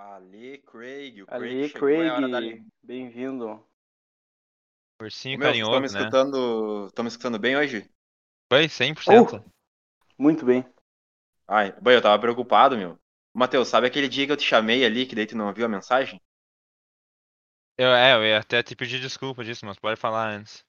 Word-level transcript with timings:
Ali, 0.00 0.56
Craig. 0.62 1.22
O 1.22 1.26
Craig 1.26 1.42
Ali, 1.42 1.68
chegou, 1.68 1.90
é 1.90 2.08
Craig, 2.08 2.66
bem-vindo. 2.82 3.62
Ursinho 5.02 5.38
Meu, 5.38 5.48
vocês 5.48 5.58
estão 5.58 5.80
me 5.80 5.88
carinhoso, 5.88 5.94
né? 5.94 6.00
escutando, 6.00 6.86
estão 6.86 7.02
me 7.04 7.08
escutando 7.08 7.38
bem 7.38 7.56
hoje? 7.56 7.90
Foi 8.50 8.66
100%. 8.66 9.44
Muito 10.16 10.46
bem. 10.46 10.64
Ai, 11.46 11.78
bem, 11.82 11.94
eu 11.94 12.02
tava 12.02 12.18
preocupado, 12.18 12.78
meu. 12.78 12.98
Matheus, 13.34 13.68
sabe 13.68 13.88
aquele 13.88 14.08
dia 14.08 14.24
que 14.24 14.32
eu 14.32 14.38
te 14.38 14.42
chamei 14.42 14.86
ali, 14.86 15.04
que 15.04 15.14
daí 15.14 15.26
tu 15.26 15.36
não 15.36 15.52
viu 15.52 15.66
a 15.66 15.68
mensagem? 15.68 16.18
Eu, 17.76 17.88
é, 17.88 18.14
eu 18.14 18.24
ia 18.24 18.38
até 18.38 18.62
te 18.62 18.74
pedir 18.74 19.00
desculpa 19.00 19.44
disso, 19.44 19.66
mas 19.66 19.78
pode 19.78 20.00
falar 20.00 20.30
antes. 20.30 20.64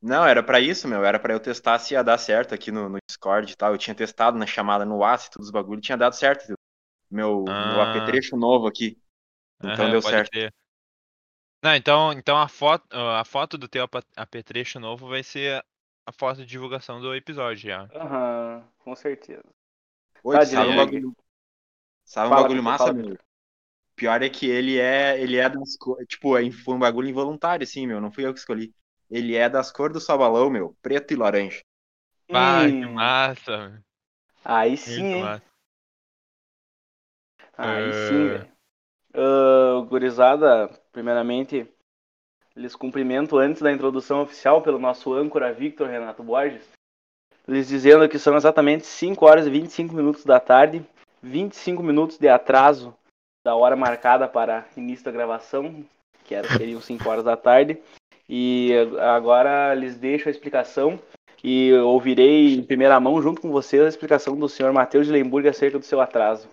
Não, 0.00 0.24
era 0.24 0.42
pra 0.42 0.58
isso, 0.58 0.88
meu. 0.88 1.04
Era 1.04 1.18
pra 1.18 1.34
eu 1.34 1.40
testar 1.40 1.78
se 1.78 1.92
ia 1.92 2.02
dar 2.02 2.16
certo 2.16 2.54
aqui 2.54 2.72
no, 2.72 2.88
no 2.88 2.98
Discord 3.06 3.52
e 3.52 3.56
tal. 3.56 3.72
Eu 3.72 3.78
tinha 3.78 3.94
testado 3.94 4.38
na 4.38 4.46
chamada 4.46 4.86
no 4.86 4.96
WhatsApp, 4.96 5.34
todos 5.34 5.48
os 5.48 5.52
bagulho, 5.52 5.82
tinha 5.82 5.98
dado 5.98 6.14
certo. 6.14 6.54
Meu, 7.14 7.58
meu 7.62 7.80
Ah. 7.80 7.82
apetrecho 7.82 8.36
novo 8.36 8.66
aqui. 8.66 8.98
Então 9.62 9.90
deu 9.90 10.02
certo. 10.02 10.30
crer. 10.30 10.52
Não, 11.62 11.74
então, 11.74 12.12
então 12.12 12.36
a 12.38 12.46
foto, 12.48 12.86
a 12.92 13.24
foto 13.24 13.56
do 13.58 13.66
teu 13.68 13.88
apetrecho 14.16 14.78
novo 14.78 15.08
vai 15.08 15.22
ser 15.24 15.64
a 16.06 16.12
foto 16.12 16.38
de 16.38 16.46
divulgação 16.46 17.00
do 17.00 17.14
episódio 17.14 17.68
já. 17.68 17.90
Aham, 17.94 18.64
com 18.78 18.94
certeza. 18.96 19.44
Oi, 20.24 20.40
Tá, 20.40 20.44
sabe 20.44 20.70
um 20.70 20.74
bagulho, 20.76 21.16
sabe 22.04 22.30
um 22.32 22.34
bagulho 22.34 22.62
massa, 22.62 22.74
fala, 22.74 22.94
meu? 22.94 23.18
Pior 23.96 24.22
é 24.22 24.30
que 24.30 24.46
ele 24.48 24.78
é, 24.80 25.20
ele 25.20 25.36
é 25.38 25.48
das 25.48 25.76
cores, 25.78 26.06
tipo, 26.08 26.36
é- 26.38 26.50
foi 26.50 26.74
um 26.76 26.78
bagulho 26.78 27.08
involuntário, 27.08 27.64
assim, 27.64 27.86
meu, 27.86 28.00
não 28.00 28.12
fui 28.12 28.26
eu 28.26 28.32
que 28.34 28.40
escolhi. 28.40 28.74
Ele 29.10 29.36
é 29.36 29.48
das 29.50 29.72
cores 29.72 29.94
do 29.94 30.00
sabalão, 30.00 30.50
meu, 30.50 30.76
preto 30.82 31.12
e 31.12 31.16
laranja. 31.16 31.62
Ah, 32.32 32.70
que 32.78 32.86
Hum, 32.86 32.94
massa! 32.94 33.82
Aí 34.44 34.76
sim, 34.78 35.02
Muito 35.02 35.18
hein? 35.18 35.34
massa. 35.34 35.44
Aí 37.56 37.88
É. 37.88 37.92
sim, 37.92 38.28
velho. 38.28 38.48
Ah, 39.14 39.84
gurizada, 39.88 40.68
primeiramente, 40.92 41.66
lhes 42.56 42.74
cumprimento 42.74 43.38
antes 43.38 43.62
da 43.62 43.72
introdução 43.72 44.22
oficial 44.22 44.62
pelo 44.62 44.78
nosso 44.78 45.12
âncora 45.12 45.52
Victor 45.52 45.88
Renato 45.88 46.22
Borges, 46.22 46.68
lhes 47.46 47.68
dizendo 47.68 48.08
que 48.08 48.18
são 48.18 48.36
exatamente 48.36 48.86
5 48.86 49.24
horas 49.24 49.46
e 49.46 49.50
25 49.50 49.94
minutos 49.94 50.24
da 50.24 50.40
tarde, 50.40 50.84
25 51.22 51.82
minutos 51.82 52.18
de 52.18 52.28
atraso 52.28 52.94
da 53.44 53.54
hora 53.54 53.76
marcada 53.76 54.26
para 54.26 54.66
início 54.76 55.04
da 55.04 55.12
gravação, 55.12 55.84
que 56.24 56.34
era, 56.34 56.48
seriam 56.48 56.80
5 56.82 57.08
horas 57.08 57.24
da 57.24 57.36
tarde, 57.36 57.78
e 58.28 58.72
agora 59.00 59.74
lhes 59.74 59.96
deixo 59.96 60.28
a 60.28 60.32
explicação 60.32 60.98
e 61.42 61.72
ouvirei 61.74 62.54
em 62.54 62.62
primeira 62.62 62.98
mão, 62.98 63.20
junto 63.20 63.40
com 63.40 63.50
vocês, 63.50 63.82
a 63.82 63.88
explicação 63.88 64.34
do 64.34 64.48
senhor 64.48 64.72
Matheus 64.72 65.06
de 65.06 65.12
Lemburgo 65.12 65.48
acerca 65.48 65.78
do 65.78 65.84
seu 65.84 66.00
atraso. 66.00 66.48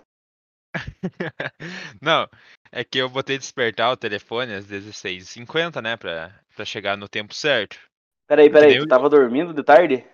Não, 2.00 2.28
é 2.70 2.84
que 2.84 2.98
eu 2.98 3.08
botei 3.08 3.38
despertar 3.38 3.90
o 3.92 3.96
telefone 3.96 4.54
às 4.54 4.66
16h50, 4.66 5.80
né, 5.82 5.96
pra, 5.96 6.32
pra 6.54 6.64
chegar 6.64 6.96
no 6.96 7.08
tempo 7.08 7.34
certo. 7.34 7.78
Peraí, 8.26 8.50
peraí, 8.50 8.70
Entendeu? 8.70 8.84
tu 8.84 8.88
tava 8.88 9.08
dormindo 9.08 9.52
de 9.52 9.62
tarde? 9.62 10.04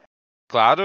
Claro? 0.49 0.85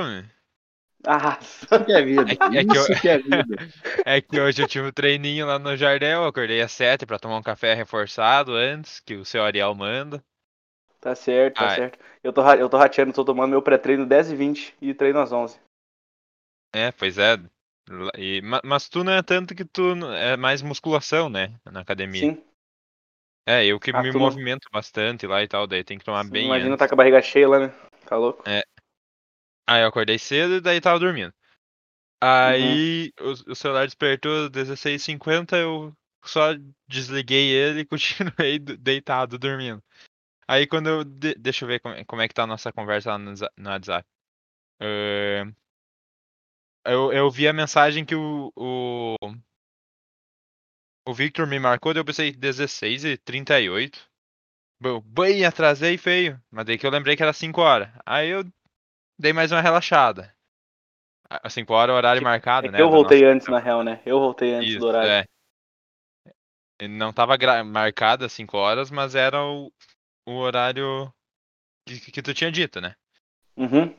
Ah, 1.06 1.38
Isso 1.42 1.68
que 1.86 1.92
é 1.92 2.02
vida, 2.02 2.32
É 2.32 2.36
que- 2.36 2.58
é 2.58 2.64
que 2.64 2.78
eu- 2.78 3.02
que 3.02 3.10
é 3.10 3.18
vida. 3.18 3.58
é 4.06 4.22
que 4.22 4.40
hoje 4.40 4.62
eu 4.64 4.68
tive 4.68 4.88
um 4.88 4.92
treininho 4.92 5.46
lá 5.46 5.60
no 5.60 5.76
Jardel, 5.76 6.22
eu 6.22 6.28
acordei 6.28 6.62
às 6.62 6.72
7 6.72 7.06
pra 7.06 7.20
tomar 7.20 7.38
um 7.38 7.44
café 7.44 7.74
reforçado 7.74 8.54
antes, 8.54 9.00
que 9.02 9.16
o 9.16 9.26
seu 9.26 9.44
Ariel 9.44 9.74
manda. 9.76 10.24
tá 11.02 11.14
certo, 11.14 11.58
tá 11.58 11.68
Ah, 11.68 11.74
é. 11.74 11.76
certo. 11.76 12.00
Eu 12.24 12.32
tô, 12.32 12.42
eu 12.54 12.70
tô 12.70 12.78
rateando, 12.78 13.12
tô 13.12 13.26
tomando 13.26 13.52
meu 13.52 13.62
pré-treino 13.62 14.06
10 14.06 14.32
e 14.32 14.36
20 14.36 14.74
e 14.82 14.94
treino 14.94 15.20
às 15.20 15.34
11. 15.34 15.60
É, 16.74 16.92
pois 16.92 17.18
é. 17.18 17.38
E- 18.18 18.42
ma- 18.42 18.62
mas 18.64 18.88
tu 18.88 19.04
não 19.04 19.14
é 19.14 19.22
tanto 19.22 19.54
que 19.54 19.66
tu 19.66 19.94
é 20.14 20.38
mais 20.38 20.62
musculação, 20.62 21.30
né, 21.30 21.54
na 21.66 21.82
academia. 21.82 22.34
Sim, 22.34 22.44
É, 23.46 23.66
eu 23.66 23.78
que 23.78 23.92
Ah, 23.92 24.02
me 24.02 24.10
tu 24.10 24.18
não- 24.18 24.26
movimento 24.26 24.70
bastante 24.72 25.28
lá 25.28 25.44
e 25.44 25.48
tal, 25.48 25.68
daí 25.68 25.84
tem 25.84 25.98
que 25.98 26.06
tomar 26.06 26.24
sim, 26.24 26.32
bem 26.32 26.46
imagina 26.46 26.72
antes. 26.74 26.80
tá 26.80 26.88
com 26.88 26.96
a 26.96 26.98
barriga 26.98 27.22
cheia 27.22 27.48
lá, 27.50 27.60
né? 27.60 27.74
Tá 28.06 28.16
louco? 28.16 28.42
Aí 29.68 29.82
eu 29.82 29.88
acordei 29.88 30.18
cedo 30.20 30.56
e 30.56 30.62
daí 30.62 30.80
tava 30.82 31.00
dormindo. 31.00 31.34
Aí 32.22 33.12
o, 33.20 33.52
o 33.52 33.56
celular 33.56 33.86
despertou 33.86 34.46
às 34.46 34.50
16h50, 34.50 35.58
eu 35.58 35.94
só 36.24 36.54
desliguei 36.88 37.50
ele 37.50 37.82
e 37.82 37.86
continuei 37.86 38.60
do- 38.60 38.78
deitado, 38.78 39.38
dormindo. 39.38 39.84
Aí 40.48 40.68
quando 40.68 40.88
eu. 40.90 41.04
de- 41.04 41.36
deixa 41.36 41.66
eu 41.66 41.68
ver 41.70 41.80
como, 41.82 41.96
é- 41.96 42.06
como 42.06 42.22
é 42.22 42.28
que 42.28 42.34
tá 42.34 42.44
a 42.44 42.48
nossa 42.48 42.72
conversa 42.72 43.12
lá 43.12 43.18
no, 43.18 43.34
no 43.58 43.70
WhatsApp. 43.70 44.08
Eh, 44.82 45.46
eu, 46.86 47.12
eu 47.14 47.30
vi 47.32 47.48
a 47.48 47.54
mensagem 47.54 48.06
que 48.06 48.16
o, 48.16 48.52
o. 48.56 49.16
O 51.08 51.14
Victor 51.14 51.46
me 51.48 51.60
marcou, 51.60 51.94
daí 51.94 52.02
eu 52.02 52.06
pensei 52.06 52.32
16h38. 52.32 54.00
Bom, 54.82 55.02
Bem, 55.02 55.46
atrasei 55.46 55.98
feio. 55.98 56.42
Mas 56.52 56.66
daí 56.66 56.78
que 56.78 56.86
eu 56.86 56.92
lembrei 56.92 57.16
que 57.16 57.24
era 57.24 57.34
5 57.34 57.62
horas. 57.62 57.90
Aí 58.06 58.30
eu 58.30 58.44
dei 59.20 59.34
mais 59.34 59.52
uma 59.52 59.62
relaxada. 59.62 60.34
A 61.30 61.50
5 61.50 61.74
horas 61.74 61.94
é 61.94 61.98
horário 61.98 62.22
marcado, 62.24 62.68
É 62.68 62.72
né? 62.72 62.80
eu 62.82 62.90
voltei 62.90 63.20
nossa- 63.20 63.34
antes, 63.34 63.48
na 63.48 63.60
real, 63.60 63.84
né? 63.84 64.02
Eu 64.06 64.20
voltei 64.20 64.54
antes 64.54 64.70
Isso, 64.70 64.80
do 64.80 64.86
horário. 64.88 65.10
é. 65.10 66.88
Não 66.88 67.14
tava 67.14 67.38
gra- 67.38 67.64
marcado 67.64 68.26
às 68.26 68.34
5 68.34 68.58
horas, 68.58 68.92
mas 68.92 69.16
era 69.16 69.42
o, 69.44 69.72
o 70.28 70.34
horário 70.34 71.14
que, 71.88 72.12
que 72.12 72.22
tu 72.22 72.34
tinha 72.34 72.52
dito, 72.52 72.82
né? 72.82 72.96
Uhum. 73.58 73.94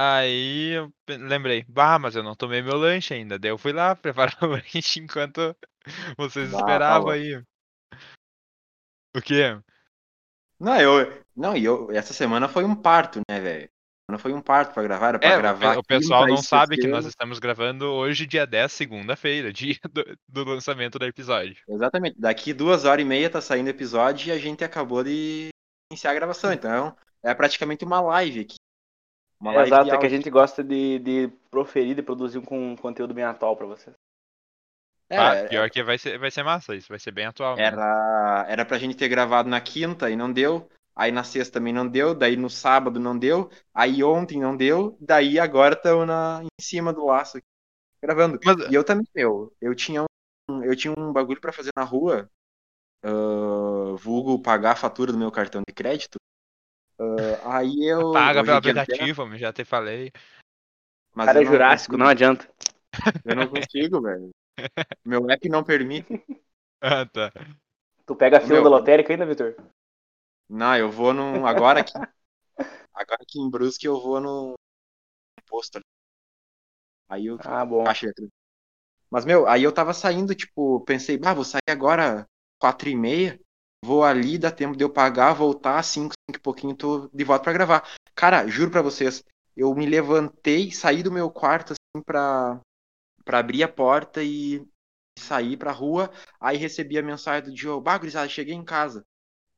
Aí 0.00 0.72
eu 0.76 0.92
pe- 1.04 1.16
lembrei, 1.16 1.64
bah, 1.68 1.98
mas 1.98 2.14
eu 2.16 2.22
não 2.22 2.34
tomei 2.36 2.62
meu 2.62 2.76
lanche 2.76 3.14
ainda. 3.14 3.38
Daí 3.38 3.50
eu 3.50 3.58
fui 3.58 3.72
lá 3.72 3.96
preparar 3.96 4.36
o 4.42 4.46
lanche 4.46 5.00
enquanto 5.00 5.56
vocês 6.16 6.50
Bah, 6.50 6.58
esperavam 6.58 7.10
Paulo. 7.10 7.10
aí. 7.10 7.42
O 9.16 9.20
quê? 9.20 9.60
Não, 10.60 10.80
eu, 10.80 11.24
não, 11.36 11.56
e 11.56 11.64
eu, 11.64 11.90
essa 11.92 12.12
semana 12.12 12.48
foi 12.48 12.64
um 12.64 12.74
parto, 12.74 13.20
né, 13.30 13.40
velho? 13.40 13.70
Semana 14.08 14.22
foi 14.22 14.32
um 14.32 14.42
parto 14.42 14.72
pra 14.74 14.82
gravar, 14.82 15.08
era 15.08 15.18
pra 15.18 15.30
É, 15.30 15.36
o, 15.38 15.42
pe- 15.42 15.42
gravar 15.42 15.76
o 15.76 15.82
pessoal 15.84 16.26
quinta 16.26 16.30
e 16.30 16.34
não 16.34 16.42
sabe 16.42 16.76
que 16.78 16.86
nós 16.88 17.04
sexta. 17.04 17.08
estamos 17.08 17.38
gravando 17.38 17.86
hoje, 17.86 18.26
dia 18.26 18.46
10, 18.46 18.72
segunda-feira, 18.72 19.52
dia 19.52 19.78
do, 19.92 20.04
do 20.28 20.44
lançamento 20.44 20.98
do 20.98 21.04
episódio. 21.04 21.56
Exatamente. 21.68 22.18
Daqui 22.18 22.52
duas 22.52 22.84
horas 22.84 23.04
e 23.04 23.08
meia 23.08 23.30
tá 23.30 23.40
saindo 23.40 23.66
o 23.66 23.70
episódio 23.70 24.28
e 24.28 24.32
a 24.32 24.38
gente 24.38 24.64
acabou 24.64 25.04
de 25.04 25.48
iniciar 25.92 26.12
a 26.12 26.14
gravação. 26.14 26.52
Então 26.52 26.96
é 27.22 27.34
praticamente 27.34 27.84
uma 27.84 28.00
live 28.00 28.40
aqui. 28.40 28.56
Uma 29.40 29.54
É, 29.54 29.62
exato, 29.66 29.86
é 29.94 29.98
que 29.98 30.06
a 30.06 30.08
áudio. 30.08 30.10
gente 30.10 30.30
gosta 30.30 30.64
de, 30.64 30.98
de 30.98 31.28
proferir, 31.50 31.94
de 31.94 32.02
produzir 32.02 32.38
um 32.38 32.44
con- 32.44 32.76
conteúdo 32.76 33.14
bem 33.14 33.24
atual 33.24 33.56
pra 33.56 33.66
vocês. 33.66 33.94
Ah, 35.10 35.34
É, 35.34 35.48
pior 35.48 35.70
que 35.70 35.82
vai 35.82 35.96
ser, 35.96 36.18
vai 36.18 36.30
ser 36.30 36.42
massa 36.42 36.74
isso, 36.74 36.88
vai 36.88 36.98
ser 36.98 37.12
bem 37.12 37.24
atual. 37.26 37.56
mesmo. 37.56 37.66
era, 37.66 38.46
era 38.48 38.64
pra 38.64 38.78
gente 38.78 38.96
ter 38.96 39.08
gravado 39.08 39.48
na 39.48 39.60
quinta 39.60 40.10
e 40.10 40.16
não 40.16 40.30
deu. 40.32 40.68
Aí 40.94 41.12
na 41.12 41.22
sexta 41.22 41.54
também 41.54 41.72
não 41.72 41.86
deu. 41.88 42.14
Daí 42.14 42.36
no 42.36 42.50
sábado 42.50 42.98
não 43.00 43.16
deu. 43.18 43.50
Aí 43.72 44.02
ontem 44.02 44.40
não 44.40 44.56
deu. 44.56 44.96
Daí 45.00 45.38
agora 45.38 45.74
estão 45.74 46.04
em 46.42 46.48
cima 46.60 46.92
do 46.92 47.06
laço 47.06 47.38
aqui, 47.38 47.46
gravando. 48.02 48.38
Mas- 48.44 48.70
E 48.70 48.74
eu 48.74 48.84
também, 48.84 49.06
meu, 49.14 49.52
eu 49.60 49.74
tinha 49.74 50.04
um, 50.50 50.64
eu 50.64 50.74
tinha 50.76 50.92
um 50.98 51.12
bagulho 51.12 51.40
pra 51.40 51.52
fazer 51.52 51.70
na 51.76 51.84
rua. 51.84 52.28
ah, 53.04 53.94
vulgo 53.96 54.42
pagar 54.42 54.72
a 54.72 54.76
fatura 54.76 55.12
do 55.12 55.18
meu 55.18 55.30
cartão 55.30 55.62
de 55.66 55.74
crédito. 55.74 56.18
Ah, 57.00 57.58
aí 57.58 57.84
eu. 57.84 58.12
Paga 58.12 58.42
pelo 58.42 58.56
aplicativo, 58.56 59.22
eu 59.22 59.38
já 59.38 59.52
te 59.52 59.64
falei. 59.64 60.12
Mas 61.14 61.26
cara 61.26 61.40
é 61.40 61.44
não 61.44 61.52
jurássico, 61.52 61.96
não 61.96 62.06
adianta. 62.06 62.48
Eu 63.24 63.36
não 63.36 63.48
consigo, 63.48 64.00
velho. 64.02 64.30
Meu 65.04 65.30
app 65.30 65.48
não 65.48 65.64
permite. 65.64 66.06
Ah, 66.80 67.04
tá. 67.04 67.32
Tu 68.06 68.14
pega 68.14 68.36
a 68.38 68.40
fila 68.40 68.54
Meu, 68.54 68.62
da 68.62 68.68
lotérica 68.70 69.12
ainda, 69.12 69.26
Vitor? 69.26 69.56
Não, 70.48 70.76
eu 70.76 70.88
vou 70.88 71.12
num. 71.12 71.44
Agora 71.44 71.80
aqui. 71.80 71.92
Agora 72.94 73.18
aqui 73.20 73.40
em 73.40 73.50
Brusque 73.50 73.84
eu 73.84 74.00
vou 74.00 74.20
no 74.20 74.54
posto 75.48 75.74
ali. 75.76 75.84
Aí 77.08 77.26
eu 77.26 77.36
Ah, 77.40 77.64
bom. 77.64 77.82
eletrônica. 77.82 78.28
Mas, 79.10 79.24
meu, 79.24 79.46
aí 79.48 79.62
eu 79.62 79.72
tava 79.72 79.92
saindo, 79.94 80.34
tipo, 80.34 80.80
pensei, 80.82 81.18
bah, 81.18 81.34
vou 81.34 81.44
sair 81.44 81.60
agora 81.68 82.26
quatro 82.60 82.88
e 82.88 82.94
meia, 82.94 83.40
vou 83.84 84.04
ali, 84.04 84.38
dá 84.38 84.50
tempo 84.50 84.76
de 84.76 84.84
eu 84.84 84.90
pagar, 84.90 85.32
voltar, 85.32 85.82
cinco, 85.82 86.14
cinco 86.28 86.38
e 86.38 86.42
pouquinho, 86.42 86.74
tô 86.74 87.08
de 87.12 87.24
volta 87.24 87.44
pra 87.44 87.52
gravar. 87.52 87.88
Cara, 88.14 88.46
juro 88.46 88.70
pra 88.70 88.82
vocês, 88.82 89.22
eu 89.56 89.74
me 89.74 89.86
levantei, 89.86 90.70
saí 90.72 91.02
do 91.02 91.12
meu 91.12 91.30
quarto, 91.30 91.72
assim, 91.74 92.02
pra, 92.04 92.60
pra 93.24 93.38
abrir 93.40 93.62
a 93.62 93.68
porta 93.68 94.22
e 94.22 94.66
sair 95.18 95.56
pra 95.56 95.72
rua, 95.72 96.10
aí 96.40 96.56
recebi 96.56 96.98
a 96.98 97.02
mensagem 97.02 97.50
do 97.50 97.54
Diogo, 97.54 97.82
bah, 97.82 97.98
gurizada, 97.98 98.28
cheguei 98.28 98.54
em 98.54 98.64
casa, 98.64 99.04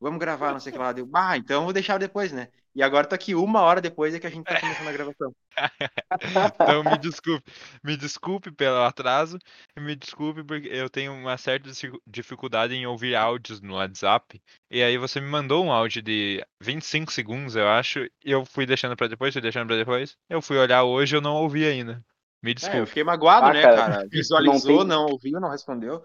vamos 0.00 0.20
gravar, 0.20 0.52
não 0.52 0.60
sei 0.60 0.70
o 0.70 0.74
que 0.74 0.78
lá. 0.80 0.92
Deu, 0.92 1.06
bah, 1.06 1.36
então 1.38 1.64
vou 1.64 1.72
deixar 1.72 1.98
depois, 1.98 2.32
né? 2.32 2.48
E 2.74 2.82
agora 2.82 3.06
tô 3.06 3.14
aqui 3.14 3.34
uma 3.34 3.60
hora 3.62 3.80
depois 3.80 4.14
é 4.14 4.20
que 4.20 4.26
a 4.26 4.30
gente 4.30 4.46
tá 4.46 4.56
começando 4.56 4.88
a 4.88 4.92
gravação. 4.92 5.34
Então 6.60 6.84
me 6.84 6.96
desculpe, 6.98 7.50
me 7.82 7.96
desculpe 7.96 8.50
pelo 8.52 8.82
atraso, 8.82 9.38
me 9.78 9.96
desculpe 9.96 10.44
porque 10.44 10.68
eu 10.68 10.88
tenho 10.88 11.12
uma 11.12 11.36
certa 11.36 11.68
dificu- 11.70 12.00
dificuldade 12.06 12.74
em 12.74 12.86
ouvir 12.86 13.14
áudios 13.14 13.60
no 13.60 13.74
WhatsApp. 13.74 14.40
E 14.70 14.82
aí 14.82 14.96
você 14.98 15.20
me 15.20 15.28
mandou 15.28 15.64
um 15.64 15.72
áudio 15.72 16.02
de 16.02 16.44
25 16.60 17.12
segundos, 17.12 17.56
eu 17.56 17.68
acho, 17.68 18.00
e 18.04 18.10
eu 18.24 18.44
fui 18.44 18.66
deixando 18.66 18.96
pra 18.96 19.06
depois, 19.08 19.32
fui 19.32 19.42
deixando 19.42 19.66
pra 19.66 19.76
depois. 19.76 20.16
Eu 20.28 20.40
fui 20.42 20.56
olhar 20.58 20.84
hoje, 20.84 21.16
eu 21.16 21.20
não 21.20 21.34
ouvi 21.36 21.66
ainda. 21.66 22.04
Me 22.42 22.52
É, 22.62 22.80
eu 22.80 22.86
desculpe. 22.86 22.88
fiquei 22.88 23.04
magoado, 23.04 23.46
Ah, 23.46 23.52
né, 23.52 23.62
cara, 23.62 23.76
cara? 23.86 24.08
Visualizou, 24.10 24.78
tem- 24.78 24.86
não 24.86 25.06
ouviu, 25.06 25.40
não 25.40 25.50
respondeu. 25.50 26.02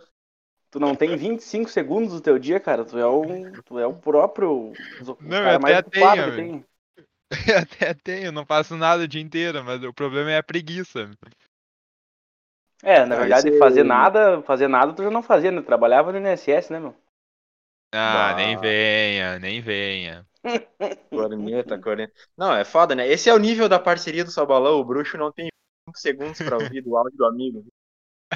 Tu 0.76 0.80
não 0.80 0.94
tem 0.96 1.16
25 1.16 1.70
segundos 1.70 2.12
do 2.14 2.20
teu 2.22 2.38
dia, 2.38 2.60
cara. 2.60 2.84
Tu 2.86 2.98
é 2.98 3.06
o, 3.08 3.62
tu 3.64 3.80
é 3.80 3.88
o 3.88 3.96
próprio. 3.96 4.78
O 5.00 5.16
Não, 5.20 5.38
cara 5.40 5.58
eu 5.58 5.58
até 5.58 5.82
tenho, 5.82 6.24
que 6.26 6.32
tem. 6.32 6.66
Eu 7.48 7.58
até 7.60 7.94
tenho, 7.94 8.32
não 8.32 8.46
faço 8.46 8.76
nada 8.76 9.04
o 9.04 9.08
dia 9.08 9.22
inteiro, 9.22 9.64
mas 9.64 9.84
o 9.84 9.94
problema 9.94 10.32
é 10.32 10.38
a 10.38 10.44
preguiça. 10.44 11.10
É, 12.84 13.06
na 13.06 13.16
Ah, 13.16 13.18
verdade, 13.18 13.52
fazer 13.54 13.84
nada, 13.84 14.42
fazer 14.44 14.68
nada 14.68 14.94
tu 14.94 15.04
já 15.04 15.10
não 15.12 15.24
fazia, 15.24 15.52
né? 15.52 15.62
Trabalhava 15.62 16.12
no 16.12 16.20
INSS, 16.20 16.72
né, 16.72 16.80
meu? 16.80 16.96
Ah, 17.92 18.34
Bah. 18.34 18.36
nem 18.36 18.58
venha, 18.58 19.40
nem 19.40 19.62
venha. 19.62 20.28
Corneta, 21.12 21.80
corneta. 21.80 22.14
Não, 22.38 22.54
é 22.56 22.66
foda, 22.66 22.94
né? 22.96 23.08
Esse 23.08 23.30
é 23.30 23.34
o 23.34 23.40
nível 23.40 23.70
da 23.70 23.80
parceria 23.80 24.24
do 24.24 24.32
Sabalão. 24.32 24.80
O 24.80 24.86
bruxo 24.86 25.18
não 25.18 25.32
tem 25.32 25.50
5 25.88 25.98
segundos 26.00 26.42
pra 26.42 26.60
ouvir 26.60 26.82
do 26.82 26.96
áudio 26.98 27.18
do 27.18 27.26
amigo. 27.26 27.66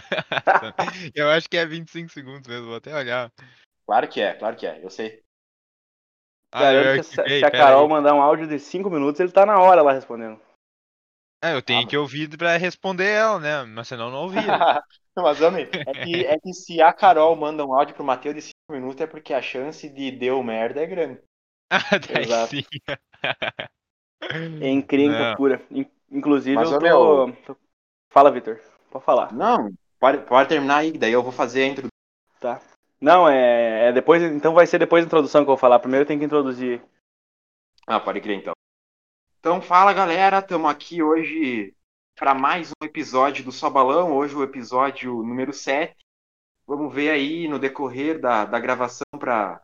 Eu 1.16 1.30
acho 1.30 1.50
que 1.50 1.58
é 1.58 1.66
25 1.66 2.12
segundos 2.12 2.48
mesmo, 2.48 2.68
vou 2.68 2.76
até 2.76 2.96
olhar. 2.96 3.32
Claro 3.86 4.08
que 4.10 4.22
é, 4.22 4.34
claro 4.36 4.56
que 4.56 4.66
é, 4.68 4.84
eu 4.84 4.90
sei. 4.90 5.22
Ah, 6.52 6.74
eu 6.74 6.82
Garanto 6.82 6.94
que 6.94 7.04
se, 7.04 7.16
arquivei, 7.16 7.40
se 7.40 7.46
a 7.46 7.52
Carol 7.52 7.84
aí. 7.84 7.90
mandar 7.90 8.14
um 8.14 8.22
áudio 8.22 8.48
de 8.48 8.60
5 8.60 8.90
minutos, 8.90 9.20
ele 9.20 9.32
tá 9.32 9.46
na 9.46 9.60
hora 9.60 9.82
lá 9.82 9.92
respondendo. 9.94 10.40
Ah, 11.42 11.52
eu 11.52 11.62
tenho 11.62 11.86
Ah, 11.86 11.90
que 11.90 11.98
ouvir 11.98 12.38
pra 12.38 12.58
responder 12.58 13.06
ela, 13.08 13.40
né? 13.40 13.64
Mas 13.64 13.88
senão 13.88 14.10
não 14.12 14.24
ouvia. 14.24 14.66
Mas, 15.16 15.42
homem, 15.42 15.68
é 15.86 15.94
que, 15.94 16.26
é 16.26 16.40
que 16.40 16.54
se 16.54 16.82
a 16.82 16.94
Carol 16.94 17.36
manda 17.36 17.66
um 17.66 17.74
áudio 17.74 17.96
pro 17.96 18.04
Matheus 18.04 18.36
de 18.36 18.42
5 18.42 18.56
minutos 18.72 19.02
é 19.02 19.08
porque 19.08 19.34
a 19.34 19.42
chance 19.42 19.88
de 19.90 20.12
deu 20.12 20.42
merda 20.44 20.82
é 20.82 20.86
grande. 20.86 21.22
Ah, 21.72 22.00
daí 22.00 22.24
Exato. 22.24 22.56
sim. 22.60 22.64
É 24.60 24.70
encrenca 24.70 25.26
pura. 25.26 25.62
In- 25.72 25.90
Inclusive, 26.12 26.56
Mas, 26.56 26.72
eu 26.72 26.80
tô. 26.80 27.32
tô- 27.46 27.58
Fala, 28.12 28.32
Vitor. 28.32 28.60
Pode 28.92 29.06
falar. 29.06 29.34
Não, 29.34 29.70
pode, 30.00 30.26
pode 30.26 30.50
terminar 30.50 30.78
aí, 30.78 30.92
daí 30.98 31.12
eu 31.12 31.24
vou 31.24 31.32
fazer 31.32 31.64
a 31.64 31.68
introdução. 31.68 31.90
Tá. 32.40 32.62
Não, 33.02 33.28
é, 33.28 33.90
é 33.90 33.92
depois. 33.92 34.22
Então 34.22 34.54
vai 34.54 34.68
ser 34.68 34.80
depois 34.80 35.04
da 35.04 35.08
introdução 35.08 35.42
que 35.42 35.50
eu 35.50 35.56
vou 35.56 35.58
falar. 35.58 35.80
Primeiro 35.80 36.04
eu 36.04 36.08
tenho 36.08 36.20
que 36.20 36.26
introduzir. 36.26 36.82
Ah, 37.88 38.00
pode 38.00 38.22
crer 38.22 38.38
então. 38.38 38.54
Então 39.40 39.62
fala 39.62 39.94
galera, 39.94 40.40
estamos 40.40 40.70
aqui 40.70 41.02
hoje 41.02 41.74
para 42.16 42.36
mais 42.36 42.72
um 42.72 42.86
episódio 42.86 43.46
do 43.46 43.52
Só 43.52 43.70
Balão, 43.70 44.12
hoje 44.14 44.36
o 44.36 44.44
episódio 44.44 45.24
número 45.24 45.54
7. 45.54 45.96
Vamos 46.68 46.94
ver 46.94 47.10
aí 47.10 47.48
no 47.48 47.58
decorrer 47.58 48.20
da, 48.20 48.44
da 48.44 48.60
gravação 48.60 49.06
para 49.18 49.62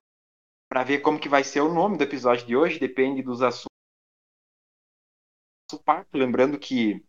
ver 0.85 0.99
como 0.99 1.19
que 1.19 1.27
vai 1.27 1.43
ser 1.43 1.59
o 1.59 1.73
nome 1.73 1.97
do 1.97 2.03
episódio 2.03 2.47
de 2.47 2.55
hoje, 2.55 2.79
depende 2.79 3.21
dos 3.21 3.41
assuntos. 3.41 3.67
Parto. 5.83 6.17
Lembrando 6.17 6.57
que 6.57 7.05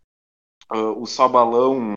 ah, 0.69 0.91
o 0.91 1.05
Só 1.05 1.27
Balão 1.29 1.93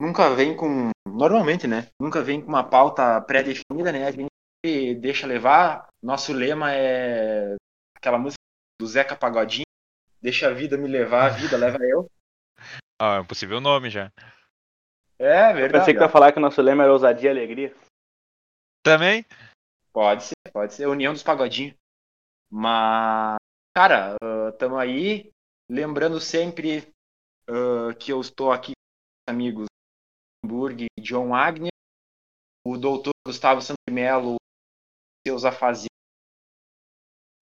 nunca 0.00 0.34
vem 0.34 0.56
com, 0.56 0.90
normalmente 1.06 1.66
né, 1.66 1.88
nunca 2.00 2.22
vem 2.22 2.40
com 2.40 2.48
uma 2.48 2.64
pauta 2.64 3.20
pré-definida, 3.20 3.92
né, 3.92 4.06
a 4.06 4.10
gente 4.10 4.94
deixa 4.96 5.26
levar, 5.26 5.88
nosso 6.02 6.32
lema 6.32 6.72
é 6.72 7.56
aquela 7.96 8.18
música 8.18 8.40
do 8.80 8.86
Zeca 8.86 9.16
Pagodinho, 9.16 9.66
deixa 10.20 10.48
a 10.48 10.52
vida 10.52 10.76
me 10.76 10.88
levar, 10.88 11.26
a 11.26 11.34
vida 11.34 11.56
leva 11.56 11.78
eu. 11.82 12.08
Ah, 12.98 13.16
é 13.16 13.20
um 13.20 13.26
possível 13.26 13.60
nome 13.60 13.90
já. 13.90 14.10
É 15.18 15.50
Eu 15.50 15.54
verdade. 15.54 15.72
pensei 15.72 15.92
que 15.92 16.00
ia 16.00 16.08
falar 16.08 16.32
que 16.32 16.38
o 16.38 16.40
nosso 16.40 16.62
lema 16.62 16.82
era 16.82 16.92
ousadia 16.94 17.28
e 17.28 17.30
alegria. 17.30 17.76
Também? 18.82 19.22
Pode 19.92 20.24
ser, 20.24 20.34
pode 20.50 20.72
ser. 20.72 20.86
União 20.86 21.12
dos 21.12 21.22
Pagodinhos. 21.22 21.74
Mas, 22.50 23.36
cara, 23.74 24.16
estamos 24.48 24.78
aí. 24.78 25.30
Lembrando 25.70 26.18
sempre 26.20 26.88
ah, 27.50 27.92
que 27.98 28.10
eu 28.10 28.18
estou 28.18 28.50
aqui 28.50 28.72
com 28.72 29.30
os 29.30 29.34
amigos 29.34 29.66
Hamburg 30.46 30.86
e 30.96 31.02
John 31.02 31.30
Wagner. 31.30 31.72
O 32.64 32.78
doutor 32.78 33.12
Gustavo 33.26 33.60
Mello, 33.90 34.36
seus 35.26 35.44
afazeres. 35.44 35.90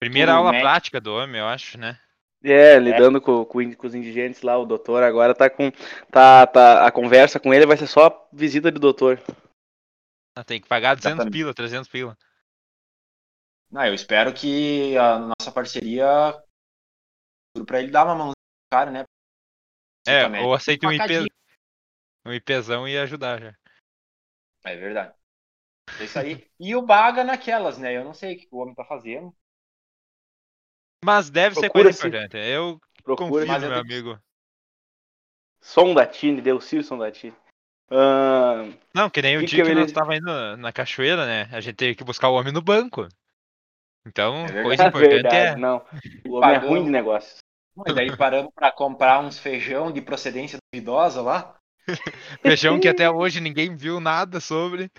Primeira 0.01 0.35
aula 0.35 0.51
médico. 0.51 0.69
prática 0.69 1.01
do 1.01 1.15
homem, 1.15 1.41
eu 1.41 1.47
acho, 1.47 1.79
né? 1.79 2.01
É, 2.43 2.79
lidando 2.79 3.23
com, 3.23 3.45
com, 3.45 3.75
com 3.75 3.87
os 3.87 3.95
indigentes 3.95 4.43
lá, 4.43 4.59
o 4.59 4.67
doutor 4.67 5.03
agora 5.03 5.35
tá 5.35 5.49
com. 5.49 5.71
Tá, 6.11 6.47
tá, 6.47 6.87
a 6.87 6.93
conversa 6.93 7.41
com 7.41 7.55
ele 7.55 7.65
vai 7.65 7.77
ser 7.77 7.87
só 7.87 8.29
visita 8.31 8.71
de 8.71 8.79
doutor. 8.79 9.19
Ah, 10.37 10.45
Tem 10.45 10.61
que 10.61 10.69
pagar 10.69 10.95
200 10.95 11.15
Exatamente. 11.15 11.33
pila, 11.33 11.55
300 11.55 11.89
pila. 11.89 12.19
Não, 13.71 13.87
eu 13.87 13.95
espero 13.95 14.33
que 14.35 14.97
a 14.99 15.19
nossa 15.19 15.51
parceria 15.51 16.07
para 17.67 17.81
ele 17.81 17.91
dar 17.91 18.05
uma 18.05 18.15
mãozinha 18.15 18.35
no 18.35 18.77
cara, 18.77 18.91
né? 18.91 19.05
É, 20.07 20.43
ou 20.43 20.53
aceita 20.53 20.87
um 20.87 20.93
IP. 20.93 21.33
Um 22.27 22.33
IPzão 22.33 22.87
e 22.89 22.93
ia 22.93 23.03
ajudar 23.03 23.41
já. 23.41 23.55
É 24.65 24.77
verdade. 24.77 25.15
É 26.01 26.05
isso 26.05 26.19
aí. 26.19 26.47
E 26.59 26.75
o 26.75 26.83
Baga 26.83 27.23
naquelas, 27.23 27.77
né? 27.79 27.95
Eu 27.97 28.05
não 28.05 28.15
sei 28.15 28.35
o 28.35 28.39
que 28.39 28.49
o 28.51 28.59
homem 28.59 28.75
tá 28.75 28.85
fazendo. 28.85 29.35
Mas 31.05 31.29
deve 31.29 31.55
ser 31.55 31.63
Procura 31.71 31.85
coisa 31.85 31.99
sim. 32.01 32.09
importante. 32.09 32.37
Eu 32.39 32.81
Procura. 33.03 33.31
confio 33.31 33.47
no 33.47 33.61
meu 33.61 33.69
tenho 33.71 33.81
amigo. 33.81 34.21
Som 35.61 35.95
da 35.95 36.07
Tine, 36.07 36.41
deu 36.41 36.61
Som 36.61 36.99
da 36.99 37.11
Tine. 37.13 37.37
Ahn, 37.91 38.73
Não, 38.95 39.11
que 39.11 39.21
nem 39.21 39.37
o 39.37 39.41
Que 39.41 39.47
dia 39.47 39.63
que 39.65 39.69
que 39.71 39.75
nós 39.75 39.93
tava 39.93 40.17
indo 40.17 40.57
na- 40.57 40.73
cachoeira, 40.73 41.27
né? 41.27 41.43
A 41.55 41.61
gente 41.61 41.77
teve 41.77 41.95
que 41.95 42.03
buscar 42.05 42.31
o 42.31 42.35
homem 42.35 42.53
no 42.53 42.63
banco. 42.63 43.07
Então, 44.07 44.45
É 44.47 44.63
coisa 44.63 44.87
importante 44.87 45.11
verdade, 45.23 45.37
é. 45.37 45.57
não. 45.57 45.85
O 46.27 46.37
homem 46.37 46.55
é 46.55 46.59
ruim 46.59 46.85
de 46.85 46.91
negócios. 46.91 47.39
E 47.87 47.93
daí 47.93 48.17
paramos 48.17 48.53
pra 48.55 48.71
comprar 48.73 49.21
uns 49.21 49.39
feijão 49.39 49.93
de 49.93 50.01
procedência 50.01 50.59
duvidosa 50.73 51.21
lá. 51.21 51.59
Feijão 52.43 52.81
que 52.81 52.89
até 52.89 53.11
hoje 53.11 53.41
ninguém 53.41 53.77
viu 53.77 54.01
nada 54.01 54.41
sobre. 54.41 54.91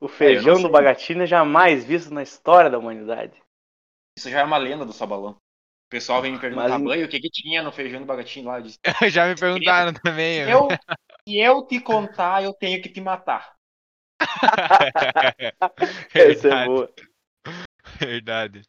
O 0.00 0.08
feijão 0.08 0.54
sei. 0.54 0.64
do 0.64 0.70
Bagatina 0.70 1.24
é 1.24 1.26
jamais 1.26 1.84
visto 1.84 2.12
na 2.12 2.22
história 2.22 2.70
da 2.70 2.78
humanidade. 2.78 3.40
Isso 4.18 4.30
já 4.30 4.40
é 4.40 4.44
uma 4.44 4.58
lenda 4.58 4.84
do 4.84 4.92
Sabalão. 4.92 5.32
O 5.32 5.88
pessoal 5.88 6.20
vem 6.20 6.32
me 6.32 6.38
perguntar, 6.40 6.78
Mas 6.78 7.04
o 7.04 7.08
que 7.08 7.20
que 7.20 7.30
tinha 7.30 7.62
no 7.62 7.70
feijão 7.70 8.00
do 8.00 8.06
bagatinho 8.06 8.46
lá? 8.46 8.60
Disse, 8.60 8.78
Já 9.10 9.26
me 9.26 9.36
perguntaram 9.36 9.92
também. 9.92 10.44
se 10.44 10.50
eu, 10.50 10.68
se 11.28 11.38
eu 11.38 11.62
te 11.66 11.80
contar, 11.80 12.42
eu 12.42 12.52
tenho 12.52 12.82
que 12.82 12.88
te 12.88 13.00
matar. 13.00 13.54
Essa 16.14 16.48
é 16.48 16.50
verdade, 16.50 16.66
boa. 16.66 16.92
verdade. 18.00 18.62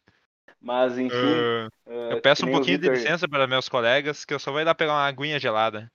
Mas 0.60 0.98
enfim. 0.98 1.16
Ah, 1.16 1.68
ah, 1.86 1.90
eu 2.12 2.22
peço 2.22 2.46
um 2.46 2.52
pouquinho 2.52 2.78
de 2.78 2.82
Victor- 2.88 2.98
licença 2.98 3.28
para 3.28 3.46
meus 3.46 3.68
colegas, 3.68 4.24
que 4.24 4.32
eu 4.32 4.38
só 4.38 4.50
vou 4.52 4.60
ir 4.60 4.64
lá 4.64 4.74
pegar 4.74 4.92
uma 4.92 5.06
aguinha 5.06 5.38
gelada. 5.38 5.90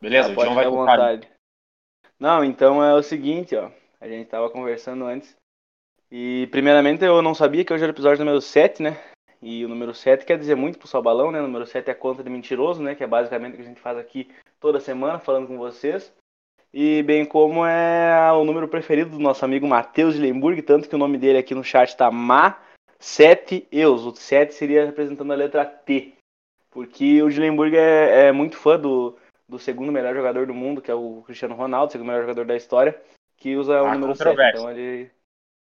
Beleza, 0.00 0.28
Ah, 0.28 0.32
o 0.32 0.34
pode 0.34 0.48
John 0.48 0.54
vai 0.54 0.68
vontade. 0.68 1.28
Não, 2.18 2.44
então 2.44 2.82
é 2.82 2.94
o 2.94 3.02
seguinte, 3.02 3.54
ó. 3.56 3.70
A 4.00 4.08
gente 4.08 4.28
tava 4.28 4.50
conversando 4.50 5.04
antes. 5.04 5.34
E 6.10 6.48
primeiramente 6.50 7.04
eu 7.04 7.20
não 7.20 7.34
sabia 7.34 7.64
que 7.64 7.72
hoje 7.72 7.82
era 7.82 7.92
o 7.92 7.94
episódio 7.94 8.24
número 8.24 8.40
7, 8.40 8.82
né? 8.82 8.98
E 9.42 9.64
o 9.64 9.68
número 9.68 9.92
7 9.92 10.24
quer 10.24 10.38
dizer 10.38 10.54
muito 10.54 10.78
pro 10.78 10.88
Salbalão, 10.88 11.30
né? 11.30 11.40
O 11.40 11.44
número 11.44 11.66
7 11.66 11.88
é 11.88 11.92
a 11.92 11.94
conta 11.94 12.22
de 12.22 12.30
mentiroso, 12.30 12.82
né? 12.82 12.94
Que 12.94 13.04
é 13.04 13.06
basicamente 13.06 13.54
o 13.54 13.56
que 13.56 13.62
a 13.62 13.66
gente 13.66 13.80
faz 13.80 13.98
aqui 13.98 14.30
toda 14.60 14.80
semana, 14.80 15.18
falando 15.18 15.46
com 15.46 15.58
vocês. 15.58 16.12
E 16.72 17.02
bem 17.02 17.24
como 17.24 17.64
é 17.64 18.32
o 18.32 18.44
número 18.44 18.68
preferido 18.68 19.10
do 19.10 19.18
nosso 19.18 19.44
amigo 19.44 19.66
Matheus 19.66 20.14
de 20.14 20.20
Lemburg, 20.20 20.62
tanto 20.62 20.88
que 20.88 20.94
o 20.94 20.98
nome 20.98 21.18
dele 21.18 21.38
aqui 21.38 21.54
no 21.54 21.64
chat 21.64 21.96
tá 21.96 22.10
Ma 22.10 22.58
7 22.98 23.66
Eus. 23.70 24.04
O 24.04 24.14
7 24.14 24.54
seria 24.54 24.84
representando 24.84 25.32
a 25.32 25.36
letra 25.36 25.64
T. 25.64 26.12
Porque 26.70 27.22
o 27.22 27.30
Gilenburg 27.30 27.76
é, 27.76 28.26
é 28.26 28.32
muito 28.32 28.56
fã 28.56 28.78
do, 28.78 29.16
do 29.48 29.58
segundo 29.58 29.92
melhor 29.92 30.14
jogador 30.14 30.46
do 30.46 30.54
mundo, 30.54 30.82
que 30.82 30.90
é 30.90 30.94
o 30.94 31.22
Cristiano 31.22 31.54
Ronaldo, 31.54 31.92
segundo 31.92 32.08
melhor 32.08 32.22
jogador 32.22 32.44
da 32.44 32.56
história, 32.56 33.00
que 33.36 33.56
usa 33.56 33.82
o 33.82 33.86
Há 33.86 33.94
número 33.94 34.14
7. 34.14 34.26
controvérsia. 34.28 34.58
Então 34.60 34.70
ele. 34.70 35.10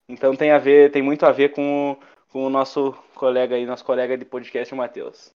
Então 0.08 0.36
tem 0.36 0.50
a 0.52 0.58
ver, 0.58 0.90
tem 0.92 1.02
muito 1.02 1.24
a 1.24 1.32
ver 1.32 1.52
com, 1.52 1.92
o- 1.92 1.96
com 2.28 2.44
o 2.46 2.50
nosso 2.50 2.92
colega 3.14 3.56
aí, 3.56 3.64
nosso 3.64 3.84
colega 3.84 4.18
de 4.18 4.24
podcast, 4.24 4.72
o 4.72 4.76
Matheus. 4.76 5.30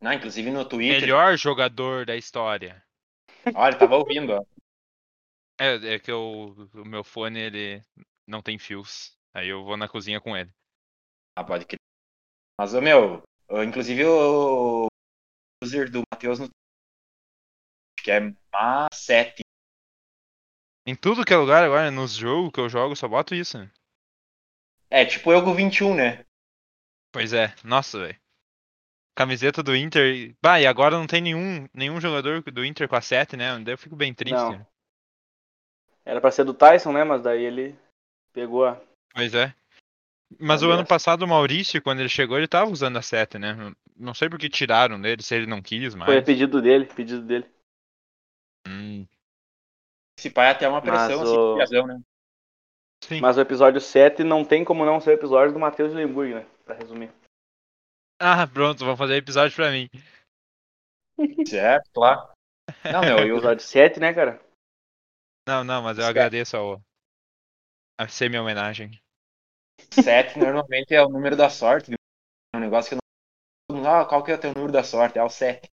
Não, 0.00 0.12
inclusive 0.12 0.50
no 0.50 0.64
Twitter. 0.68 1.00
Melhor 1.00 1.36
jogador 1.38 2.04
da 2.04 2.14
história. 2.16 2.82
Olha, 3.54 3.70
ele 3.72 3.78
tava 3.78 3.96
ouvindo, 3.96 4.32
ó. 4.34 4.44
É, 5.58 5.94
é 5.94 5.98
que 5.98 6.10
eu- 6.10 6.54
o 6.74 6.84
meu 6.84 7.02
fone 7.04 7.38
ele 7.40 7.82
não 8.26 8.42
tem 8.42 8.58
fios. 8.58 9.12
Aí 9.32 9.48
eu 9.48 9.64
vou 9.64 9.76
na 9.76 9.88
cozinha 9.88 10.20
com 10.20 10.36
ele. 10.36 10.50
Ah, 11.36 11.44
pode 11.44 11.64
crer. 11.64 11.78
Mas, 12.60 12.74
ô, 12.74 12.80
meu, 12.80 13.22
inclusive 13.66 14.04
o 14.04 14.86
user 15.62 15.90
do 15.90 16.02
Matheus 16.12 16.38
no 16.38 16.48
que 18.04 18.10
é 18.10 18.20
Ma7. 18.52 19.40
Em 20.86 20.94
tudo 20.94 21.24
que 21.24 21.32
é 21.32 21.36
lugar 21.36 21.64
agora, 21.64 21.90
nos 21.90 22.12
jogos 22.12 22.52
que 22.52 22.60
eu 22.60 22.68
jogo, 22.68 22.92
eu 22.92 22.96
só 22.96 23.08
boto 23.08 23.34
isso. 23.34 23.58
É, 24.90 25.06
tipo 25.06 25.32
eu 25.32 25.42
com 25.42 25.54
21, 25.54 25.94
né? 25.94 26.26
Pois 27.10 27.32
é, 27.32 27.54
nossa, 27.64 27.98
velho. 27.98 28.20
Camiseta 29.16 29.62
do 29.62 29.74
Inter. 29.74 30.34
Bah, 30.42 30.60
e 30.60 30.66
agora 30.66 30.98
não 30.98 31.06
tem 31.06 31.22
nenhum, 31.22 31.66
nenhum 31.72 32.00
jogador 32.00 32.42
do 32.42 32.64
Inter 32.64 32.88
com 32.88 32.96
a 32.96 33.00
7, 33.00 33.36
né? 33.36 33.58
Daí 33.60 33.72
eu 33.72 33.78
fico 33.78 33.96
bem 33.96 34.12
triste. 34.12 34.34
Não. 34.34 34.66
Era 36.04 36.20
pra 36.20 36.30
ser 36.30 36.44
do 36.44 36.52
Tyson, 36.52 36.92
né? 36.92 37.04
Mas 37.04 37.22
daí 37.22 37.42
ele 37.42 37.74
pegou 38.32 38.66
a. 38.66 38.78
Pois 39.14 39.32
é. 39.32 39.54
Mas 40.38 40.62
o 40.62 40.70
ano 40.70 40.84
passado 40.84 41.22
o 41.22 41.28
Maurício, 41.28 41.80
quando 41.80 42.00
ele 42.00 42.08
chegou, 42.08 42.36
ele 42.36 42.48
tava 42.48 42.70
usando 42.70 42.98
a 42.98 43.02
7, 43.02 43.38
né? 43.38 43.72
Não 43.96 44.12
sei 44.12 44.28
por 44.28 44.38
que 44.38 44.50
tiraram 44.50 45.00
dele, 45.00 45.22
se 45.22 45.34
ele 45.34 45.46
não 45.46 45.62
quis 45.62 45.94
mais. 45.94 46.12
Foi 46.12 46.20
pedido 46.20 46.60
dele, 46.60 46.84
pedido 46.86 47.22
dele. 47.22 47.46
Esse 50.18 50.30
pai 50.30 50.46
é 50.46 50.50
até 50.50 50.68
uma 50.68 50.80
Mas 50.80 50.88
pressão, 50.90 51.22
assim, 51.22 51.36
o- 51.36 51.52
de 51.52 51.58
piazão, 51.58 51.86
né? 51.86 52.00
Sim. 53.04 53.20
Mas 53.20 53.36
o 53.36 53.40
episódio 53.40 53.80
7 53.80 54.24
não 54.24 54.44
tem 54.44 54.64
como 54.64 54.84
não 54.84 55.00
ser 55.00 55.10
o 55.10 55.14
episódio 55.14 55.52
do 55.52 55.58
Matheus 55.60 55.92
Lemburg, 55.92 56.34
né? 56.34 56.46
Pra 56.64 56.74
resumir. 56.74 57.12
Ah, 58.20 58.46
pronto, 58.46 58.84
vou 58.84 58.96
fazer 58.96 59.16
episódio 59.16 59.54
pra 59.54 59.70
mim. 59.70 59.88
Certo, 61.46 61.90
claro. 61.92 62.32
Não, 62.90 63.00
meu, 63.02 63.16
O 63.16 63.20
eu, 63.20 63.36
episódio 63.36 63.62
7, 63.64 64.00
né, 64.00 64.14
cara? 64.14 64.40
Não, 65.46 65.62
não, 65.62 65.82
mas 65.82 65.98
eu 65.98 66.04
Certo. 66.04 66.16
agradeço 66.16 66.56
ao. 66.56 66.80
a 68.00 68.08
ser 68.08 68.28
minha 68.30 68.42
homenagem. 68.42 68.90
7 69.92 70.38
normalmente 70.38 70.94
é 70.94 71.02
o 71.02 71.08
número 71.08 71.36
da 71.36 71.50
sorte. 71.50 71.90
viu? 71.90 71.98
É 72.54 72.56
um 72.56 72.60
negócio 72.60 72.88
que 72.90 72.94
eu 72.96 73.76
não. 73.76 73.84
Ah, 73.86 74.06
qual 74.06 74.24
que 74.24 74.30
é 74.32 74.34
o 74.34 74.40
teu 74.40 74.52
número 74.54 74.72
da 74.72 74.82
sorte? 74.82 75.18
É 75.18 75.22
o 75.22 75.28
7. 75.28 75.68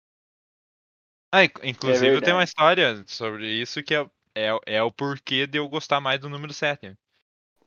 Ah, 1.35 1.45
inc- 1.45 1.61
inclusive 1.62 2.16
eu 2.16 2.23
tenho 2.23 2.37
uma 2.37 2.45
história 2.45 3.04
sobre 3.07 3.47
isso 3.61 3.83
que 3.83 3.95
é, 3.95 4.09
é, 4.38 4.76
é 4.76 4.83
o 4.83 4.92
porquê 4.92 5.47
de 5.47 5.59
eu 5.59 5.68
gostar 5.68 6.00
mais 6.00 6.21
do 6.21 6.28
número 6.28 6.52
7. 6.52 6.95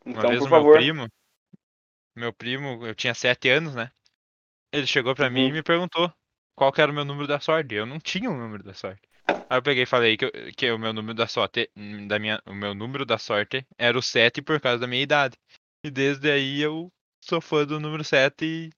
Uma 0.06 0.20
Então, 0.20 0.30
vez 0.30 0.40
por 0.40 0.48
o 0.48 0.52
meu 0.52 0.60
favor. 0.60 0.78
primo, 0.78 1.08
meu 2.16 2.34
primo, 2.34 2.86
eu 2.86 2.96
tinha 2.96 3.14
7 3.14 3.50
anos, 3.50 3.76
né? 3.76 3.92
Ele 4.72 4.88
chegou 4.88 5.14
pra 5.14 5.30
mim 5.30 5.42
e 5.42 5.46
Uhum. 5.48 5.54
me 5.54 5.64
perguntou 5.64 6.12
qual 6.56 6.72
que 6.72 6.82
era 6.82 6.92
o 6.92 6.96
meu 6.96 7.04
número 7.06 7.28
da 7.28 7.40
sorte. 7.40 7.76
Eu 7.76 7.86
não 7.86 8.00
tinha 8.00 8.30
o 8.30 8.38
número 8.38 8.64
da 8.64 8.74
sorte. 8.74 9.02
Aí 9.28 9.58
eu 9.58 9.62
peguei 9.62 9.84
e 9.84 9.86
falei 9.88 10.16
que, 10.18 10.26
eu- 10.26 10.32
que 10.56 10.72
o 10.72 10.80
meu 10.80 10.94
número 10.94 11.14
da 11.14 11.28
sorte, 11.28 11.70
da 12.08 12.18
minha, 12.20 12.42
o 12.46 12.54
meu 12.54 12.74
número 12.74 13.06
da 13.06 13.18
sorte 13.18 13.66
era 13.78 13.98
o 13.98 14.02
7 14.02 14.42
por 14.42 14.60
causa 14.62 14.80
da 14.80 14.88
minha 14.88 15.02
idade. 15.04 15.38
E 15.84 15.92
desde 15.92 16.32
aí 16.32 16.62
eu 16.62 16.90
sou 17.22 17.42
fã 17.42 17.66
do 17.66 17.80
número 17.80 18.04
7 18.04 18.46
e, 18.46 18.70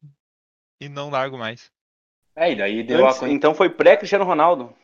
e 0.86 0.90
não 0.90 1.10
largo 1.10 1.38
mais. 1.38 1.72
É, 2.36 2.52
e 2.52 2.56
daí 2.56 2.84
deu 2.84 3.06
Antes- 3.06 3.22
a 3.22 3.30
então 3.30 3.54
foi 3.54 3.70
pré-Cristiano 3.70 4.26
Ronaldo. 4.26 4.76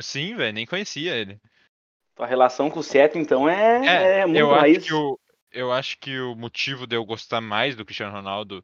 Sim, 0.00 0.34
velho, 0.34 0.52
nem 0.54 0.66
conhecia 0.66 1.14
ele. 1.14 1.38
Tua 2.16 2.26
relação 2.26 2.70
com 2.70 2.80
o 2.80 2.82
7, 2.82 3.18
então, 3.18 3.48
é, 3.48 4.20
é, 4.20 4.26
muito 4.26 4.38
eu 4.38 4.50
raiz. 4.50 4.78
acho 4.78 4.86
que 4.86 4.94
o 4.94 5.20
eu 5.52 5.72
acho 5.72 5.98
que 5.98 6.18
o 6.18 6.34
motivo 6.34 6.86
de 6.86 6.96
eu 6.96 7.04
gostar 7.04 7.40
mais 7.40 7.74
do 7.74 7.84
Cristiano 7.84 8.12
Ronaldo 8.12 8.62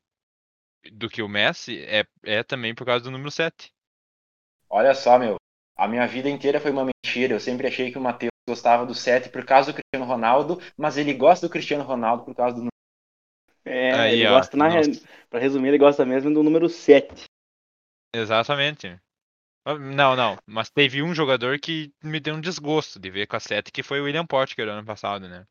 do 0.92 1.09
que 1.09 1.23
o 1.23 1.28
Messi 1.28 1.82
é, 1.85 2.04
é 2.23 2.42
também 2.42 2.75
por 2.75 2.85
causa 2.85 3.04
do 3.04 3.11
número 3.11 3.30
7. 3.30 3.73
Olha 4.68 4.94
só, 4.94 5.18
meu. 5.18 5.37
A 5.76 5.88
minha 5.88 6.06
vida 6.06 6.28
inteira 6.28 6.61
foi 6.61 6.71
uma 6.71 6.87
mentira. 6.87 7.35
Eu 7.35 7.40
sempre 7.40 7.66
achei 7.66 7.90
que 7.90 7.99
o 7.99 8.00
Matheus 8.00 8.30
gostava 8.47 8.85
do 8.85 8.94
7 8.94 9.30
por 9.30 9.44
causa 9.44 9.73
do 9.73 9.76
Cristiano 9.76 10.11
Ronaldo, 10.11 10.61
mas 10.76 10.99
ele 10.99 11.14
gosta 11.14 11.47
do 11.47 11.50
Cristiano 11.50 11.85
Ronaldo 11.85 12.25
por 12.25 12.35
causa 12.35 12.56
do 12.56 12.59
número. 12.59 12.73
É, 13.64 13.92
Aí, 13.94 14.21
ele 14.21 14.26
ó, 14.26 14.37
gosta, 14.37 14.56
na, 14.56 14.68
nossa. 14.68 14.90
pra 15.30 15.40
resumir, 15.40 15.68
ele 15.68 15.78
gosta 15.78 16.04
mesmo 16.04 16.32
do 16.35 16.42
número 16.42 16.68
7. 16.68 17.25
Exatamente. 18.14 19.00
Ah, 19.64 19.78
Não, 19.78 20.16
não, 20.16 20.37
mas 20.47 20.71
teve 20.71 21.02
um 21.02 21.14
jogador 21.14 21.59
que 21.59 21.92
me 22.02 22.19
deu 22.19 22.35
um 22.35 22.40
desgosto 22.40 22.99
de 22.99 23.11
ver 23.11 23.26
com 23.26 23.37
a 23.37 23.40
7, 23.40 23.71
que 23.71 23.83
foi 23.83 24.00
o 24.00 24.04
William 24.04 24.26
Potker 24.26 24.69
ano 24.69 24.85
passado, 24.85 25.28
né? 25.28 25.47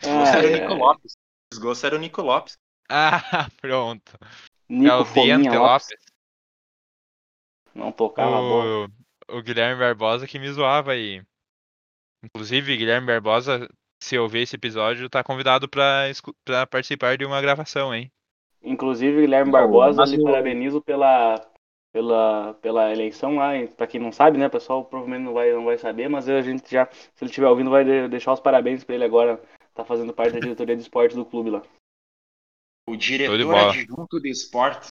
Desgosto 0.00 0.36
era 0.36 0.46
o 0.46 0.50
Ah, 0.50 0.52
Nico 0.52 0.72
é. 0.72 0.76
Lopes. 0.76 1.16
Desgosto 1.52 1.86
era 1.86 1.96
o 1.96 1.98
Nico 1.98 2.22
Lopes. 2.22 2.58
Ah, 2.88 3.20
pronto. 3.60 4.12
É 4.22 4.26
Nico 4.68 4.94
o 5.00 5.04
Fominha 5.04 5.38
Diante 5.38 5.56
Lopes. 5.56 5.88
Lopes. 5.90 6.06
Não 7.74 7.92
tocava. 7.92 8.38
O, 8.40 8.88
o 9.28 9.42
Guilherme 9.42 9.78
Barbosa 9.80 10.26
que 10.26 10.38
me 10.38 10.50
zoava 10.52 10.92
aí. 10.92 11.22
Inclusive, 12.24 12.76
Guilherme 12.76 13.06
Barbosa, 13.06 13.68
se 14.02 14.14
eu 14.16 14.28
ver 14.28 14.42
esse 14.42 14.56
episódio, 14.56 15.10
tá 15.10 15.22
convidado 15.22 15.68
pra, 15.68 16.04
pra 16.44 16.66
participar 16.66 17.16
de 17.18 17.24
uma 17.24 17.40
gravação, 17.40 17.94
hein? 17.94 18.10
Inclusive, 18.62 19.20
Guilherme 19.20 19.52
Barbosa, 19.52 19.98
mas 20.00 20.10
lhe 20.10 20.18
o- 20.20 20.24
parabenizo 20.24 20.80
pela, 20.82 21.36
pela, 21.96 22.52
pela 22.60 22.92
eleição 22.92 23.36
lá. 23.36 23.52
Pra 23.74 23.86
quem 23.86 23.98
não 23.98 24.12
sabe, 24.12 24.36
né, 24.36 24.50
pessoal, 24.50 24.84
provavelmente 24.84 25.24
não 25.24 25.32
vai, 25.32 25.50
não 25.50 25.64
vai 25.64 25.78
saber, 25.78 26.10
mas 26.10 26.28
a 26.28 26.42
gente 26.42 26.70
já, 26.70 26.86
se 26.92 27.24
ele 27.24 27.30
estiver 27.30 27.48
ouvindo, 27.48 27.70
vai 27.70 27.84
de- 27.84 28.08
deixar 28.08 28.34
os 28.34 28.40
parabéns 28.40 28.84
pra 28.84 28.94
ele 28.94 29.04
agora. 29.04 29.42
Tá 29.72 29.82
fazendo 29.82 30.12
parte 30.12 30.34
da 30.34 30.40
diretoria 30.40 30.76
de 30.76 30.82
esporte 30.82 31.16
do 31.16 31.24
clube 31.24 31.48
lá. 31.48 31.62
O 32.86 32.96
diretor 32.96 33.54
adjunto 33.56 34.20
de 34.20 34.28
esportes. 34.28 34.88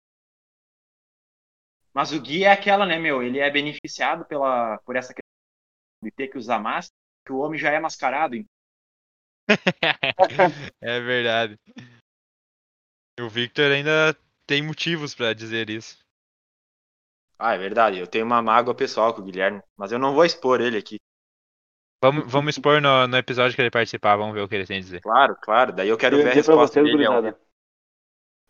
Mas 1.92 2.12
o 2.12 2.22
Gui 2.22 2.44
é 2.44 2.52
aquela, 2.52 2.86
né, 2.86 3.00
meu? 3.00 3.24
Ele 3.24 3.40
é 3.40 3.50
beneficiado 3.50 4.24
pela, 4.26 4.78
por 4.86 4.96
essa 4.96 5.08
questão 5.08 6.04
de 6.04 6.12
ter 6.12 6.28
que 6.28 6.38
usar 6.38 6.60
máscara, 6.60 6.96
que 7.26 7.34
o 7.34 7.40
homem 7.40 7.60
já 7.60 7.72
é 7.72 7.80
mascarado. 7.80 8.36
então. 8.36 8.46
é 10.80 11.00
verdade. 11.00 11.58
O 13.20 13.28
Victor 13.28 13.72
ainda 13.72 14.16
tem 14.48 14.62
motivos 14.62 15.16
pra 15.16 15.34
dizer 15.34 15.70
isso. 15.70 16.00
Ah, 17.42 17.56
é 17.56 17.58
verdade. 17.58 17.98
Eu 17.98 18.06
tenho 18.06 18.24
uma 18.24 18.40
mágoa 18.40 18.76
pessoal 18.76 19.14
com 19.16 19.22
o 19.22 19.26
Guilherme, 19.26 19.62
mas 19.76 19.92
eu 19.92 19.98
não 19.98 20.14
vou 20.14 20.24
expor 20.24 20.62
ele 20.62 20.78
aqui. 20.78 20.98
Vamos, 22.04 22.32
vamos 22.32 22.56
expor 22.56 22.80
no, 22.80 23.08
no 23.08 23.18
episódio 23.18 23.56
que 23.56 23.62
ele 23.62 23.72
participar, 23.72 24.16
vamos 24.16 24.34
ver 24.36 24.42
o 24.42 24.48
que 24.48 24.56
ele 24.56 24.66
tem 24.68 24.78
a 24.78 24.82
dizer. 24.82 25.02
Claro, 25.02 25.36
claro. 25.42 25.74
Daí 25.74 25.90
eu 25.90 25.98
quero 25.98 26.18
Queria 26.18 26.32
ver 26.32 26.32
a 26.32 26.36
resposta 26.36 26.82
vocês, 26.82 26.98
dele. 26.98 27.06
ao 27.06 27.34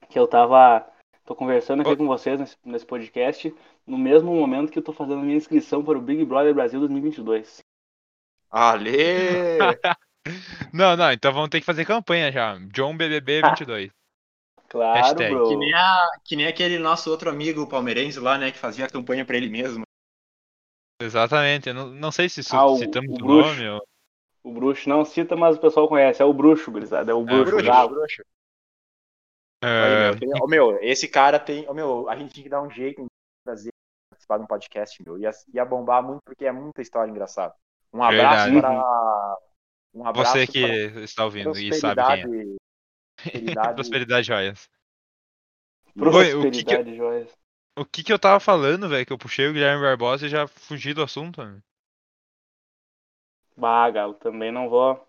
que 0.10 0.20
eu 0.20 0.28
tava. 0.28 0.86
Tô 1.26 1.34
conversando 1.36 1.82
aqui 1.82 1.92
Ô. 1.92 1.98
com 1.98 2.08
vocês 2.08 2.38
nesse, 2.38 2.58
nesse 2.66 2.86
podcast 2.86 3.56
no 3.88 3.98
mesmo 3.98 4.34
momento 4.34 4.72
que 4.72 4.80
eu 4.80 4.84
tô 4.84 4.92
fazendo 4.92 5.20
a 5.20 5.24
minha 5.24 5.38
inscrição 5.38 5.84
para 5.84 5.98
o 5.98 6.02
Big 6.02 6.26
Brother 6.26 6.54
Brasil 6.54 6.80
2022. 6.80 7.60
Ale! 8.50 9.58
Não, 10.72 10.96
não, 10.96 11.12
então 11.12 11.34
vamos 11.34 11.50
ter 11.50 11.60
que 11.60 11.66
fazer 11.66 11.84
campanha 11.84 12.32
já. 12.32 12.56
John 12.72 12.96
BBB 12.96 13.42
22. 13.42 13.92
Claro, 14.72 15.00
Hashtag. 15.02 15.34
bro. 15.36 15.50
Que 15.50 15.56
nem, 15.58 15.74
a, 15.74 16.08
que 16.24 16.36
nem 16.38 16.48
aquele 16.48 16.80
nosso 16.80 17.12
outro 17.12 17.30
amigo 17.30 17.68
palmeirense 17.68 18.20
lá, 18.22 18.38
né, 18.38 18.52
que 18.52 18.58
fazia 18.58 18.86
a 18.86 18.90
campanha 18.90 19.26
pra 19.26 19.36
ele 19.36 19.50
mesmo. 19.50 19.84
Exatamente. 21.02 21.68
Eu 21.68 21.76
não, 21.76 21.88
não 21.88 22.12
sei 22.12 22.30
se 22.30 22.42
Ah, 22.56 22.66
o- 22.66 22.78
citamos 22.78 23.10
o 23.12 23.16
o, 23.16 23.18
bruxo. 23.18 23.50
nome. 23.50 23.70
Ou... 23.70 23.82
O 24.44 24.54
bruxo 24.54 24.88
não 24.90 25.04
cita, 25.04 25.36
mas 25.36 25.58
o 25.58 25.60
pessoal 25.60 25.88
conhece. 25.90 26.22
É 26.22 26.26
o 26.26 26.34
bruxo, 26.34 26.72
gurizada. 26.72 27.12
É 27.12 27.14
o 27.14 27.24
bruxo, 27.26 27.52
bruxo. 27.58 27.70
o 27.86 27.90
bruxo. 27.90 28.24
Aí, 29.64 29.70
É, 29.70 30.12
meu, 30.12 30.20
tem- 30.20 30.42
ô, 30.44 30.48
meu, 30.48 30.80
esse 30.82 31.08
cara 31.08 31.38
tem. 31.40 31.68
ô, 31.70 31.74
meu, 31.74 32.08
a 32.10 32.16
gente 32.16 32.34
tinha 32.34 32.44
que 32.44 32.50
dar 32.50 32.62
um 32.62 32.70
jeito 32.72 33.02
em 33.02 33.06
trazer 33.46 33.70
participar 34.10 34.38
de 34.38 34.44
um 34.44 34.48
podcast, 34.48 35.04
meu. 35.06 35.18
Ia, 35.20 35.32
ia 35.54 35.66
bombar 35.66 36.02
muito 36.02 36.22
porque 36.26 36.46
é 36.46 36.52
muita 36.52 36.82
história 36.82 37.12
engraçada. 37.12 37.54
Um 37.94 38.02
abraço 38.02 38.52
Verdade. 38.52 38.62
para. 38.62 39.38
Um 39.94 40.08
abraço 40.08 40.32
você 40.32 40.48
que 40.48 40.62
para 40.90 41.02
está 41.02 41.26
ouvindo 41.26 41.58
e 41.60 41.74
sabe 41.74 42.02
quem 42.24 42.42
é. 42.54 42.56
Prosperidade. 43.24 43.76
prosperidade. 43.76 43.76
Prosperidade 43.76 44.28
Joias. 44.28 44.70
Oi, 45.98 46.34
o 46.34 46.42
que 46.52 46.52
que- 46.52 46.64
Prosperidade, 46.64 46.96
joias. 46.96 47.30
O 47.78 47.86
que 47.86 48.04
que 48.04 48.12
eu 48.14 48.20
tava 48.20 48.40
falando, 48.40 48.88
velho? 48.90 49.06
Que 49.06 49.14
eu 49.14 49.18
puxei 49.18 49.48
o 49.48 49.54
Guilherme 49.54 49.82
Barbosa 49.82 50.26
e 50.26 50.30
já 50.30 50.48
fugi 50.48 50.94
do 50.94 51.04
assunto. 51.04 51.44
né? 51.44 51.60
Bah, 53.56 53.90
galo, 53.90 54.14
também 54.16 54.52
não 54.52 54.70
vou. 54.70 55.08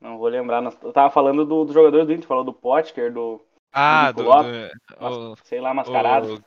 Não 0.00 0.18
vou 0.18 0.28
lembrar. 0.28 0.62
Eu 0.82 0.92
tava 0.92 1.10
falando 1.10 1.44
do, 1.44 1.64
do 1.64 1.72
jogador 1.72 2.04
do 2.04 2.12
Inter, 2.12 2.26
falou 2.26 2.44
do 2.44 2.52
Potker, 2.52 3.12
do. 3.12 3.44
Ah, 3.72 4.08
Nico 4.08 4.22
do, 4.22 4.28
Lopes. 4.28 4.52
do- 4.52 4.96
mas- 5.00 5.16
o, 5.16 5.36
sei 5.44 5.60
lá, 5.60 5.74
mascarado. 5.74 6.44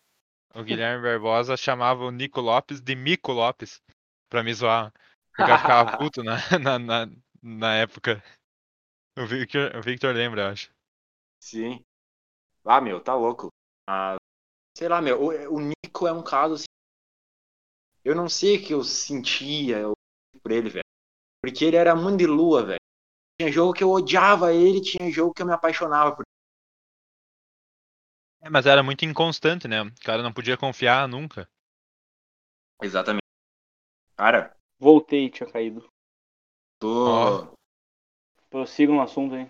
o, 0.56 0.60
o 0.60 0.64
Guilherme 0.64 1.04
Barbosa 1.04 1.56
chamava 1.58 2.04
o 2.04 2.12
Nico 2.12 2.42
Lopes 2.42 2.80
de 2.82 2.96
Mico 2.96 3.32
Lopes 3.32 3.82
pra 4.30 4.44
me 4.44 4.54
zoar. 4.54 4.92
Porque 5.36 5.52
eu 5.52 5.58
ficava 5.58 5.98
puto 5.98 6.24
na, 6.24 6.38
na, 6.62 6.80
na, 6.80 7.08
na 7.42 7.76
época. 7.76 8.24
O 9.18 9.26
Victor, 9.26 9.76
o 9.76 9.82
Victor 9.82 10.14
lembra, 10.16 10.42
eu 10.44 10.48
acho. 10.50 10.70
Sim. 11.40 11.84
Ah, 12.66 12.82
meu, 12.82 13.02
tá 13.02 13.16
louco. 13.16 13.50
Ah, 13.88 14.18
sei 14.78 14.90
lá, 14.90 15.02
meu, 15.02 15.22
o, 15.22 15.56
o 15.58 15.60
Nico 15.60 16.08
é 16.08 16.14
um 16.14 16.24
caso 16.24 16.56
assim. 16.56 16.66
Eu 18.04 18.16
não 18.16 18.30
sei 18.30 18.58
o 18.58 18.66
que 18.66 18.74
eu 18.74 18.84
sentia 18.84 19.78
por 20.42 20.52
ele, 20.52 20.70
velho. 20.70 20.84
Porque 21.44 21.66
ele 21.66 21.76
era 21.78 21.96
muito 21.96 22.20
de 22.20 22.28
lua, 22.28 22.66
velho. 22.66 22.80
Tinha 23.40 23.52
jogo 23.52 23.74
que 23.74 23.84
eu 23.84 23.92
odiava 23.92 24.54
ele, 24.54 24.82
tinha 24.82 25.12
jogo 25.12 25.34
que 25.34 25.42
eu 25.42 25.46
me 25.46 25.54
apaixonava 25.54 26.16
por 26.16 26.24
É, 28.42 28.50
mas 28.50 28.66
era 28.66 28.84
muito 28.84 29.06
inconstante, 29.06 29.66
né? 29.68 29.82
O 29.82 29.92
cara 30.04 30.22
não 30.24 30.34
podia 30.34 30.58
confiar 30.58 31.08
nunca. 31.08 31.48
Exatamente. 32.82 33.24
Cara, 34.18 34.56
Voltei, 34.80 35.30
tinha 35.30 35.50
caído. 35.52 35.88
tô, 36.80 36.88
Ó. 37.08 37.54
Prossigam 38.50 38.96
no 38.96 39.02
assunto, 39.02 39.36
hein? 39.36 39.50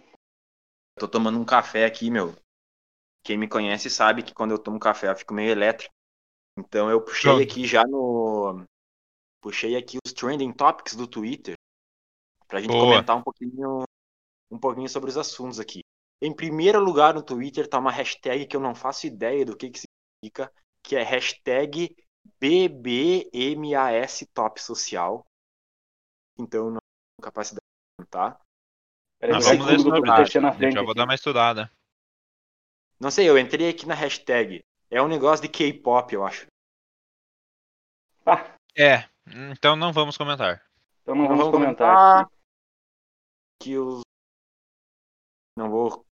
Tô 0.99 1.07
tomando 1.07 1.39
um 1.39 1.45
café 1.45 1.85
aqui, 1.85 2.11
meu. 2.11 2.35
Quem 3.23 3.37
me 3.37 3.47
conhece 3.47 3.89
sabe 3.89 4.23
que 4.23 4.33
quando 4.33 4.51
eu 4.51 4.59
tomo 4.59 4.79
café 4.79 5.09
eu 5.09 5.15
fico 5.15 5.33
meio 5.33 5.51
elétrico. 5.51 5.93
Então 6.57 6.89
eu 6.89 7.01
puxei 7.01 7.31
Pronto. 7.31 7.43
aqui 7.43 7.65
já 7.65 7.83
no. 7.85 8.63
Puxei 9.41 9.75
aqui 9.75 9.97
os 10.05 10.13
trending 10.13 10.51
topics 10.51 10.95
do 10.95 11.07
Twitter. 11.07 11.55
Pra 12.47 12.59
gente 12.59 12.71
Boa. 12.71 12.85
comentar 12.85 13.15
um 13.15 13.23
pouquinho, 13.23 13.83
um 14.51 14.59
pouquinho 14.59 14.89
sobre 14.89 15.09
os 15.09 15.17
assuntos 15.17 15.59
aqui. 15.59 15.81
Em 16.21 16.35
primeiro 16.35 16.83
lugar 16.83 17.13
no 17.13 17.23
Twitter 17.23 17.67
tá 17.67 17.79
uma 17.79 17.91
hashtag 17.91 18.45
que 18.45 18.55
eu 18.55 18.59
não 18.59 18.75
faço 18.75 19.07
ideia 19.07 19.45
do 19.45 19.55
que, 19.55 19.69
que 19.69 19.79
significa, 19.79 20.51
que 20.83 20.95
é 20.95 21.03
hashtag 21.03 21.95
BBMAS 22.39 24.27
Top 24.33 24.61
Social. 24.61 25.25
Então 26.37 26.71
não 26.71 26.79
tenho 26.79 27.23
capacidade 27.23 27.63
de 27.63 27.95
comentar. 27.97 28.41
Peraí, 29.19 29.33
vai 29.41 29.57
vamos 29.57 29.65
frente. 30.55 30.75
eu 30.77 30.83
vou 30.83 30.91
aqui. 30.91 30.97
dar 30.97 31.03
uma 31.05 31.15
estudada. 31.15 31.71
Não 32.99 33.11
sei, 33.11 33.29
eu 33.29 33.37
entrei 33.37 33.69
aqui 33.69 33.85
na 33.85 33.93
hashtag. 33.95 34.59
É 34.89 35.01
um 35.01 35.07
negócio 35.07 35.43
de 35.43 35.49
K-pop, 35.51 36.13
eu 36.13 36.25
acho. 36.25 36.47
Ah, 38.25 38.53
É, 38.77 39.07
então 39.51 39.75
não 39.75 39.91
vamos 39.93 40.17
comentar. 40.17 40.63
então 41.01 41.15
não 41.15 41.23
Não 41.23 41.29
vamos 41.29 41.45
vamos 41.45 41.57
comentar 41.57 41.95
comentar. 41.95 42.21
aqui. 42.25 42.33
que 43.61 43.77
os. 43.77 44.01
Não 45.57 45.69
vou 45.69 46.05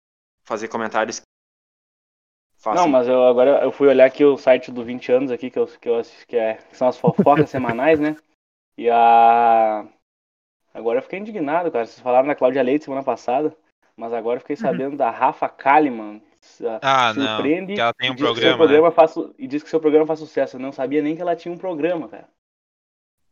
fazer 0.47 0.69
comentários. 0.69 1.21
Não, 1.21 2.73
Façam. 2.73 2.89
mas 2.89 3.07
eu 3.09 3.23
agora 3.27 3.63
eu 3.63 3.71
fui 3.71 3.89
olhar 3.89 4.07
aqui 4.07 4.25
o 4.25 4.39
site 4.39 4.71
do 4.73 4.83
20 4.83 5.13
anos 5.13 5.31
aqui, 5.31 5.51
que, 5.51 5.59
eu, 5.59 5.67
que, 5.67 5.89
eu, 5.89 6.01
que, 6.27 6.37
é, 6.37 6.55
que 6.57 6.77
são 6.77 6.89
as 6.89 6.97
fofocas 6.99 7.51
semanais, 7.51 8.01
né? 8.01 8.17
E 8.79 8.89
a. 8.91 9.87
Agora 10.75 10.99
eu 10.99 11.03
fiquei 11.03 11.21
indignado, 11.21 11.71
cara. 11.71 11.87
Vocês 11.87 12.01
falaram 12.01 12.27
da 12.27 12.35
Cláudia 12.35 12.63
Leite 12.63 12.85
semana 12.85 13.03
passada, 13.05 13.57
mas 13.97 14.13
agora 14.13 14.39
eu 14.39 14.41
fiquei 14.41 14.57
sabendo 14.57 14.97
da 14.97 15.09
Rafa 15.11 15.49
Kalimann. 15.49 16.21
Ah, 16.83 17.15
não. 17.15 17.37
surpreende 17.37 17.75
Que 17.75 17.81
ela 17.81 17.95
tem 17.95 18.11
um 18.11 18.13
e 18.13 18.17
diz 18.17 18.27
que 18.27 18.33
programa, 18.33 18.41
seu 18.41 18.51
né? 18.51 18.57
programa 18.59 18.91
faz, 18.91 19.15
e 19.39 19.47
diz 19.47 19.63
que 19.63 19.71
seu 19.71 19.81
programa 19.81 20.07
faz 20.07 20.19
sucesso. 20.19 20.57
Eu 20.57 20.61
não 20.61 20.73
sabia 20.73 21.01
nem 21.01 21.15
que 21.17 21.23
ela 21.23 21.37
tinha 21.37 21.55
um 21.55 21.57
programa, 21.57 22.09
cara. 22.09 22.29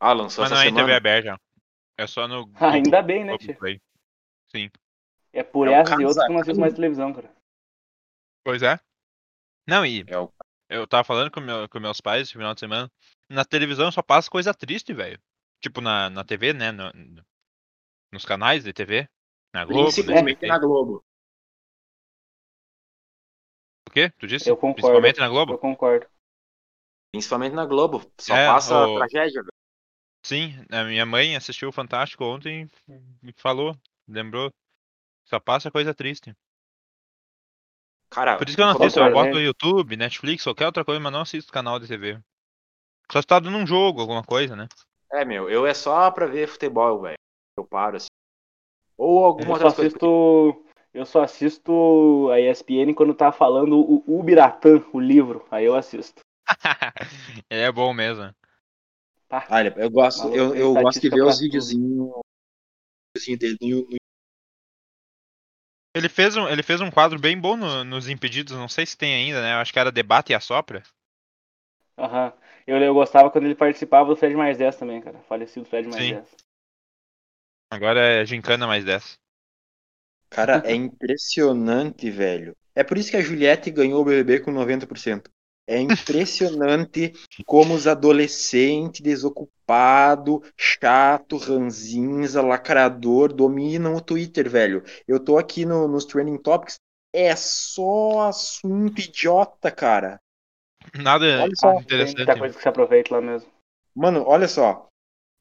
Ah, 0.00 0.12
lançou 0.12 0.42
Mas 0.42 0.52
essa 0.52 0.60
não 0.60 0.62
é 0.66 0.68
em 0.68 0.70
TV 0.74 0.80
semana. 0.80 0.96
aberta. 0.96 1.40
É 1.98 2.06
só 2.06 2.26
no. 2.26 2.50
Ah, 2.56 2.70
ainda 2.72 3.02
bem, 3.02 3.24
né, 3.24 3.36
tia? 3.36 3.54
Play. 3.56 3.80
Sim. 4.48 4.70
É 5.32 5.42
por 5.42 5.66
É 5.68 5.70
o 5.70 5.74
essas 5.74 6.00
e 6.00 6.04
outras 6.04 6.24
que 6.24 6.30
eu 6.30 6.34
não 6.34 6.40
assisto 6.40 6.60
mais 6.60 6.74
televisão, 6.74 7.12
cara. 7.12 7.30
Pois 8.44 8.62
é. 8.62 8.78
Não, 9.68 9.84
e 9.84 10.04
É 10.08 10.18
o- 10.18 10.32
eu 10.68 10.86
tava 10.86 11.04
falando 11.04 11.30
com, 11.30 11.40
meu, 11.40 11.68
com 11.68 11.78
meus 11.80 12.00
pais 12.00 12.22
esse 12.22 12.32
final 12.32 12.54
de 12.54 12.60
semana. 12.60 12.90
Na 13.28 13.44
televisão 13.44 13.90
só 13.92 14.02
passa 14.02 14.30
coisa 14.30 14.52
triste, 14.54 14.92
velho. 14.92 15.18
Tipo 15.60 15.80
na, 15.80 16.08
na 16.10 16.24
TV, 16.24 16.52
né? 16.52 16.72
no- 16.72 16.90
no- 16.92 17.22
nos 18.12 18.24
canais 18.24 18.62
de 18.62 18.72
TV. 18.72 19.08
Na 19.52 19.64
Globo, 19.64 19.84
né? 19.86 19.92
Principalmente 19.92 20.46
na 20.46 20.58
Globo. 20.58 21.04
O 23.88 23.90
quê? 23.90 24.10
Tu 24.18 24.26
disse? 24.26 24.48
Eu 24.48 24.56
concordo. 24.56 24.74
Principalmente 24.76 25.18
na 25.20 25.28
Globo? 25.28 25.52
Eu 25.52 25.58
concordo. 25.58 26.06
Principalmente 27.12 27.52
na 27.54 27.66
Globo. 27.66 28.10
Só 28.18 28.34
É, 28.34 28.46
passa 28.46 28.86
o- 28.86 28.94
tragédia. 28.98 29.42
velho. 29.42 29.52
Sim, 30.24 30.54
a 30.70 30.84
minha 30.84 31.04
mãe 31.04 31.34
assistiu 31.36 31.68
o 31.68 31.72
Fantástico 31.72 32.24
ontem 32.24 32.70
e 33.22 33.32
falou, 33.36 33.76
lembrou. 34.08 34.50
Só 35.24 35.38
passa 35.40 35.70
coisa 35.70 35.92
triste. 35.92 36.32
Cara, 38.08 38.36
Por 38.36 38.46
isso 38.46 38.56
que 38.56 38.62
eu 38.62 38.66
não 38.66 38.72
assisto, 38.72 39.00
eu 39.00 39.12
boto 39.12 39.34
no 39.34 39.40
YouTube, 39.40 39.96
Netflix, 39.96 40.44
qualquer 40.44 40.66
outra 40.66 40.84
coisa, 40.84 41.00
mas 41.00 41.12
não 41.12 41.22
assisto 41.22 41.52
canal 41.52 41.78
de 41.78 41.88
TV. 41.88 42.20
Só 43.10 43.20
se 43.20 43.26
tá 43.26 43.40
dando 43.40 43.56
um 43.56 43.66
jogo, 43.66 44.00
alguma 44.00 44.22
coisa, 44.22 44.54
né? 44.54 44.68
É, 45.12 45.24
meu, 45.24 45.50
eu 45.50 45.66
é 45.66 45.74
só 45.74 46.10
pra 46.10 46.26
ver 46.26 46.46
futebol, 46.46 47.00
velho. 47.02 47.18
Eu 47.56 47.64
paro 47.64 47.96
assim. 47.96 48.08
Ou 48.96 49.24
alguma 49.24 49.52
Eu 49.54 49.58
só 49.58 49.64
outra 49.66 49.76
coisa. 49.76 49.88
assisto. 49.88 50.66
Eu 50.94 51.06
só 51.06 51.22
assisto 51.22 52.30
a 52.30 52.38
ESPN 52.40 52.94
quando 52.94 53.14
tá 53.14 53.32
falando 53.32 53.78
o 53.78 54.04
Ubiratã, 54.18 54.84
o 54.92 55.00
livro. 55.00 55.46
Aí 55.50 55.64
eu 55.64 55.74
assisto. 55.74 56.20
Ele 57.50 57.62
é 57.64 57.72
bom 57.72 57.92
mesmo. 57.94 58.34
Tá? 59.28 59.46
Olha, 59.50 59.74
eu 59.78 59.90
gosto, 59.90 60.18
Maluco, 60.18 60.36
eu, 60.36 60.54
eu 60.54 60.74
gosto 60.74 61.00
de 61.00 61.08
ver 61.08 61.22
os 61.22 61.40
videozinhos 61.40 62.12
videozinho 63.16 63.38
dele 63.38 63.56
no, 63.60 63.96
Ele 65.94 66.08
fez 66.08 66.36
um, 66.36 66.48
ele 66.48 66.62
fez 66.62 66.80
um 66.80 66.90
quadro 66.90 67.18
bem 67.18 67.38
bom 67.38 67.56
no- 67.56 67.84
nos 67.84 68.08
Impedidos, 68.08 68.56
não 68.56 68.68
sei 68.68 68.86
se 68.86 68.96
tem 68.96 69.14
ainda, 69.14 69.40
né? 69.42 69.54
Eu 69.54 69.58
acho 69.58 69.72
que 69.72 69.78
era 69.78 69.92
Debate 69.92 70.32
e 70.32 70.34
Assopra. 70.34 70.82
Aham. 71.98 72.32
Eu, 72.66 72.78
eu 72.78 72.94
gostava 72.94 73.30
quando 73.30 73.44
ele 73.44 73.54
participava 73.54 74.08
do 74.08 74.16
Fred 74.16 74.34
mais 74.34 74.56
10 74.56 74.76
também, 74.76 75.00
cara. 75.00 75.18
Falecido 75.28 75.66
Fred 75.66 75.88
mais 75.88 76.02
Sim. 76.02 76.14
10. 76.14 76.36
Agora 77.72 78.00
é 78.00 78.26
Gincana 78.26 78.66
mais 78.66 78.84
10. 78.84 79.18
Cara, 80.28 80.62
é 80.66 80.74
impressionante, 80.74 82.10
velho. 82.10 82.54
É 82.74 82.84
por 82.84 82.98
isso 82.98 83.10
que 83.10 83.16
a 83.16 83.22
Juliette 83.22 83.70
ganhou 83.70 84.02
o 84.02 84.04
BBB 84.04 84.40
com 84.40 84.50
90%. 84.52 85.30
É 85.66 85.78
impressionante 85.80 87.12
como 87.46 87.72
os 87.72 87.86
adolescentes 87.86 89.00
desocupados, 89.00 90.40
chato, 90.54 91.38
ranzinza, 91.38 92.42
lacrador, 92.42 93.32
dominam 93.32 93.94
o 93.94 94.00
Twitter, 94.02 94.50
velho. 94.50 94.82
Eu 95.08 95.18
tô 95.18 95.38
aqui 95.38 95.64
no- 95.64 95.88
nos 95.88 96.04
Trending 96.04 96.36
Topics, 96.42 96.76
é 97.10 97.34
só 97.34 98.28
assunto 98.28 99.00
idiota, 99.00 99.70
cara. 99.70 100.20
Nada 100.94 101.42
Olha 101.42 101.56
só, 101.56 101.72
Tem 101.72 101.82
interessante. 101.82 102.16
muita 102.18 102.38
coisa 102.38 102.54
que 102.54 102.62
se 102.62 102.68
aproveita 102.68 103.14
lá 103.14 103.20
mesmo. 103.22 103.50
Mano, 103.94 104.24
olha 104.26 104.48
só. 104.48 104.88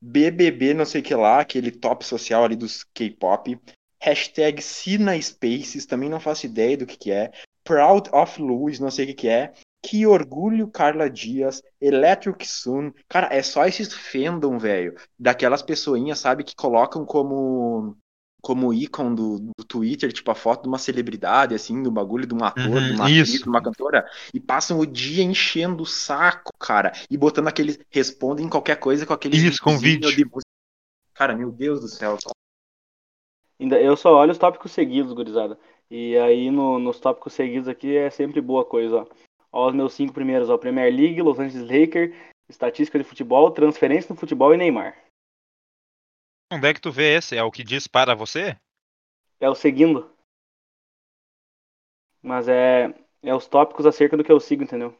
BBB 0.02 0.74
não 0.74 0.86
sei 0.86 1.02
que 1.02 1.14
lá, 1.14 1.40
aquele 1.40 1.72
top 1.72 2.06
social 2.06 2.44
ali 2.44 2.56
dos 2.56 2.84
K-pop. 2.84 3.60
Hashtag 4.02 4.62
Sina 4.62 5.22
Spaces, 5.22 5.86
também 5.86 6.10
não 6.10 6.20
faço 6.20 6.48
ideia 6.48 6.76
do 6.76 6.88
que 6.88 6.98
que 6.98 7.12
é. 7.12 7.32
Proud 7.64 8.10
of 8.12 8.42
Louis, 8.42 8.80
não 8.80 8.90
sei 8.90 9.06
o 9.06 9.08
que 9.10 9.14
que 9.14 9.28
é. 9.30 9.54
Que 9.84 10.08
orgulho 10.08 10.68
Carla 10.68 11.10
Dias, 11.10 11.62
Electric 11.80 12.48
Sun. 12.48 12.92
Cara, 13.08 13.30
é 13.32 13.44
só 13.44 13.66
esses 13.66 13.94
fandom, 13.94 14.58
velho. 14.58 14.96
Daquelas 15.20 15.62
pessoinhas, 15.62 16.20
sabe, 16.20 16.44
que 16.44 16.56
colocam 16.56 17.06
como 17.06 17.96
como 18.42 18.74
ícone 18.74 19.16
do, 19.16 19.40
do 19.40 19.64
Twitter, 19.68 20.12
tipo 20.12 20.32
a 20.32 20.36
foto 20.36 20.64
de 20.64 20.68
uma 20.68 20.78
celebridade, 20.80 21.54
assim, 21.54 21.82
do 21.84 21.92
bagulho 21.92 22.26
de 22.26 22.34
um 22.34 22.44
ator, 22.44 22.66
Uhum, 22.66 22.88
de 22.88 22.92
uma 22.94 23.06
atriz, 23.06 23.42
de 23.42 23.48
uma 23.50 23.62
cantora, 23.62 24.10
e 24.34 24.40
passam 24.40 24.80
o 24.80 24.86
dia 24.86 25.24
enchendo 25.24 25.84
o 25.84 25.86
saco, 25.86 26.52
cara, 26.60 26.92
e 27.10 27.16
botando 27.16 27.48
aqueles, 27.48 27.78
respondem 27.90 28.50
qualquer 28.50 28.78
coisa 28.78 29.06
com 29.06 29.14
aquele 29.14 29.38
Isso, 29.38 29.62
com 29.62 29.78
vídeo. 29.78 30.10
de. 30.16 30.26
Cara, 31.14 31.36
meu 31.36 31.52
Deus 31.52 31.82
do 31.82 31.88
céu. 31.88 32.18
Ainda, 33.60 33.80
eu 33.80 33.96
só 33.96 34.16
olho 34.16 34.32
os 34.32 34.38
tópicos 34.38 34.72
seguidos, 34.72 35.14
gurizada. 35.14 35.58
E 35.90 36.18
aí 36.18 36.50
no- 36.50 36.80
nos 36.80 37.00
tópicos 37.00 37.34
seguidos 37.34 37.68
aqui 37.68 37.96
é 37.96 38.10
sempre 38.10 38.42
boa 38.42 38.66
coisa, 38.66 38.98
ó. 39.02 39.06
Ó, 39.52 39.68
os 39.68 39.76
meus 39.76 39.94
cinco 39.94 40.14
primeiros, 40.14 40.50
ó. 40.50 40.58
Premier 40.58 40.92
League, 40.92 41.22
Los 41.22 41.38
Angeles 41.38 41.70
Lakers, 41.70 42.16
estatística 42.50 42.98
de 42.98 43.04
futebol, 43.04 43.52
transferência 43.52 44.12
no 44.12 44.20
futebol 44.20 44.54
e 44.54 44.58
Neymar. 44.58 44.98
Onde 46.52 46.68
é 46.68 46.74
que 46.74 46.82
tu 46.82 46.92
vê 46.92 47.16
esse? 47.16 47.38
É 47.38 47.44
o 47.44 47.52
que 47.52 47.64
diz 47.64 47.88
para 47.88 48.14
você? 48.14 48.58
É 49.40 49.50
o 49.50 49.56
seguindo. 49.56 50.14
Mas 52.22 52.48
é, 52.50 52.94
é 53.24 53.34
os 53.34 53.48
tópicos 53.48 53.86
acerca 53.86 54.18
do 54.18 54.24
que 54.24 54.32
eu 54.32 54.40
sigo, 54.40 54.64
entendeu? 54.64 54.92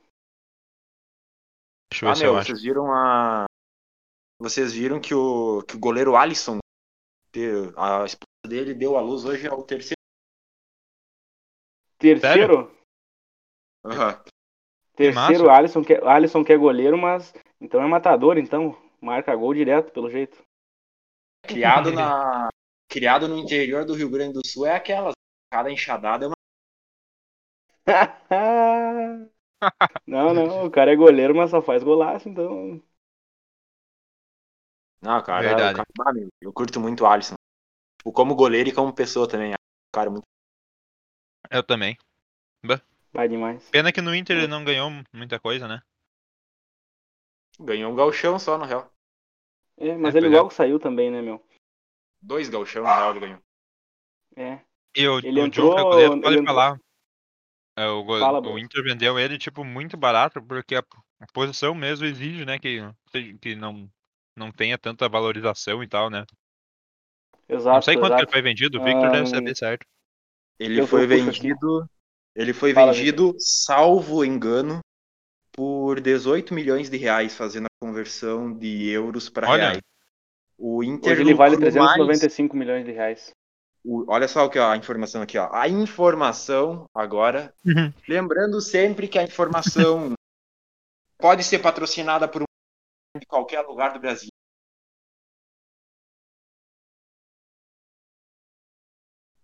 Deixa 1.92 2.06
eu 2.06 2.08
ver 2.08 2.12
Ah, 2.12 2.16
se 2.16 2.24
meu, 2.24 2.32
eu 2.32 2.38
acho. 2.38 2.48
vocês 2.48 2.62
viram 2.62 2.92
a. 2.94 3.46
Vocês 4.40 4.74
viram 4.74 5.00
que 5.00 5.14
o, 5.14 5.62
que 5.64 5.76
o 5.76 5.80
goleiro 5.80 6.16
Alisson, 6.16 6.60
a 7.78 8.06
esposa 8.06 8.48
dele, 8.48 8.74
deu 8.74 8.98
à 8.98 9.02
luz 9.02 9.26
hoje 9.26 9.48
ao 9.48 9.62
terceiro. 9.64 10.00
Terceiro, 12.00 12.72
Aham. 13.86 14.24
terceiro. 14.96 15.50
Alisson, 15.50 15.84
que, 15.84 15.94
Alisson 15.94 16.44
que 16.44 16.54
é 16.54 16.58
goleiro, 16.58 16.98
mas 16.98 17.34
então 17.60 17.82
é 17.82 17.88
matador, 17.88 18.38
então. 18.38 18.76
Marca 19.00 19.36
gol 19.36 19.54
direto, 19.54 19.92
pelo 19.92 20.12
jeito. 20.12 20.42
Criado, 21.44 21.92
na... 21.94 22.50
Criado 22.90 23.28
no 23.28 23.38
interior 23.38 23.86
do 23.86 23.94
Rio 23.94 24.10
Grande 24.10 24.34
do 24.34 24.46
Sul 24.46 24.66
é 24.66 24.76
aquelas. 24.76 25.14
Cada 25.52 25.72
enxadada 25.72 26.26
é 26.26 26.28
uma. 26.28 26.36
não, 30.08 30.34
não, 30.34 30.66
o 30.66 30.72
cara 30.72 30.92
é 30.94 30.96
goleiro, 30.96 31.36
mas 31.36 31.50
só 31.52 31.62
faz 31.62 31.84
golaço, 31.84 32.30
então. 32.30 32.82
Não, 35.02 35.22
cara, 35.24 35.48
Verdade. 35.48 35.82
o 35.82 35.94
cara- 36.04 36.14
meu, 36.14 36.30
eu 36.42 36.54
curto 36.54 36.80
muito 36.80 37.04
o 37.04 37.08
Alisson. 37.08 37.36
Tipo, 38.00 38.14
como 38.14 38.36
goleiro 38.36 38.70
e 38.70 38.74
como 38.74 38.94
pessoa 38.94 39.28
também. 39.28 39.52
É 39.52 39.56
um 39.56 39.94
cara 39.94 40.10
muito. 40.10 40.26
Eu 41.50 41.64
também. 41.64 41.98
Vai 43.14 43.28
demais. 43.28 43.64
Pena 43.72 43.92
que 43.92 44.02
no 44.02 44.16
Inter 44.16 44.38
ele 44.38 44.48
não 44.48 44.64
ganhou 44.64 44.90
muita 45.14 45.40
coisa, 45.40 45.68
né? 45.68 45.82
Ganhou 47.62 47.94
um 47.94 47.96
galchão 47.96 48.38
só, 48.38 48.58
no 48.58 48.66
real. 48.66 48.92
É, 49.82 49.98
mas 49.98 50.16
É, 50.16 50.20
ele 50.20 50.30
logo 50.30 50.50
saiu 50.52 50.80
também, 50.80 51.10
né, 51.10 51.22
meu? 51.22 51.44
Dois 52.22 52.48
galchão, 52.50 52.84
no 52.84 52.88
real, 52.88 53.12
ele 53.12 53.20
ganhou. 53.20 53.40
É. 54.36 54.62
E 54.96 55.08
o, 55.08 55.20
Ele 55.20 55.42
o 55.42 55.46
entrou- 55.46 55.76
John 55.76 56.00
ele 56.00 56.22
pode 56.22 56.38
entrou- 56.38 56.46
falar. 56.46 56.80
É, 57.78 57.88
o, 57.88 58.06
Fala, 58.06 58.40
o. 58.42 58.60
Inter 58.60 58.84
vendeu 58.84 59.18
ele, 59.18 59.38
tipo, 59.38 59.64
muito 59.64 59.98
barato, 59.98 60.42
porque 60.42 60.76
a, 60.76 60.84
a 61.22 61.26
posição 61.34 61.74
mesmo 61.74 62.06
exige, 62.06 62.46
né, 62.46 62.60
que, 62.60 62.80
que 63.42 63.56
não, 63.56 63.90
não 64.38 64.52
tenha 64.52 64.78
tanta 64.78 65.08
valorização 65.10 65.82
e 65.82 65.88
tal, 65.88 66.10
né? 66.10 66.26
Exato. 67.50 67.76
não 67.76 67.82
sei 67.82 67.96
quanto 67.96 68.10
que 68.10 68.14
ele 68.14 68.22
exato. 68.22 68.32
foi 68.32 68.42
vendido, 68.42 68.80
o 68.80 68.84
Victor 68.84 69.06
Ah, 69.06 69.12
deve 69.12 69.26
saber 69.28 69.56
certo. 69.56 69.86
Ele 70.60 70.80
Eu 70.82 70.88
foi 70.88 71.08
puxo 71.08 71.30
aqui. 71.30 71.40
vendido. 71.42 71.90
Ele 72.36 72.54
foi 72.54 72.74
Fala, 72.74 72.94
vendido, 72.94 73.34
salvo 73.40 74.24
engano, 74.24 74.80
por 75.52 76.00
18 76.00 76.54
milhões 76.54 76.90
de 76.90 76.98
reais, 76.98 77.36
fazendo 77.36 77.66
a 77.66 77.86
conversão 77.86 78.54
de 78.54 78.90
euros 78.90 79.30
para 79.30 79.48
reais. 79.56 79.82
O 80.58 80.84
Inter 80.84 81.14
Hoje 81.14 81.22
ele 81.22 81.34
vale 81.34 81.56
lucrou 81.56 81.72
mais- 81.74 81.94
395 81.96 82.56
milhões 82.56 82.86
de 82.86 82.92
reais. 82.92 83.32
o- 83.84 84.06
olha 84.08 84.28
só 84.28 84.46
o 84.46 84.50
que 84.50 84.60
ó, 84.60 84.70
a 84.72 84.78
informação 84.78 85.22
aqui, 85.24 85.38
ó. 85.38 85.50
A 85.52 85.68
informação 85.68 86.86
agora, 86.94 87.52
Uhum. 87.66 87.92
lembrando 88.08 88.62
sempre 88.62 89.08
que 89.08 89.18
a 89.18 89.24
informação 89.24 90.14
pode 91.18 91.44
ser 91.44 91.60
patrocinada 91.60 92.28
por 92.28 92.44
um 92.44 92.46
de 93.20 93.26
qualquer 93.26 93.62
lugar 93.62 93.94
do 93.94 94.00
Brasil. 94.00 94.30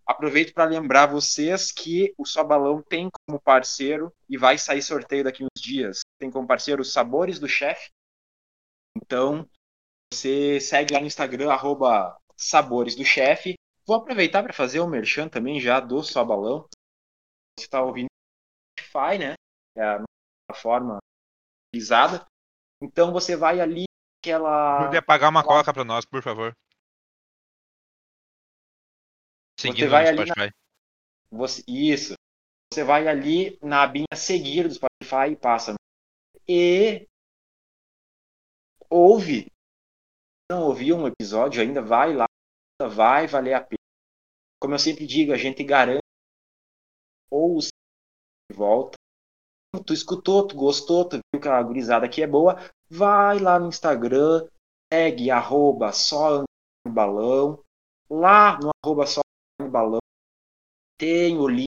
Aproveito 0.08 0.54
para 0.54 0.64
lembrar 0.64 1.04
vocês 1.04 1.70
que 1.70 2.14
o 2.16 2.24
Só 2.24 2.42
Balão 2.42 2.82
tem 2.82 3.10
como 3.10 3.38
parceiro 3.38 4.10
e 4.26 4.38
vai 4.38 4.56
sair 4.56 4.80
sorteio 4.80 5.24
daqui 5.24 5.44
uns 5.44 5.60
dias. 5.60 6.00
Tem 6.18 6.30
como 6.30 6.48
parceiro 6.48 6.80
os 6.80 6.94
Sabores 6.94 7.38
do 7.38 7.46
Chefe. 7.46 7.90
Então, 8.96 9.46
você 10.10 10.58
segue 10.60 10.94
lá 10.94 11.00
no 11.00 11.06
Instagram, 11.06 11.52
arroba 11.52 12.18
Sabores 12.34 12.96
do 12.96 13.04
Chefe, 13.04 13.54
vou 13.86 13.96
aproveitar 13.96 14.42
para 14.42 14.54
fazer 14.54 14.80
o 14.80 14.86
um 14.86 14.88
merchan 14.88 15.28
também 15.28 15.60
já 15.60 15.78
do 15.78 16.02
Só 16.02 16.24
Balão. 16.24 16.66
Você 17.58 17.66
está 17.66 17.82
ouvindo 17.82 18.08
Spotify, 18.80 19.18
né? 19.18 19.34
É 19.76 19.82
a 19.82 20.04
plataforma 20.48 20.98
utilizada. 21.68 22.24
Então 22.82 23.12
você 23.12 23.36
vai 23.36 23.60
ali 23.60 23.84
aquela. 24.22 24.84
Podia 24.84 25.02
pagar 25.02 25.28
uma 25.28 25.44
coca 25.44 25.72
para 25.72 25.84
nós, 25.84 26.04
por 26.06 26.22
favor. 26.22 26.52
Você 29.58 29.88
vai 29.88 30.04
no 30.04 30.08
ali 30.08 30.30
Spotify. 30.30 30.46
Na... 30.46 31.38
Você... 31.38 31.64
Isso. 31.66 32.14
Você 32.72 32.84
vai 32.84 33.08
ali 33.08 33.58
na 33.62 33.82
abinha 33.82 34.06
seguir 34.14 34.68
do 34.68 34.74
Spotify 34.74 35.32
e 35.32 35.36
passa. 35.36 35.74
E 36.46 37.08
ouve. 38.88 39.50
Não 40.50 40.68
ouviu 40.68 40.96
um 40.96 41.06
episódio 41.06 41.60
ainda, 41.60 41.82
vai 41.82 42.14
lá. 42.14 42.26
Vai 42.80 43.26
valer 43.26 43.54
a 43.54 43.60
pena. 43.60 43.78
Como 44.60 44.74
eu 44.74 44.78
sempre 44.78 45.06
digo, 45.06 45.32
a 45.32 45.36
gente 45.36 45.64
garante 45.64 46.02
ou 47.30 47.58
de 47.58 48.56
volta. 48.56 48.96
Tu 49.84 49.92
escutou, 49.92 50.46
tu 50.46 50.56
gostou, 50.56 51.06
tu 51.06 51.18
viu 51.32 51.40
que 51.40 51.48
a 51.48 51.62
gurizada 51.62 52.06
aqui 52.06 52.22
é 52.22 52.26
boa, 52.26 52.56
vai 52.88 53.38
lá 53.38 53.58
no 53.58 53.68
Instagram, 53.68 54.48
segue 54.92 55.30
arroba 55.30 55.92
só 55.92 56.44
balão. 56.88 57.62
Lá 58.10 58.58
no 58.58 58.70
arroba 58.82 59.06
só 59.06 59.20
balão 59.66 59.98
tem 60.98 61.36
o 61.38 61.48
link 61.48 61.66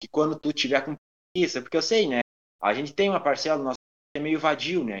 que 0.00 0.08
quando 0.08 0.38
tu 0.38 0.52
tiver 0.52 0.84
com 0.84 0.94
preguiça, 1.32 1.60
porque 1.60 1.76
eu 1.76 1.82
sei, 1.82 2.08
né? 2.08 2.20
A 2.60 2.72
gente 2.72 2.94
tem 2.94 3.08
uma 3.08 3.22
parcela 3.22 3.58
do 3.58 3.64
nosso 3.64 3.78
é 4.16 4.20
meio 4.20 4.38
vadio, 4.38 4.84
né? 4.84 4.98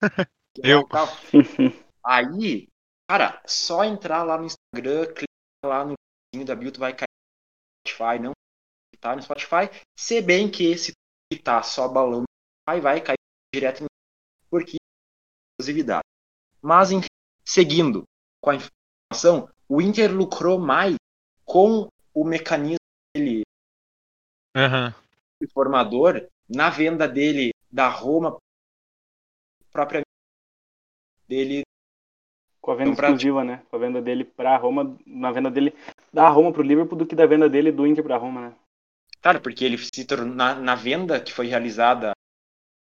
Eu. 0.62 0.88
Aí, 2.04 2.68
cara, 3.08 3.40
só 3.46 3.84
entrar 3.84 4.24
lá 4.24 4.36
no 4.36 4.46
Instagram, 4.46 5.06
clicar 5.06 5.26
lá 5.64 5.84
no 5.84 5.94
link 6.34 6.44
da 6.44 6.56
bio, 6.56 6.72
tu 6.72 6.80
vai 6.80 6.92
cair 6.92 7.06
no 7.08 7.90
Spotify, 7.90 8.18
não 8.20 8.32
tá 8.98 9.16
no 9.16 9.22
Spotify, 9.22 9.70
se 9.98 10.20
bem 10.20 10.50
que 10.50 10.64
esse 10.64 10.92
tá 11.42 11.62
só 11.62 11.88
balão 11.88 12.24
aí 12.68 12.80
vai 12.80 13.00
cair 13.00 13.16
direto 13.54 13.82
no 13.82 13.86
porque 14.50 14.76
exclusividade. 15.52 16.04
Mas 16.60 16.90
enfim, 16.90 17.06
seguindo 17.44 18.02
com 18.42 18.50
a 18.50 18.56
informação, 18.56 19.48
o 19.70 19.80
Inter 19.80 20.12
lucrou 20.12 20.58
mais 20.58 20.96
com 21.44 21.88
o 22.12 22.24
mecanismo 22.24 22.78
dele 23.14 23.42
Aham. 24.56 24.92
formador 25.54 26.26
na 26.48 26.68
venda 26.70 27.06
dele 27.06 27.52
da 27.70 27.88
Roma 27.88 28.36
própria 29.70 30.02
dele 31.28 31.62
Com 32.60 32.72
a 32.72 32.74
venda 32.74 32.90
Então, 32.90 32.96
pra- 32.96 33.08
exclusiva, 33.10 33.44
né? 33.44 33.64
Com 33.70 33.76
a 33.76 33.78
venda 33.78 34.02
dele 34.02 34.24
pra 34.24 34.56
Roma, 34.56 34.98
na 35.06 35.30
venda 35.30 35.50
dele 35.50 35.72
da 36.12 36.28
Roma 36.28 36.52
pro 36.52 36.62
Liverpool 36.62 36.98
do 36.98 37.06
que 37.06 37.14
da 37.14 37.26
venda 37.26 37.48
dele 37.48 37.70
do 37.70 37.86
Inter 37.86 38.02
pra 38.02 38.16
Roma, 38.16 38.48
né? 38.48 38.56
Claro, 39.22 39.40
porque 39.40 39.64
ele 39.64 39.78
se 39.78 40.04
tornou, 40.04 40.34
na, 40.34 40.54
na 40.56 40.74
venda 40.74 41.20
que 41.20 41.32
foi 41.32 41.46
realizada, 41.46 42.12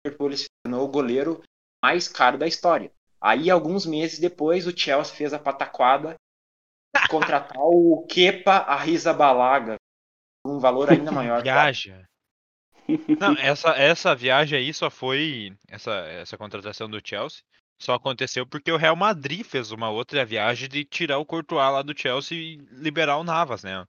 ele 0.06 0.36
se 0.36 0.46
tornou 0.64 0.84
o 0.86 0.90
goleiro 0.90 1.42
mais 1.84 2.08
caro 2.08 2.38
da 2.38 2.46
história. 2.46 2.90
Aí, 3.20 3.50
alguns 3.50 3.84
meses 3.84 4.18
depois, 4.18 4.66
o 4.66 4.76
Chelsea 4.76 5.14
fez 5.14 5.32
a 5.34 5.38
pataquada 5.38 6.16
contratar 7.08 7.58
o 7.58 8.06
Kepa 8.08 8.52
Arrizabalaga 8.52 9.76
por 10.42 10.52
um 10.52 10.58
valor 10.58 10.90
ainda 10.90 11.10
maior. 11.12 11.42
Viaja. 11.42 12.04
Não, 13.18 13.34
essa, 13.38 13.70
essa 13.70 14.14
viagem 14.14 14.58
aí 14.58 14.74
só 14.74 14.90
foi. 14.90 15.54
Essa, 15.68 15.92
essa 16.08 16.36
contratação 16.36 16.88
do 16.88 17.00
Chelsea 17.02 17.42
só 17.80 17.94
aconteceu 17.94 18.46
porque 18.46 18.70
o 18.70 18.76
Real 18.76 18.96
Madrid 18.96 19.44
fez 19.44 19.72
uma 19.72 19.90
outra 19.90 20.24
viagem 20.24 20.68
de 20.68 20.84
tirar 20.84 21.18
o 21.18 21.26
Courtois 21.26 21.72
lá 21.72 21.82
do 21.82 21.98
Chelsea 21.98 22.38
e 22.38 22.56
liberar 22.72 23.18
o 23.18 23.24
Navas, 23.24 23.64
né? 23.64 23.84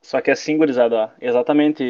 Só 0.00 0.20
que 0.20 0.30
assim, 0.30 0.56
gurizada, 0.58 0.96
ó, 0.96 1.10
exatamente, 1.20 1.82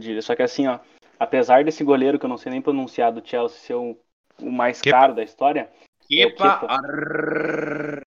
Dília, 0.00 0.20
só 0.20 0.34
que 0.34 0.42
assim, 0.42 0.66
ó, 0.66 0.80
apesar 1.18 1.64
desse 1.64 1.84
goleiro 1.84 2.18
que 2.18 2.24
eu 2.24 2.28
não 2.28 2.36
sei 2.36 2.50
nem 2.50 2.60
pronunciar 2.60 3.12
do 3.12 3.26
Chelsea 3.26 3.58
ser 3.58 3.74
o, 3.74 3.96
o 4.40 4.50
mais 4.50 4.80
Kepa. 4.80 4.98
caro 4.98 5.14
da 5.14 5.22
história, 5.22 5.70
Kepa 6.08 6.58
Kepa. 6.58 8.02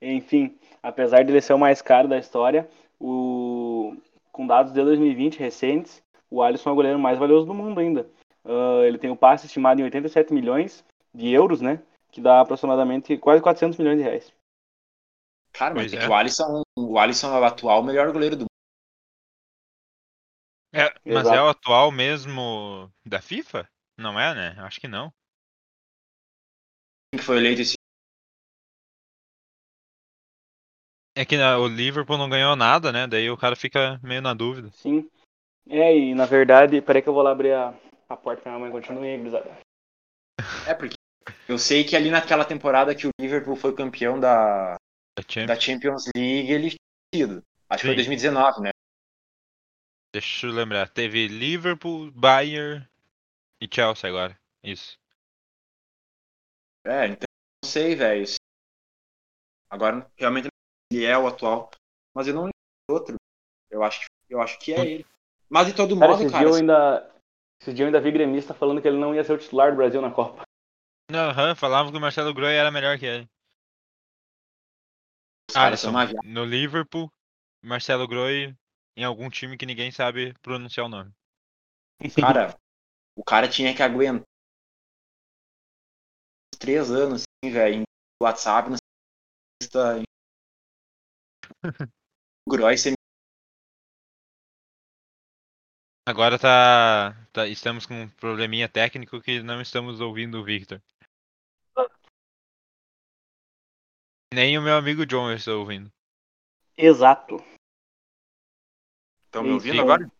Enfim, 0.00 0.56
apesar 0.82 1.24
dele 1.24 1.40
ser 1.40 1.54
o 1.54 1.58
mais 1.58 1.80
caro 1.80 2.08
da 2.08 2.18
história, 2.18 2.68
o 3.00 3.96
com 4.32 4.46
dados 4.46 4.72
de 4.72 4.82
2020 4.82 5.38
recentes, 5.38 6.02
o 6.28 6.42
Alisson 6.42 6.70
é 6.70 6.72
o 6.72 6.74
goleiro 6.74 6.98
mais 6.98 7.16
valioso 7.18 7.46
do 7.46 7.54
mundo 7.54 7.78
ainda. 7.78 8.10
Ah, 8.44 8.82
ele 8.84 8.98
tem 8.98 9.10
o 9.10 9.16
passe 9.16 9.46
estimado 9.46 9.80
em 9.80 9.84
87 9.84 10.32
milhões 10.32 10.84
de 11.14 11.30
euros, 11.30 11.60
né? 11.60 11.82
Que 12.10 12.20
dá 12.20 12.40
aproximadamente 12.40 13.16
quase 13.16 13.40
400 13.40 13.78
milhões 13.78 13.98
de 13.98 14.02
reais. 14.02 14.32
Cara, 15.52 15.74
mas 15.74 15.92
é 15.92 15.96
é. 15.96 16.00
que 16.00 16.06
o 16.06 16.14
Alisson, 16.14 16.62
o 16.76 16.98
Alisson 16.98 17.34
é 17.34 17.40
o 17.40 17.44
atual 17.44 17.82
melhor 17.82 18.12
goleiro 18.12 18.36
do 18.36 18.40
mundo. 18.40 18.48
É, 20.72 20.92
mas 21.04 21.26
Exato. 21.26 21.36
é 21.36 21.42
o 21.42 21.48
atual 21.48 21.92
mesmo 21.92 22.92
da 23.06 23.22
FIFA? 23.22 23.68
Não 23.96 24.18
é, 24.18 24.34
né? 24.34 24.56
Acho 24.58 24.80
que 24.80 24.88
não. 24.88 25.12
Foi 27.20 27.36
eleito 27.36 27.62
esse 27.62 27.76
É 31.16 31.24
que 31.24 31.36
né, 31.36 31.56
o 31.56 31.68
Liverpool 31.68 32.18
não 32.18 32.28
ganhou 32.28 32.56
nada, 32.56 32.90
né? 32.90 33.06
Daí 33.06 33.30
o 33.30 33.36
cara 33.36 33.54
fica 33.54 34.00
meio 34.02 34.20
na 34.20 34.34
dúvida. 34.34 34.70
Sim. 34.72 35.08
É, 35.68 35.96
e 35.96 36.14
na 36.14 36.26
verdade, 36.26 36.80
peraí 36.82 37.00
que 37.00 37.08
eu 37.08 37.14
vou 37.14 37.22
lá 37.22 37.30
abrir 37.30 37.52
a, 37.52 37.72
a 38.08 38.16
porta 38.16 38.42
pra 38.42 38.52
minha 38.52 38.60
mãe 38.60 38.70
continuar 38.70 39.02
aí, 39.04 39.16
gurizada. 39.16 39.56
É, 40.66 40.74
porque 40.74 40.96
eu 41.48 41.56
sei 41.58 41.84
que 41.84 41.94
ali 41.96 42.10
naquela 42.10 42.44
temporada 42.44 42.94
que 42.94 43.06
o 43.06 43.10
Liverpool 43.20 43.56
foi 43.56 43.74
campeão 43.74 44.18
da, 44.18 44.74
Da 45.16 45.22
Champions. 45.22 45.46
da 45.46 45.60
Champions 45.60 46.04
League, 46.16 46.52
ele 46.52 46.70
tinha 46.70 47.26
sido. 47.26 47.42
Acho 47.70 47.82
que 47.82 47.86
foi 47.88 48.04
Sim. 48.04 48.10
2019, 48.10 48.60
né? 48.60 48.70
Deixa 50.12 50.46
eu 50.46 50.52
lembrar. 50.52 50.88
Teve 50.88 51.28
Liverpool, 51.28 52.10
Bayern 52.10 52.86
e 53.60 53.68
Chelsea 53.72 54.08
agora. 54.08 54.38
Isso. 54.62 54.98
É, 56.84 57.06
então 57.06 57.26
não 57.62 57.70
sei, 57.70 57.94
velho. 57.94 58.24
Agora, 59.70 60.06
realmente, 60.16 60.48
ele 60.90 61.04
é 61.04 61.16
o 61.16 61.26
atual. 61.26 61.70
Mas 62.14 62.26
eu 62.28 62.34
não 62.34 62.42
lembro 62.42 62.52
de 62.88 62.94
outro. 62.94 63.16
Eu 63.70 63.82
acho, 63.82 64.00
que- 64.00 64.34
eu 64.34 64.40
acho 64.40 64.58
que 64.58 64.72
é 64.72 64.86
ele. 64.86 65.06
Mas 65.48 65.66
de 65.66 65.74
todo 65.74 65.98
Cara, 65.98 66.12
modo, 66.12 66.20
esses 66.22 66.32
cara, 66.32 66.44
dias 66.44 66.54
eu 66.54 66.60
ainda. 66.60 67.14
Esses 67.60 67.74
dias 67.74 67.80
eu 67.80 67.86
ainda 67.86 68.00
vi 68.00 68.12
gremista 68.12 68.54
falando 68.54 68.80
que 68.80 68.88
ele 68.88 68.98
não 68.98 69.14
ia 69.14 69.24
ser 69.24 69.32
o 69.32 69.38
titular 69.38 69.70
do 69.70 69.76
Brasil 69.76 70.00
na 70.00 70.10
Copa. 70.10 70.42
Aham, 71.12 71.54
falavam 71.54 71.92
que 71.92 71.98
o 71.98 72.00
Marcelo 72.00 72.32
Groi 72.34 72.54
era 72.54 72.70
melhor 72.70 72.98
que 72.98 73.06
ele. 73.06 73.28
Alisson, 75.54 75.92
no 76.24 76.44
Liverpool, 76.44 77.08
Marcelo 77.62 78.08
Groi 78.08 78.54
em 78.96 79.04
algum 79.04 79.28
time 79.30 79.56
que 79.56 79.66
ninguém 79.66 79.90
sabe 79.92 80.34
pronunciar 80.42 80.86
o 80.86 80.88
nome. 80.88 81.12
Cara, 82.20 82.56
o 83.16 83.22
cara 83.22 83.48
tinha 83.48 83.74
que 83.74 83.82
aguentar 83.82 84.22
uns 86.52 86.58
três 86.58 86.90
anos, 86.90 87.22
assim, 87.22 87.52
velho, 87.52 87.76
em 87.76 87.82
WhatsApp, 88.22 88.70
no 88.70 88.76
Agora 96.06 96.38
tá, 96.38 97.14
tá- 97.32 97.48
Estamos 97.48 97.86
com 97.86 98.02
um 98.02 98.08
probleminha 98.08 98.68
técnico 98.68 99.20
que 99.20 99.42
não 99.42 99.60
estamos 99.60 100.00
ouvindo 100.00 100.38
o 100.40 100.44
Victor. 100.44 100.82
Nem 104.34 104.58
o 104.58 104.62
meu 104.62 104.76
amigo 104.76 105.06
John 105.06 105.30
eu 105.30 105.36
estou 105.36 105.60
ouvindo. 105.60 105.90
Exato. 106.76 107.36
Estão 109.26 109.42
me 109.42 109.48
Sim. 109.48 109.54
ouvindo 109.54 109.80
agora? 109.80 110.10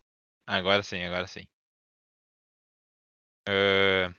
Agora 0.47 0.83
sim, 0.83 1.03
agora 1.03 1.27
sim. 1.27 1.45
É, 3.47 4.09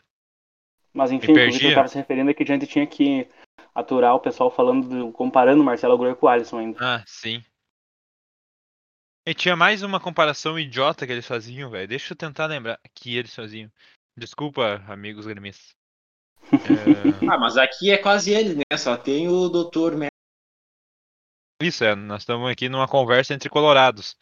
Mas 0.93 1.11
enfim, 1.11 1.33
o 1.33 1.59
que 1.59 1.67
eu 1.67 1.75
tava 1.75 1.89
se 1.89 1.97
referindo 1.97 2.31
é 2.31 2.35
que 2.35 2.43
a 2.43 2.47
gente 2.47 2.67
tinha 2.67 2.87
que 2.87 3.29
aturar 3.75 4.15
o 4.15 4.21
pessoal 4.21 4.51
falando, 4.51 4.89
do, 4.89 5.13
comparando 5.13 5.63
o 5.63 5.65
Marcelo 5.65 5.97
Groi 5.99 6.15
com 6.15 6.27
o 6.27 6.29
Alisson 6.29 6.59
ainda. 6.59 6.79
Ah, 6.81 7.05
sim. 7.07 7.43
E 9.27 9.35
tinha 9.35 9.57
mais 9.57 9.83
uma 9.83 9.99
comparação 10.01 10.59
idiota 10.59 11.05
que 11.07 11.13
eles 11.13 11.27
faziam, 11.27 11.69
velho. 11.71 11.89
Deixa 11.89 12.13
eu 12.13 12.17
tentar 12.17 12.47
lembrar 12.47 12.79
que 12.95 13.17
eles 13.17 13.35
faziam. 13.35 13.71
Desculpa, 14.17 14.77
amigos 14.89 15.27
gremistas. 15.27 15.75
É, 16.53 16.53
Ah, 17.31 17.39
mas 17.39 17.57
aqui 17.57 17.91
é 17.91 17.99
quase 17.99 18.33
ele, 18.33 18.55
né? 18.55 18.79
Só 18.79 18.97
tem 18.97 19.29
o 19.29 19.49
Dr. 19.49 19.97
Mer- 19.97 20.11
Isso, 21.61 21.83
é, 21.85 21.95
nós 21.97 22.23
estamos 22.23 22.49
aqui 22.51 22.69
numa 22.69 22.87
conversa 22.87 23.35
entre 23.35 23.49
colorados. 23.51 24.17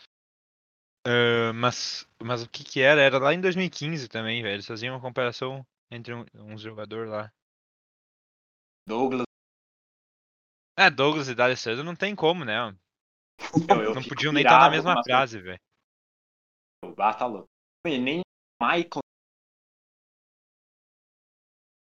É, 1.07 1.53
mas, 1.53 2.09
mas 2.23 2.43
o 2.43 2.49
que 2.49 2.65
que 2.65 2.81
era? 2.81 3.01
Era 3.03 3.19
lá 3.19 3.35
em 3.35 3.41
2015 3.41 4.09
também, 4.09 4.43
velho. 4.43 4.55
Eles 4.55 4.67
faziam 4.67 4.95
uma 4.95 5.01
comparação 5.03 5.65
entre 5.91 6.15
um- 6.15 6.25
uns 6.35 6.63
jogadores 6.63 7.11
lá. 7.11 7.31
Douglas. 8.87 9.25
É, 10.79 10.91
Douglas 10.91 11.29
e 11.29 11.35
D'Alessandro 11.35 11.85
não 11.85 11.95
tem 11.95 12.15
como, 12.15 12.45
né? 12.45 12.57
Eu, 13.71 13.83
eu 13.83 13.95
Não 13.95 14.03
podiam 14.03 14.33
nem 14.33 14.43
estar 14.43 14.59
na 14.59 14.71
mesma 14.71 15.03
frase, 15.03 15.41
velho. 15.41 15.59
Ah, 16.99 17.15
tá 17.15 17.27
louco. 17.27 17.49
Nem 17.87 18.21
Michael. 18.61 19.01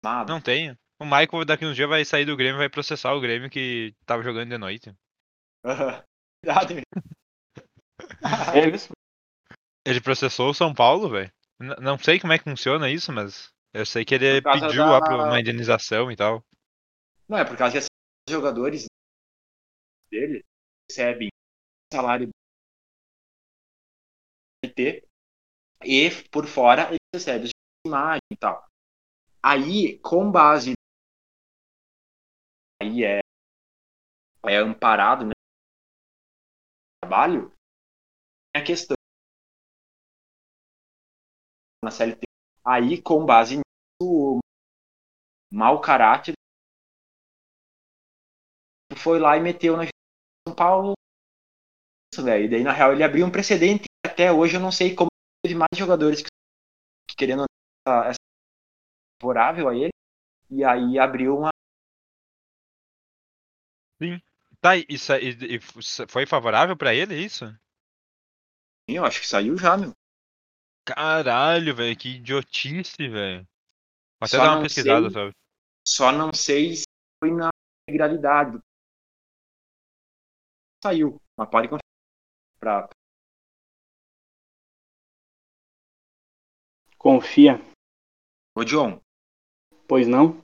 Nada. 0.04 0.32
Não 0.34 0.42
tem. 0.42 0.76
o 1.00 1.06
Michael 1.06 1.46
daqui 1.46 1.66
uns 1.66 1.76
dias 1.76 1.90
vai 1.90 2.04
sair 2.06 2.26
do 2.26 2.36
Grêmio 2.36 2.58
e 2.58 2.60
vai 2.60 2.70
processar 2.70 3.14
o 3.14 3.22
Grêmio 3.22 3.50
que 3.50 3.96
tava 4.06 4.24
jogando 4.24 4.50
de 4.50 4.58
noite. 4.58 4.94
Meu. 6.44 6.84
É 8.54 8.68
isso. 8.68 8.90
Ele 9.86 10.02
processou 10.02 10.50
o 10.50 10.54
São 10.54 10.74
Paulo, 10.74 11.10
velho. 11.10 11.32
Não 11.80 11.98
sei 11.98 12.20
como 12.20 12.34
é 12.34 12.38
que 12.38 12.44
funciona 12.44 12.90
isso, 12.90 13.12
mas 13.12 13.52
eu 13.74 13.86
sei 13.86 14.04
que 14.04 14.16
ele 14.16 14.42
pediu 14.42 14.84
da- 14.84 14.92
lá 14.92 15.00
pra 15.00 15.24
uma 15.24 15.40
indenização 15.40 16.12
e 16.12 16.16
tal. 16.16 16.44
Não, 17.32 17.38
é 17.38 17.46
por 17.46 17.56
causa 17.58 17.80
que 17.80 17.80
os 17.80 17.88
jogadores 18.30 18.88
dele 20.12 20.44
recebem 20.90 21.30
salário 21.94 22.30
ter 24.76 25.04
e 25.84 26.10
por 26.32 26.48
fora 26.48 26.90
eles 26.90 27.00
recebem 27.16 27.50
imagem 27.88 28.22
e 28.32 28.38
tal. 28.38 28.66
Aí, 29.44 30.00
com 30.00 30.32
base 30.32 30.74
aí 32.82 33.04
é 33.04 33.22
é 34.48 34.58
amparado, 34.58 35.26
né? 35.26 35.32
Trabalho 37.02 37.52
a 38.56 38.62
questão 38.62 38.96
na 41.84 41.92
CLT. 41.92 42.24
Aí, 42.66 43.02
com 43.02 43.26
base 43.26 43.56
nisso, 43.56 43.64
o 44.04 44.40
mau 45.52 45.80
caráter 45.82 46.34
foi 48.96 49.20
lá 49.20 49.38
e 49.38 49.42
meteu 49.42 49.78
na 49.78 49.84
São 50.48 50.56
Paulo. 50.56 50.94
Isso, 52.14 52.24
velho. 52.24 52.46
E 52.46 52.50
daí, 52.50 52.64
na 52.64 52.72
real, 52.72 52.94
ele 52.94 53.04
abriu 53.04 53.26
um 53.26 53.32
precedente. 53.32 53.86
Até 54.06 54.32
hoje 54.32 54.56
eu 54.56 54.60
não 54.62 54.72
sei 54.72 54.96
como 54.96 55.10
teve 55.44 55.56
mais 55.56 55.78
jogadores 55.78 56.22
que, 56.22 56.30
que 57.10 57.16
querendo 57.16 57.44
essa, 57.88 58.10
essa 58.10 58.20
favorável 59.22 59.70
a 59.70 59.76
ele. 59.76 59.92
E 60.50 60.64
aí 60.64 61.00
abriu 61.00 61.38
uma. 61.38 61.50
Tá, 64.60 64.76
e, 64.78 64.86
isso, 64.90 65.14
e, 65.14 65.56
e 65.56 65.60
foi 66.08 66.26
favorável 66.26 66.76
pra 66.76 66.94
ele, 66.94 67.16
é 67.16 67.18
isso? 67.18 67.46
Eu 68.88 69.06
acho 69.06 69.22
que 69.22 69.28
saiu 69.28 69.58
já, 69.58 69.78
meu. 69.78 69.92
Caralho, 70.86 71.76
velho, 71.76 71.98
que 71.98 72.18
idiotice, 72.18 73.08
velho. 73.08 73.48
Até 74.20 74.38
Só 74.38 74.44
dar 74.44 74.56
uma 74.56 74.62
pesquisada 74.64 75.10
sei- 75.10 75.12
sobre. 75.12 75.36
Só 75.88 76.12
não 76.12 76.34
sei 76.34 76.76
se 76.76 76.84
foi 77.20 77.32
na 77.32 77.50
integralidade. 77.88 78.60
Saiu. 80.84 81.22
Mas 81.38 81.50
pode 81.50 81.68
confiar. 81.68 81.82
Pra... 82.60 82.90
Confia. 86.98 87.60
Ô, 88.56 88.64
John, 88.64 89.02
Pois 89.88 90.08
não? 90.08 90.42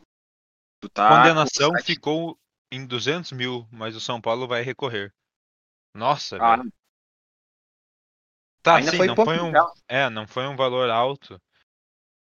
tu 0.81 0.89
tá. 0.89 1.07
Condenação 1.07 1.71
com 1.71 1.83
ficou 1.83 2.37
em 2.71 2.85
200 2.85 3.31
mil, 3.31 3.67
mas 3.71 3.95
o 3.95 4.01
São 4.01 4.19
Paulo 4.19 4.47
vai 4.47 4.61
recorrer. 4.61 5.13
Nossa, 5.93 6.37
Ah, 6.37 6.57
velho. 6.57 6.73
Tá, 8.61 8.75
ainda 8.75 8.91
sim, 8.91 8.97
foi 8.97 9.07
não 9.07 9.15
pouco, 9.15 9.31
foi 9.31 9.39
um. 9.39 9.49
então. 9.49 9.73
É, 9.87 10.09
não 10.09 10.27
foi 10.27 10.45
um 10.47 10.55
valor 10.55 10.89
alto. 10.89 11.41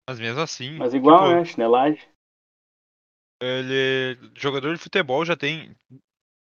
Mas 0.08 0.20
mesmo 0.20 0.40
assim. 0.40 0.76
Mas 0.76 0.92
igual, 0.92 1.28
tipo, 1.28 1.34
né? 1.36 1.44
Chinelagem. 1.44 2.08
ele. 3.40 4.18
Jogador 4.36 4.74
de 4.74 4.82
futebol 4.82 5.24
já 5.24 5.36
tem. 5.36 5.74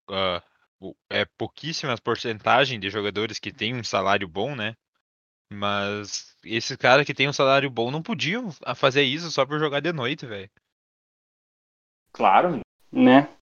ah, 0.09 0.43
o- 0.43 0.58
é 1.09 1.25
pouquíssimas 1.37 1.99
porcentagem 1.99 2.79
de 2.79 2.89
jogadores 2.89 3.39
que 3.39 3.51
tem 3.51 3.75
um 3.75 3.83
salário 3.83 4.27
bom, 4.27 4.55
né? 4.55 4.75
Mas 5.51 6.35
esses 6.43 6.77
caras 6.77 7.05
que 7.05 7.13
tem 7.13 7.27
um 7.27 7.33
salário 7.33 7.69
bom 7.69 7.89
não 7.89 8.03
podiam 8.03 8.51
fazer 8.75 9.03
isso 9.03 9.31
só 9.31 9.45
por 9.45 9.59
jogar 9.59 9.79
de 9.79 9.91
noite, 9.91 10.25
velho. 10.25 10.49
Claro. 12.11 12.61
Né? 12.91 13.35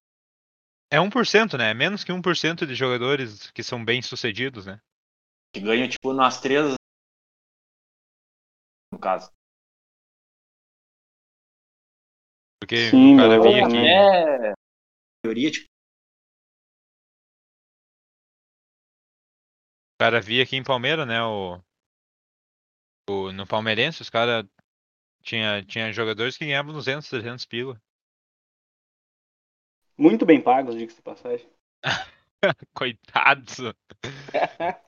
É 0.90 0.98
1%, 1.00 1.58
né? 1.58 1.72
É 1.72 1.74
menos 1.74 2.04
que 2.04 2.12
1% 2.12 2.66
de 2.66 2.74
jogadores 2.74 3.52
que 3.52 3.62
são 3.62 3.84
bem 3.84 4.02
sucedidos, 4.02 4.66
né? 4.66 4.80
Que 5.54 5.60
ganha, 5.60 5.88
tipo, 5.88 6.14
nas 6.14 6.40
três. 6.40 6.76
No 8.92 9.00
caso. 9.00 9.30
Porque 12.60 12.90
Sim, 12.90 13.16
o 13.16 13.18
cara 13.18 13.42
vinha 13.42 13.66
aqui. 13.66 13.78
É. 13.78 14.54
Teoria, 15.24 15.52
tipo. 15.52 15.77
Cara 20.00 20.22
via 20.22 20.44
aqui 20.44 20.56
em 20.56 20.64
Palmeiras, 20.64 21.08
né? 21.08 21.22
O, 21.24 21.60
o- 23.10 23.32
no 23.32 23.46
Palmeirense, 23.48 24.02
os 24.02 24.10
caras 24.10 24.46
tinha, 25.24 25.64
tinha 25.64 25.92
jogadores 25.94 26.38
que 26.38 26.46
ganhavam 26.46 26.74
200, 26.74 27.10
300 27.10 27.46
pila. 27.46 27.82
Muito 29.98 30.26
bem 30.26 30.42
pagos, 30.42 30.76
diga-se 30.76 30.98
de 30.98 31.02
passagem. 31.02 31.48
Coitados. 32.74 33.58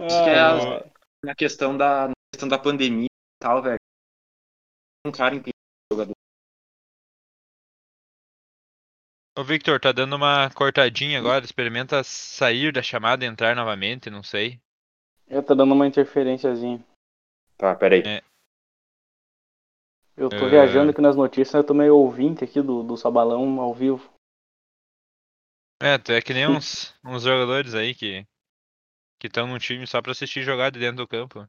É 0.00 0.38
Ah, 0.38 0.84
na 1.24 1.34
questão 1.34 1.76
da, 1.76 2.08
na 2.08 2.14
questão 2.32 2.48
da 2.48 2.58
pandemia 2.58 3.06
e 3.06 3.38
tal, 3.40 3.60
velho. 3.62 3.78
Um 5.04 5.10
cara 5.10 5.34
em 5.34 5.42
Ô 9.38 9.44
Victor, 9.44 9.78
tá 9.78 9.92
dando 9.92 10.16
uma 10.16 10.50
cortadinha 10.50 11.16
agora. 11.16 11.44
Experimenta 11.44 12.02
sair 12.02 12.72
da 12.72 12.82
chamada 12.82 13.24
e 13.24 13.28
entrar 13.28 13.54
novamente, 13.54 14.10
não 14.10 14.20
sei. 14.20 14.60
Eu 15.28 15.44
tô 15.44 15.54
dando 15.54 15.74
uma 15.74 15.86
interferenciazinha. 15.86 16.84
Tá, 17.56 17.72
peraí. 17.76 18.02
É. 18.04 18.20
Eu 20.16 20.28
tô 20.28 20.44
É. 20.46 20.50
viajando 20.50 20.90
aqui 20.90 21.00
nas 21.00 21.14
notícias, 21.14 21.54
eu 21.54 21.62
tô 21.62 21.72
meio 21.72 21.96
ouvinte 21.96 22.42
aqui 22.42 22.60
do, 22.60 22.82
do 22.82 22.96
Sabalão 22.96 23.60
ao 23.60 23.72
vivo. 23.72 24.12
É, 25.80 25.96
tu 25.98 26.10
é 26.10 26.20
que 26.20 26.34
nem 26.34 26.48
uns, 26.48 26.92
uns 27.04 27.22
jogadores 27.22 27.76
aí 27.76 27.94
que 27.94 28.26
que 29.20 29.28
estão 29.28 29.46
num 29.46 29.58
time 29.58 29.86
só 29.86 30.02
pra 30.02 30.10
assistir 30.10 30.42
jogar 30.42 30.70
de 30.70 30.80
dentro 30.80 30.96
do 30.96 31.06
campo. 31.06 31.48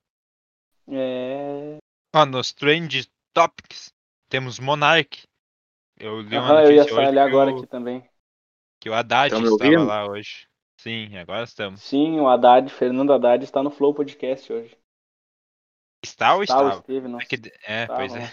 É. 0.88 1.78
Ó, 2.16 2.26
nos 2.28 2.54
Trend 2.54 3.10
Topics 3.34 3.92
temos 4.30 4.60
Monark. 4.60 5.28
Eu 6.00 6.22
li 6.22 6.38
uma 6.38 6.46
Aham, 6.46 6.62
eu 6.64 6.72
ia 6.72 6.86
falhar 6.88 7.14
que, 7.14 7.20
agora 7.20 7.52
o, 7.52 7.58
aqui 7.58 7.68
também. 7.68 8.10
que 8.80 8.90
o 8.90 8.94
Haddad 8.94 9.30
Tão 9.32 9.42
me 9.42 9.48
estava 9.48 9.72
ouvindo? 9.72 9.86
lá 9.88 10.08
hoje. 10.10 10.48
Sim, 10.78 11.18
agora 11.18 11.44
estamos. 11.44 11.82
Sim, 11.82 12.20
o 12.22 12.28
Haddad, 12.28 12.70
Fernando 12.72 13.12
Haddad 13.12 13.44
está 13.44 13.62
no 13.62 13.70
Flow 13.70 13.94
Podcast 13.94 14.52
hoje. 14.52 14.78
Está 16.04 16.36
ou 16.36 16.44
Está 16.44 16.56
estava? 16.56 16.80
esteve, 16.80 17.08
não 17.08 17.20
É, 17.20 17.26
que- 17.26 17.52
é, 17.64 17.86
Tá, 17.88 17.98
pois 17.98 18.16
não 18.16 18.22
é. 18.22 18.32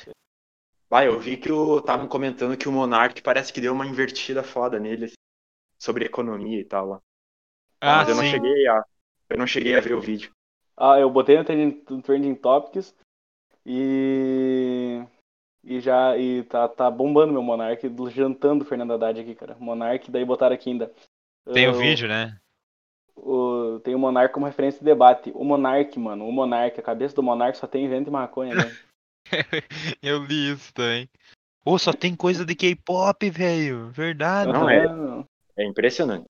Vai, 0.89 1.09
eu 1.09 1.19
vi 1.19 1.37
que 1.37 1.51
o 1.51 1.79
estavam 1.79 2.07
comentando 2.07 2.57
que 2.57 2.69
o 2.69 2.73
Monark 2.73 3.21
parece 3.21 3.53
que 3.53 3.61
deu 3.61 3.73
uma 3.73 3.85
invertida 3.87 4.45
foda 4.45 4.79
nele 4.79 5.07
assim, 5.07 5.15
sobre 5.77 6.05
economia 6.05 6.61
e 6.61 6.65
tal. 6.65 6.87
lá. 6.87 7.01
Ah, 7.81 7.99
Mas 7.99 8.09
eu 8.09 8.15
não 8.15 8.23
sim. 8.23 8.31
cheguei 8.31 8.69
a 8.69 8.85
eu 9.29 9.37
não 9.37 9.47
cheguei 9.49 9.75
a 9.77 9.81
ver 9.81 9.95
o 9.95 10.01
vídeo. 10.01 10.31
Ah, 10.77 11.01
eu 11.01 11.11
botei 11.11 11.37
no 11.37 11.45
Trending, 11.45 11.85
no 11.91 12.01
Trending 12.03 12.35
Topics 12.37 12.95
e. 13.65 15.03
E 15.67 15.81
já. 15.81 16.17
E 16.17 16.45
tá, 16.45 16.67
tá 16.69 16.91
bombando 16.91 17.33
meu 17.33 17.43
Monark, 17.43 17.87
do- 17.89 18.09
jantando 18.09 18.65
o 18.65 18.67
Fernando 18.67 18.93
Haddad 18.93 19.21
aqui, 19.21 19.35
cara. 19.35 19.57
Monark, 19.59 20.11
daí 20.11 20.25
botaram 20.25 20.55
aqui 20.55 20.71
ainda. 20.71 20.91
Tem 21.53 21.67
ah, 21.67 21.71
o 21.71 21.75
vídeo, 21.75 22.09
né? 22.09 22.39
o- 23.17 23.81
tem 23.81 23.95
o 23.95 23.99
Monark 23.99 24.33
como 24.33 24.47
referência 24.47 24.79
de 24.79 24.85
debate. 24.85 25.33
O 25.35 25.45
Monark, 25.45 25.99
mano, 25.99 26.29
o 26.29 26.33
Monark, 26.33 26.79
a 26.79 26.83
cabeça 26.83 27.15
do 27.17 27.23
Monark 27.23 27.57
só 27.57 27.67
tem 27.67 27.89
vento 27.89 28.09
e 28.09 28.11
maconha, 28.11 28.55
né? 28.55 28.77
eu 30.03 30.23
li 30.25 30.53
isso 30.53 30.73
também. 30.73 31.09
Ô, 31.65 31.79
só 31.79 31.93
tem 31.93 32.15
coisa 32.15 32.45
de 32.45 32.55
K-pop, 32.55 33.29
velho. 33.29 33.91
Verdade. 33.91 34.53
Não 34.53 34.71
é. 34.71 34.87
Aham. 34.87 35.27
É 35.57 35.65
impressionante. 35.65 36.27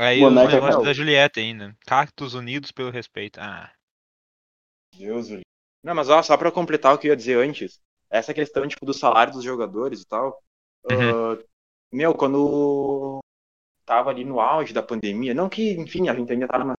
Aí 0.00 0.24
os 0.24 0.32
é 0.32 0.34
negócios 0.34 0.74
real. 0.74 0.84
da 0.84 0.92
Juliette 0.92 1.40
ainda. 1.40 1.76
Cactos 1.86 2.34
unidos 2.34 2.72
pelo 2.72 2.90
respeito. 2.90 3.38
Ah. 3.40 3.70
Deus 4.96 5.26
o 5.28 5.30
livre. 5.32 5.51
Não, 5.82 5.94
mas 5.94 6.08
ó, 6.08 6.22
só 6.22 6.36
pra 6.36 6.52
completar 6.52 6.94
o 6.94 6.98
que 6.98 7.08
eu 7.08 7.10
ia 7.10 7.16
dizer 7.16 7.38
antes, 7.38 7.80
essa 8.08 8.32
questão 8.32 8.66
tipo 8.68 8.86
do 8.86 8.94
salário 8.94 9.32
dos 9.32 9.42
jogadores 9.42 10.02
e 10.02 10.06
tal. 10.06 10.42
Uhum. 10.84 11.32
ah, 11.32 11.44
meu, 11.92 12.14
quando 12.14 13.20
tava 13.84 14.10
ali 14.10 14.24
no 14.24 14.40
auge 14.40 14.72
da 14.72 14.82
pandemia, 14.82 15.34
não 15.34 15.48
que, 15.48 15.72
enfim, 15.72 16.08
a 16.08 16.14
gente 16.14 16.32
ainda 16.32 16.46
tava 16.46 16.64
na 16.64 16.74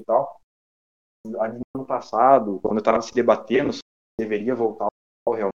e 0.00 0.04
tal. 0.04 0.40
Ali 1.40 1.58
no 1.58 1.80
ano 1.80 1.86
passado, 1.86 2.58
quando 2.60 2.82
tava 2.82 3.00
se 3.00 3.14
debatendo 3.14 3.72
se 3.72 3.80
deveria 4.18 4.54
voltar 4.54 4.88
ao 5.26 5.34
Real. 5.34 5.50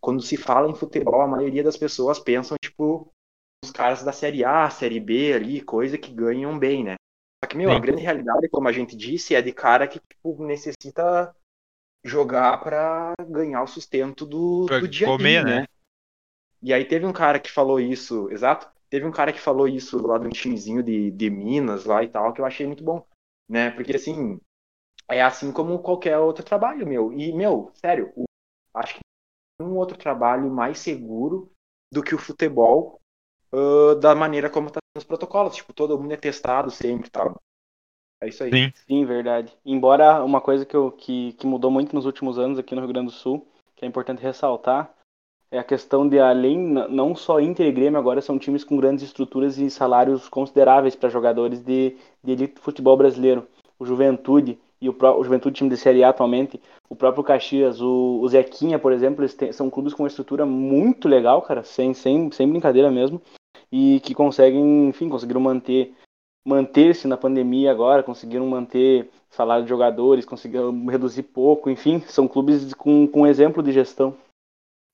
Quando 0.00 0.22
se 0.22 0.36
fala 0.36 0.68
em 0.68 0.74
futebol, 0.74 1.22
a 1.22 1.26
maioria 1.26 1.62
das 1.62 1.76
pessoas 1.76 2.18
pensam 2.18 2.56
tipo 2.62 3.10
os 3.64 3.70
caras 3.70 4.04
da 4.04 4.12
série 4.12 4.44
A, 4.44 4.68
série 4.68 5.00
B 5.00 5.32
ali, 5.32 5.62
coisa 5.62 5.96
que 5.96 6.12
ganham 6.12 6.58
bem, 6.58 6.84
né? 6.84 6.96
Só 7.42 7.48
que, 7.48 7.56
meu, 7.56 7.70
a 7.70 7.74
Sim. 7.74 7.80
grande 7.80 8.02
realidade, 8.02 8.48
como 8.50 8.68
a 8.68 8.72
gente 8.72 8.94
disse, 8.94 9.34
é 9.34 9.40
de 9.40 9.52
cara 9.52 9.88
que 9.88 9.98
tipo, 10.00 10.44
necessita 10.44 11.34
jogar 12.04 12.58
pra 12.62 13.14
ganhar 13.28 13.62
o 13.62 13.66
sustento 13.66 14.26
do, 14.26 14.68
Pra 14.68 14.78
do 14.78 14.88
dia 14.88 15.08
a 15.08 15.10
comer, 15.10 15.42
dia, 15.42 15.44
né? 15.44 15.60
né? 15.60 15.66
E 16.62 16.72
aí 16.72 16.84
teve 16.84 17.06
um 17.06 17.12
cara 17.12 17.38
que 17.38 17.50
falou 17.50 17.78
isso, 17.78 18.30
exato, 18.30 18.68
teve 18.88 19.06
um 19.06 19.12
cara 19.12 19.32
que 19.32 19.40
falou 19.40 19.68
isso 19.68 20.04
lá 20.06 20.18
de 20.18 20.26
um 20.26 20.30
timezinho 20.30 20.82
de, 20.82 21.10
de 21.10 21.30
Minas 21.30 21.84
lá 21.84 22.02
e 22.02 22.08
tal, 22.08 22.32
que 22.32 22.40
eu 22.40 22.46
achei 22.46 22.66
muito 22.66 22.82
bom, 22.82 23.04
né? 23.48 23.70
Porque 23.70 23.94
assim, 23.96 24.40
é 25.10 25.22
assim 25.22 25.52
como 25.52 25.80
qualquer 25.80 26.18
outro 26.18 26.44
trabalho, 26.44 26.86
meu. 26.86 27.12
E, 27.12 27.32
meu, 27.32 27.70
sério, 27.74 28.12
o- 28.16 28.24
acho 28.74 28.94
que 28.96 29.00
um 29.60 29.76
outro 29.76 29.98
trabalho 29.98 30.50
mais 30.50 30.78
seguro 30.80 31.52
do 31.92 32.02
que 32.02 32.14
o 32.14 32.18
futebol 32.18 33.00
uh, 33.54 33.94
da 33.96 34.14
maneira 34.14 34.50
como 34.50 34.70
tá 34.70 34.80
nos 34.96 35.04
protocolos. 35.04 35.56
Tipo, 35.56 35.72
todo 35.74 35.98
mundo 36.00 36.12
é 36.14 36.16
testado 36.18 36.70
sempre 36.70 37.08
e 37.08 37.10
tal. 37.10 37.40
É 38.20 38.28
isso 38.28 38.42
aí. 38.44 38.50
Sim. 38.50 38.72
Sim, 38.86 39.04
verdade. 39.04 39.52
Embora 39.64 40.24
uma 40.24 40.40
coisa 40.40 40.64
que, 40.64 40.74
eu, 40.74 40.90
que, 40.90 41.32
que 41.34 41.46
mudou 41.46 41.70
muito 41.70 41.94
nos 41.94 42.06
últimos 42.06 42.38
anos 42.38 42.58
aqui 42.58 42.74
no 42.74 42.80
Rio 42.80 42.92
Grande 42.92 43.08
do 43.08 43.12
Sul, 43.12 43.46
que 43.76 43.84
é 43.84 43.88
importante 43.88 44.22
ressaltar, 44.22 44.94
é 45.50 45.58
a 45.58 45.64
questão 45.64 46.08
de 46.08 46.18
além, 46.18 46.58
não 46.58 47.14
só 47.14 47.40
Inter 47.40 47.66
e 47.66 47.72
Grêmio 47.72 47.98
agora 47.98 48.20
são 48.20 48.38
times 48.38 48.64
com 48.64 48.76
grandes 48.76 49.04
estruturas 49.04 49.58
e 49.58 49.70
salários 49.70 50.28
consideráveis 50.28 50.96
para 50.96 51.08
jogadores 51.08 51.60
de, 51.62 51.96
de 52.22 52.32
elite 52.32 52.60
futebol 52.60 52.96
brasileiro. 52.96 53.46
O 53.78 53.84
Juventude 53.84 54.58
e 54.80 54.88
o, 54.88 54.96
o 55.00 55.24
Juventude 55.24 55.56
time 55.56 55.70
de 55.70 55.76
Série 55.76 56.02
A 56.02 56.08
atualmente, 56.08 56.60
o 56.88 56.96
próprio 56.96 57.24
Caxias, 57.24 57.80
o, 57.80 58.20
o 58.20 58.28
Zequinha, 58.28 58.78
por 58.78 58.92
exemplo, 58.92 59.22
eles 59.22 59.34
têm, 59.34 59.52
são 59.52 59.70
clubes 59.70 59.94
com 59.94 60.02
uma 60.02 60.08
estrutura 60.08 60.44
muito 60.44 61.08
legal, 61.08 61.40
cara, 61.42 61.62
sem, 61.62 61.94
sem, 61.94 62.30
sem 62.32 62.48
brincadeira 62.48 62.90
mesmo, 62.90 63.20
e 63.70 64.00
que 64.00 64.14
conseguem, 64.14 64.88
enfim, 64.88 65.08
conseguiram 65.08 65.40
manter 65.40 65.94
manter-se 66.44 67.08
na 67.08 67.16
pandemia 67.16 67.70
agora, 67.70 68.02
conseguiram 68.02 68.46
manter 68.46 69.10
salário 69.30 69.64
de 69.64 69.68
jogadores, 69.68 70.24
conseguiram 70.24 70.86
reduzir 70.86 71.22
pouco, 71.24 71.70
enfim, 71.70 72.00
são 72.00 72.28
clubes 72.28 72.74
com, 72.74 73.06
com 73.08 73.26
exemplo 73.26 73.62
de 73.62 73.72
gestão. 73.72 74.16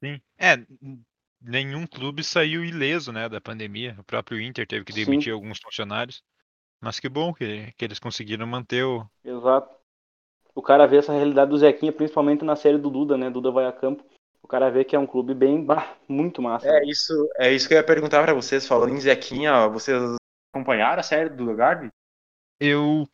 Sim. 0.02 0.20
É, 0.38 0.56
nenhum 1.40 1.86
clube 1.86 2.22
saiu 2.22 2.64
ileso, 2.64 3.12
né, 3.12 3.28
da 3.28 3.40
pandemia. 3.40 3.96
O 3.98 4.04
próprio 4.04 4.40
Inter 4.40 4.66
teve 4.66 4.84
que 4.84 4.92
demitir 4.92 5.24
Sim. 5.24 5.30
alguns 5.32 5.58
funcionários. 5.58 6.22
Mas 6.80 6.98
que 6.98 7.08
bom 7.08 7.34
que, 7.34 7.72
que 7.76 7.84
eles 7.84 7.98
conseguiram 7.98 8.46
manter 8.46 8.82
o. 8.84 9.04
Exato. 9.22 9.68
O 10.54 10.62
cara 10.62 10.86
vê 10.86 10.96
essa 10.96 11.12
realidade 11.12 11.50
do 11.50 11.58
Zequinha, 11.58 11.92
principalmente 11.92 12.44
na 12.44 12.56
série 12.56 12.78
do 12.78 12.88
Duda, 12.88 13.18
né? 13.18 13.28
Duda 13.28 13.50
vai 13.50 13.66
a 13.66 13.72
campo. 13.72 14.02
O 14.42 14.48
cara 14.48 14.70
vê 14.70 14.82
que 14.82 14.96
é 14.96 14.98
um 14.98 15.06
clube 15.06 15.34
bem, 15.34 15.62
bah, 15.62 15.94
muito 16.08 16.40
massa. 16.40 16.66
É 16.66 16.84
isso, 16.84 17.12
é 17.36 17.52
isso 17.52 17.68
que 17.68 17.74
eu 17.74 17.78
ia 17.78 17.84
perguntar 17.84 18.22
pra 18.22 18.32
vocês, 18.32 18.66
falando 18.66 18.94
em 18.94 19.00
Zequinha, 19.00 19.68
vocês 19.68 20.16
acompanharam 20.52 21.00
a 21.00 21.02
série 21.02 21.30
do 21.30 21.54
Garbi? 21.54 21.88
Eu, 22.60 23.08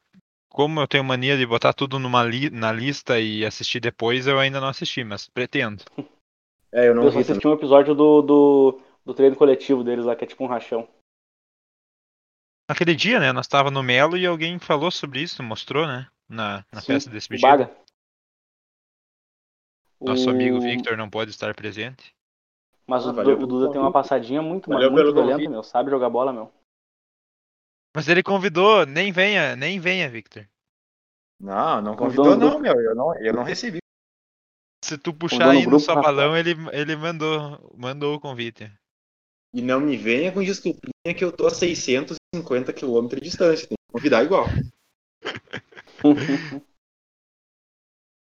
como 0.49 0.81
eu 0.81 0.89
tenho 0.89 1.05
mania 1.05 1.37
de 1.37 1.47
botar 1.47 1.73
tudo 1.73 1.99
numa 1.99 2.23
li... 2.25 2.51
na 2.51 2.73
lista 2.73 3.21
e 3.21 3.45
assistir 3.45 3.81
depois, 3.81 4.27
eu 4.27 4.39
ainda 4.39 4.61
não 4.61 4.69
assisti, 4.69 5.05
mas 5.05 5.29
pretendo. 5.29 5.85
É, 6.73 6.89
eu 6.89 6.95
não 6.95 7.05
Eu 7.05 7.13
só 7.13 7.21
vi. 7.21 7.25
assisti 7.25 7.47
um 7.47 7.55
episódio 7.55 7.95
do, 7.95 8.21
do, 8.21 8.81
do 9.05 9.15
treino 9.15 9.35
coletivo 9.35 9.83
deles 9.83 10.05
lá, 10.05 10.15
que 10.15 10.25
é 10.25 10.27
tipo 10.27 10.45
um 10.45 10.49
rachão. 10.49 10.87
Aquele 12.69 12.95
dia, 12.95 13.19
né, 13.19 13.33
nós 13.33 13.47
tava 13.47 13.71
no 13.71 13.83
Melo 13.83 14.17
e 14.17 14.27
alguém 14.27 14.59
falou 14.59 14.91
sobre 14.91 15.23
isso, 15.23 15.43
mostrou, 15.43 15.87
né, 15.87 16.07
na, 16.29 16.65
na 16.71 16.81
Sim, 16.83 16.93
festa 16.93 17.09
desse 17.09 17.29
bicho. 17.29 17.47
Baga. 17.47 17.71
Nosso 20.03 20.29
O- 20.29 20.33
amigo 20.33 20.61
Victor 20.61 20.97
não 20.97 21.09
pode 21.09 21.31
estar 21.31 21.55
presente. 21.55 22.15
Mas 22.87 23.07
Ah, 23.07 23.13
o, 23.13 23.47
Duda 23.47 23.73
tem 23.73 23.81
uma 23.81 23.93
passadinha 23.93 24.43
muito, 24.43 24.69
Valeu 24.69 24.91
muito 24.91 25.13
violenta, 25.13 25.39
convite. 25.39 25.49
meu. 25.49 25.63
Sabe 25.63 25.91
jogar 25.91 26.11
bola, 26.11 26.33
meu. 26.33 26.53
Mas 27.97 28.09
ele 28.09 28.23
convidou, 28.23 28.85
nem 28.85 29.11
venha, 29.11 29.57
nem 29.57 29.81
venha, 29.81 30.07
Victor. 30.07 30.47
Não, 31.41 31.81
não 31.81 31.97
Convidou 31.97 32.37
não, 32.37 32.51
grupo. 32.51 32.59
meu, 32.59 32.79
eu 32.79 32.95
não, 32.95 33.19
eu 33.19 33.33
não 33.33 33.43
recebi. 33.43 33.79
Se 34.85 34.99
tu 34.99 35.15
puxar 35.15 35.47
no 35.47 35.51
aí 35.53 35.59
no 35.61 35.71
grupo, 35.71 35.83
só 35.83 35.95
Rafa. 35.95 36.07
balão, 36.07 36.37
ele, 36.37 36.51
ele 36.73 36.95
mandou, 36.95 37.75
mandou 37.75 38.15
o 38.15 38.21
convite. 38.21 38.71
E 39.55 39.63
não 39.63 39.81
me 39.81 39.97
venha 39.97 40.31
com 40.31 40.45
desculpinha 40.45 41.15
que 41.17 41.25
eu 41.25 41.33
tô 41.33 41.47
a 41.47 41.51
650 41.51 42.71
km 42.75 43.09
de 43.15 43.21
distância, 43.23 43.67
tem 43.67 43.77
que 43.79 43.93
convidar 43.93 44.23
igual. 44.25 44.45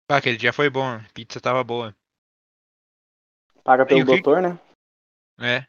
Ah, 0.09 0.15
aquele 0.15 0.37
dia 0.37 0.53
foi 0.53 0.69
bom, 0.69 0.85
a 0.85 1.03
pizza 1.13 1.41
tava 1.41 1.61
boa. 1.65 1.93
Paga 3.61 3.85
pelo 3.85 4.03
o 4.03 4.05
que- 4.05 4.21
doutor, 4.21 4.41
né? 4.41 4.57
É. 5.37 5.67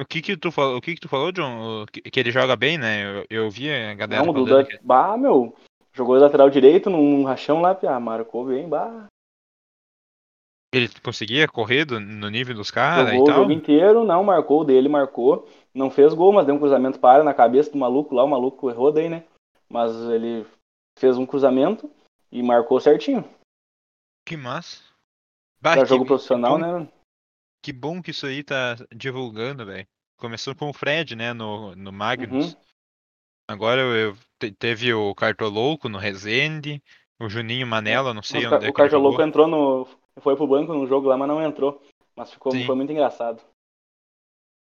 O 0.00 0.04
que 0.04 0.22
que 0.22 0.36
tu 0.36 0.52
falou, 0.52 0.76
o 0.76 0.80
que 0.80 0.94
que 0.94 1.00
tu 1.00 1.08
falou, 1.08 1.32
John? 1.32 1.82
O 1.82 1.86
que, 1.86 2.00
que 2.02 2.20
ele 2.20 2.30
joga 2.30 2.54
bem, 2.54 2.78
né? 2.78 3.02
Eu, 3.04 3.26
eu 3.44 3.50
vi 3.50 3.70
a 3.70 3.94
galera 3.94 4.24
Não, 4.24 4.32
Duda, 4.32 4.64
que 4.64 4.78
bah, 4.82 5.16
meu. 5.16 5.54
Jogou 5.92 6.16
lateral 6.16 6.48
direito 6.48 6.88
num 6.88 7.24
rachão 7.24 7.60
lá, 7.60 7.74
pia, 7.74 7.98
marcou 7.98 8.46
bem, 8.46 8.68
bah. 8.68 9.06
ele 10.72 10.88
conseguia 11.02 11.48
correr 11.48 11.84
do- 11.84 11.98
no 11.98 12.28
nível 12.30 12.54
dos 12.54 12.70
caras 12.70 13.08
e 13.08 13.12
Jogou 13.12 13.22
o 13.24 13.26
tal. 13.26 13.36
jogo 13.40 13.52
inteiro, 13.52 14.04
não 14.04 14.22
marcou 14.22 14.60
o 14.60 14.64
dele, 14.64 14.88
marcou. 14.88 15.48
Não 15.74 15.90
fez 15.90 16.14
gol, 16.14 16.32
mas 16.32 16.46
deu 16.46 16.54
um 16.54 16.58
cruzamento 16.58 17.00
para 17.00 17.24
na 17.24 17.34
cabeça 17.34 17.70
do 17.72 17.78
maluco 17.78 18.14
lá, 18.14 18.22
o 18.22 18.28
maluco 18.28 18.70
errou 18.70 18.92
daí, 18.92 19.08
né? 19.08 19.24
Mas 19.68 19.92
ele 20.10 20.46
fez 20.98 21.16
um 21.18 21.26
cruzamento 21.26 21.90
e 22.30 22.42
marcou 22.42 22.78
certinho. 22.80 23.24
Que 24.26 24.36
massa. 24.36 24.82
Bah, 25.60 25.72
Pra 25.72 25.82
que- 25.82 25.88
jogo 25.88 26.04
que 26.04 26.08
profissional, 26.08 26.58
bom- 26.58 26.80
né? 26.80 26.88
Que 27.68 27.72
bom 27.74 28.00
que 28.00 28.12
isso 28.12 28.24
aí 28.24 28.42
tá 28.42 28.76
divulgando, 28.96 29.66
velho. 29.66 29.86
Começou 30.16 30.54
com 30.54 30.70
o 30.70 30.72
Fred, 30.72 31.14
né, 31.14 31.34
no, 31.34 31.76
no 31.76 31.92
Magnus. 31.92 32.54
Uhum. 32.54 32.60
Agora 33.46 33.82
eu, 33.82 33.94
eu- 33.94 34.16
te- 34.38 34.52
teve 34.52 34.94
o 34.94 35.14
Cartolouco 35.14 35.86
no 35.86 35.98
Resende, 35.98 36.82
o 37.20 37.28
Juninho 37.28 37.66
Manela, 37.66 38.14
não 38.14 38.22
sei 38.22 38.46
Mas 38.46 38.46
onde 38.54 38.54
é 38.54 38.56
o 38.56 38.60
que 38.72 38.80
ele 38.80 38.88
Cartoloco 38.88 39.12
jogou. 39.16 39.26
entrou 39.26 39.46
no. 39.46 39.86
Foi 40.22 40.34
pro 40.34 40.46
banco 40.46 40.72
no 40.72 40.86
jogo 40.86 41.08
lá, 41.08 41.18
mas 41.18 41.28
não 41.28 41.42
entrou. 41.42 41.78
Mas 42.16 42.32
ficou, 42.32 42.52
Sim. 42.52 42.64
foi 42.64 42.74
muito 42.74 42.90
engraçado. 42.90 43.42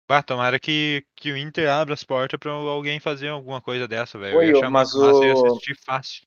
Bah, 0.08 0.22
tomara 0.22 0.60
que, 0.60 1.04
que 1.16 1.32
o 1.32 1.36
Inter 1.36 1.68
abra 1.68 1.94
as 1.94 2.04
portas 2.04 2.38
pra 2.38 2.52
alguém 2.52 3.00
fazer 3.00 3.30
alguma 3.30 3.60
coisa 3.60 3.88
dessa, 3.88 4.16
velho. 4.16 4.40
Eu 4.40 4.60
ia 4.60 4.70
mas 4.70 4.94
massa 4.94 4.96
o- 4.96 5.46
assistir 5.48 5.76
fácil. 5.84 6.22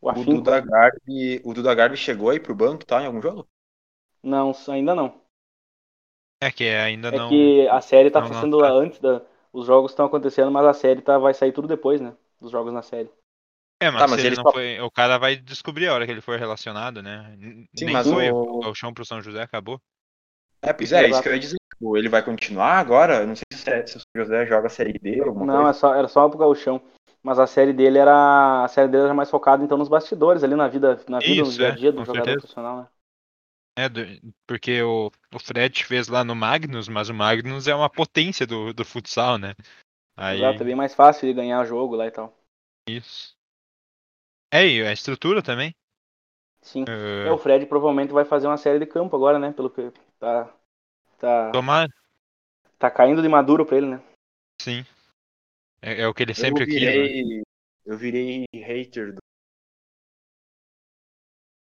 O 0.00 0.10
O. 0.10 0.24
Duda 0.24 0.58
Garbi, 0.58 1.42
o 1.44 1.52
Duda 1.52 1.74
Garbi 1.74 1.98
chegou 1.98 2.30
aí 2.30 2.40
pro 2.40 2.54
banco, 2.54 2.82
tá, 2.86 3.02
em 3.02 3.06
algum 3.06 3.20
jogo? 3.20 3.46
Não, 4.22 4.52
ainda 4.68 4.94
não. 4.94 5.21
É 6.42 6.50
que 6.50 6.68
ainda 6.68 7.10
É 7.10 7.16
não. 7.16 7.28
que 7.28 7.68
a 7.68 7.80
série 7.80 8.10
tá 8.10 8.20
não, 8.20 8.28
não 8.28 8.40
sendo 8.40 8.58
tá. 8.58 8.70
antes 8.72 8.98
da. 8.98 9.22
Os 9.52 9.66
jogos 9.66 9.92
estão 9.92 10.06
acontecendo, 10.06 10.50
mas 10.50 10.64
a 10.66 10.72
série 10.72 11.00
tá, 11.02 11.18
vai 11.18 11.32
sair 11.34 11.52
tudo 11.52 11.68
depois, 11.68 12.00
né? 12.00 12.14
Dos 12.40 12.50
jogos 12.50 12.72
na 12.72 12.82
série. 12.82 13.08
É, 13.80 13.90
mas, 13.90 14.00
Tá, 14.02 14.08
mas 14.08 14.18
ele 14.18 14.28
ele 14.28 14.36
não 14.36 14.44
só- 14.44 14.52
foi. 14.52 14.80
O 14.80 14.90
cara 14.90 15.18
vai 15.18 15.36
descobrir 15.36 15.88
a 15.88 15.94
hora 15.94 16.06
que 16.06 16.12
ele 16.12 16.20
for 16.20 16.38
relacionado, 16.38 17.02
né? 17.02 17.36
Sim, 17.76 17.86
Nem 17.86 17.92
mas 17.94 18.08
foi. 18.08 18.30
o- 18.30 18.58
O 18.58 18.60
Galchão 18.60 18.92
pro 18.94 19.04
São 19.04 19.20
José 19.20 19.42
acabou. 19.42 19.80
É, 20.62 20.72
pois 20.72 20.92
é, 20.92 21.02
isso 21.02 21.08
Exato. 21.08 21.22
que 21.22 21.28
eu 21.28 21.34
ia 21.34 21.40
dizer. 21.40 21.56
Tipo, 21.74 21.96
ele 21.96 22.08
vai 22.08 22.24
continuar 22.24 22.78
agora? 22.78 23.26
Não 23.26 23.34
sei 23.34 23.44
se, 23.52 23.70
é- 23.70 23.86
se 23.86 23.98
o 23.98 24.00
José 24.16 24.46
joga 24.46 24.66
a 24.68 24.70
Série 24.70 24.92
D 24.98 25.20
ou 25.20 25.28
alguma 25.28 25.46
Não, 25.46 25.68
é 25.68 25.72
só, 25.72 25.94
era 25.94 26.08
só 26.08 26.28
pro 26.28 26.38
gauchão. 26.38 26.80
Mas 27.22 27.38
a 27.38 27.46
série 27.46 27.72
dele 27.72 27.98
era. 27.98 28.64
A 28.64 28.68
série 28.68 28.88
dele 28.88 29.04
era 29.04 29.14
mais 29.14 29.30
focada 29.30 29.62
então 29.64 29.78
nos 29.78 29.88
bastidores, 29.88 30.42
ali 30.42 30.56
na 30.56 30.66
vida, 30.68 31.00
na 31.08 31.18
vida, 31.20 31.34
no 31.44 31.48
Isso, 31.48 31.58
dia 31.58 31.68
a 31.68 31.70
é, 31.70 31.74
dia 31.76 31.92
do 31.92 31.98
jogador 32.04 32.24
certeza. 32.24 32.40
profissional, 32.40 32.76
né? 32.78 32.86
É, 33.76 33.88
do- 33.88 34.02
porque 34.46 34.82
o, 34.82 35.10
o 35.34 35.38
Fred 35.38 35.84
fez 35.84 36.08
lá 36.08 36.22
no 36.22 36.34
Magnus, 36.34 36.88
mas 36.88 37.08
o 37.08 37.14
Magnus 37.14 37.66
é 37.66 37.74
uma 37.74 37.88
potência 37.88 38.46
do, 38.46 38.72
do 38.72 38.84
futsal, 38.84 39.38
né? 39.38 39.54
Aí, 40.16 40.38
Exato, 40.38 40.62
é 40.62 40.66
bem 40.66 40.74
mais 40.74 40.94
fácil 40.94 41.28
de 41.28 41.34
ganhar 41.34 41.64
jogo 41.64 41.96
lá 41.96 42.06
e 42.06 42.10
tal. 42.10 42.36
isso. 42.88 43.34
É, 44.52 44.66
e 44.66 44.86
a 44.86 44.92
estrutura 44.92 45.42
também. 45.42 45.74
Sim. 46.62 46.84
eh, 46.88 47.28
É, 47.28 47.32
o 47.32 47.38
Fred 47.38 47.66
provavelmente 47.66 48.12
vai 48.12 48.24
fazer 48.24 48.46
uma 48.46 48.56
série 48.56 48.78
de 48.78 48.86
campo 48.86 49.16
agora, 49.16 49.38
né? 49.38 49.52
Pelo 49.52 49.70
que 49.70 49.90
tá. 50.18 50.52
Tá, 51.18 51.52
tomar, 51.52 51.88
tá 52.78 52.90
caindo 52.90 53.22
de 53.22 53.28
maduro 53.28 53.64
pra 53.64 53.76
ele, 53.78 53.86
né? 53.86 54.02
sim. 54.60 54.84
É, 55.82 56.02
é 56.02 56.08
o 56.08 56.14
que 56.14 56.22
ele 56.22 56.34
Eu 56.36 56.40
sempre 56.40 56.66
quis, 56.66 56.94
né? 56.94 57.08
virei, 57.08 57.42
eu 57.86 57.96
virei 57.96 58.44
hater 58.54 59.14
do. 59.14 59.18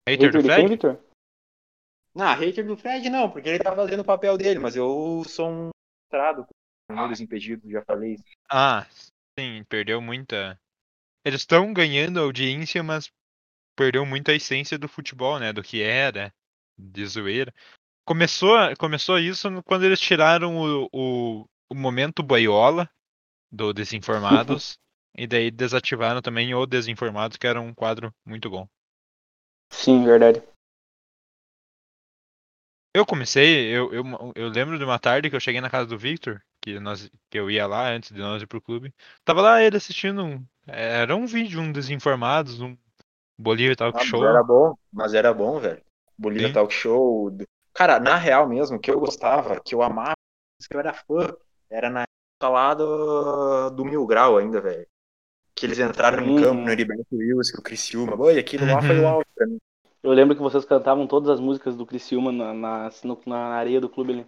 Hater 0.09 0.31
do 0.33 0.43
de 0.43 0.51
quem, 0.51 0.67
Fred? 0.67 0.69
Victor? 0.69 0.99
Não, 2.15 2.35
hater 2.35 2.67
do 2.67 2.77
Fred 2.77 3.09
não, 3.09 3.31
porque 3.31 3.49
ele 3.49 3.59
tá 3.59 3.75
fazendo 3.75 4.01
o 4.01 4.05
papel 4.05 4.37
dele, 4.37 4.59
mas 4.59 4.77
eu 4.77 5.23
sou 5.27 5.49
um 5.49 5.71
frustrado 6.11 6.47
com 6.87 6.95
números 6.95 7.21
impedidos, 7.21 7.71
já 7.71 7.83
falei 7.83 8.15
isso. 8.15 8.25
Ah, 8.51 8.87
sim, 9.39 9.65
perdeu 9.69 10.01
muita. 10.01 10.61
Eles 11.25 11.41
estão 11.41 11.73
ganhando 11.73 12.21
audiência, 12.21 12.83
mas 12.83 13.11
perdeu 13.75 14.05
muita 14.05 14.35
essência 14.35 14.79
do 14.79 14.89
futebol, 14.89 15.39
né? 15.39 15.53
Do 15.53 15.63
que 15.63 15.83
era, 15.83 16.33
de 16.77 17.07
zoeira. 17.07 17.53
Começou, 18.05 18.57
começou 18.79 19.19
isso 19.19 19.49
quando 19.63 19.85
eles 19.85 20.01
tiraram 20.01 20.59
o, 20.59 20.89
o, 20.93 21.47
o 21.71 21.75
momento 21.75 22.23
boiola 22.23 22.91
do 23.51 23.73
Desinformados, 23.73 24.77
e 25.17 25.27
daí 25.27 25.51
desativaram 25.51 26.21
também 26.21 26.55
o 26.55 26.67
Desinformados, 26.67 27.37
que 27.37 27.47
era 27.47 27.61
um 27.61 27.73
quadro 27.73 28.13
muito 28.27 28.51
bom. 28.51 28.67
Sim, 29.71 30.05
verdade. 30.05 30.43
Eu 32.95 33.07
comecei, 33.07 33.67
eu, 33.75 33.93
eu, 33.93 34.05
eu 34.35 34.49
lembro 34.49 34.79
de 34.79 34.85
uma 34.85 34.99
tarde 34.99 35.31
que 35.31 35.37
eu 35.37 35.41
cheguei 35.41 35.61
na 35.61 35.71
casa 35.71 35.87
do 35.87 35.97
Victor, 35.99 36.43
que, 36.61 36.79
nós, 36.79 37.11
que 37.31 37.39
eu 37.39 37.51
ia 37.51 37.67
lá 37.67 37.89
antes 37.89 38.13
de 38.13 38.21
nós 38.21 38.43
ir 38.43 38.47
pro 38.47 38.61
clube. 38.61 38.95
Tava 39.25 39.41
lá 39.41 39.63
ele 39.63 39.77
assistindo 39.77 40.23
um. 40.23 40.45
Era 40.67 41.17
um 41.17 41.27
vídeo, 41.27 41.61
um 41.61 41.73
Desinformados, 41.73 42.61
um 42.61 42.77
Bolívia 43.39 43.75
Talk 43.77 43.99
Ah, 43.99 44.05
mas 44.05 44.09
Show. 44.09 44.23
era 44.23 44.43
bom, 44.43 44.75
mas 44.93 45.15
era 45.15 45.33
bom, 45.33 45.59
velho. 45.59 45.83
Bolívia 46.19 46.49
Sim. 46.49 46.55
Talk 46.55 46.73
Show. 46.73 47.37
Cara, 47.73 47.99
na 47.99 48.17
real 48.17 48.47
mesmo, 48.49 48.79
que 48.79 48.91
eu 48.91 49.01
gostava, 49.01 49.59
que 49.61 49.75
eu 49.75 49.83
amava, 49.83 50.15
que 50.69 50.77
eu 50.77 50.81
era 50.81 50.93
fã, 50.93 51.35
era 51.71 51.89
na 51.89 52.03
época 52.03 52.49
lá 52.53 52.75
do, 52.75 53.71
do 53.71 53.85
Mil 53.85 54.07
Grau 54.07 54.37
ainda, 54.37 54.61
velho. 54.61 54.87
Que 55.55 55.67
eles 55.67 55.79
entraram 55.79 56.25
em 56.25 56.29
Uhum. 56.29 56.35
campo 56.35 56.63
no 56.63 56.71
Heriberto 56.71 57.07
Wills, 57.13 57.53
com 57.53 57.61
o 57.61 57.65
Criciúma. 57.65 58.17
Oi, 58.21 58.39
aquilo 58.39 58.67
lá 58.67 58.83
foi 58.83 58.99
o 58.99 59.03
Uhum. 59.03 59.09
auge 59.09 59.27
pra 59.35 59.47
mim. 59.47 59.59
Eu 60.03 60.13
lembro 60.13 60.37
que 60.37 60.43
vocês 60.43 60.65
cantavam 60.65 61.07
todas 61.09 61.29
as 61.29 61.41
músicas 61.41 61.77
do 61.77 61.85
Criciúma 61.87 62.31
na, 62.31 62.55
na, 62.55 62.91
na 63.27 63.37
areia 63.57 63.81
do 63.81 63.89
clube 63.89 64.13
ali. 64.13 64.27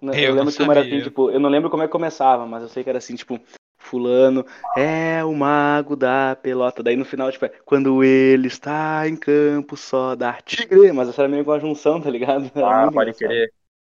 Na- 0.00 0.16
Eu 0.18 0.22
Eu, 0.22 0.32
não 0.34 0.34
lembro 0.34 0.52
que 0.54 0.62
uma 0.62 0.72
era 0.72 0.80
assim, 0.82 1.00
tipo, 1.00 1.30
eu 1.30 1.38
não 1.40 1.48
lembro 1.50 1.70
como 1.70 1.82
é 1.82 1.86
que 1.86 1.92
começava, 1.92 2.46
mas 2.46 2.62
eu 2.62 2.68
sei 2.68 2.82
que 2.82 2.88
era 2.90 2.98
assim, 2.98 3.14
tipo, 3.14 3.38
fulano 3.78 4.44
é 4.74 5.24
o 5.24 5.34
mago 5.34 5.96
da 5.96 6.36
pelota. 6.36 6.82
Daí 6.82 6.96
no 6.96 7.04
final, 7.04 7.30
tipo, 7.30 7.44
é, 7.44 7.48
quando 7.64 8.02
ele 8.04 8.48
está 8.48 9.06
em 9.08 9.16
campo 9.16 9.76
só 9.76 10.14
dá 10.14 10.40
tigre. 10.42 10.92
Mas 10.92 11.08
essa 11.08 11.22
era 11.22 11.28
meio 11.28 11.44
com 11.44 11.52
a 11.52 11.58
junção, 11.58 12.00
tá 12.00 12.10
ligado? 12.10 12.50
Era 12.56 12.84
Ah, 12.84 12.90
pode 12.92 13.12
engraçado. 13.12 13.14
querer. 13.14 13.52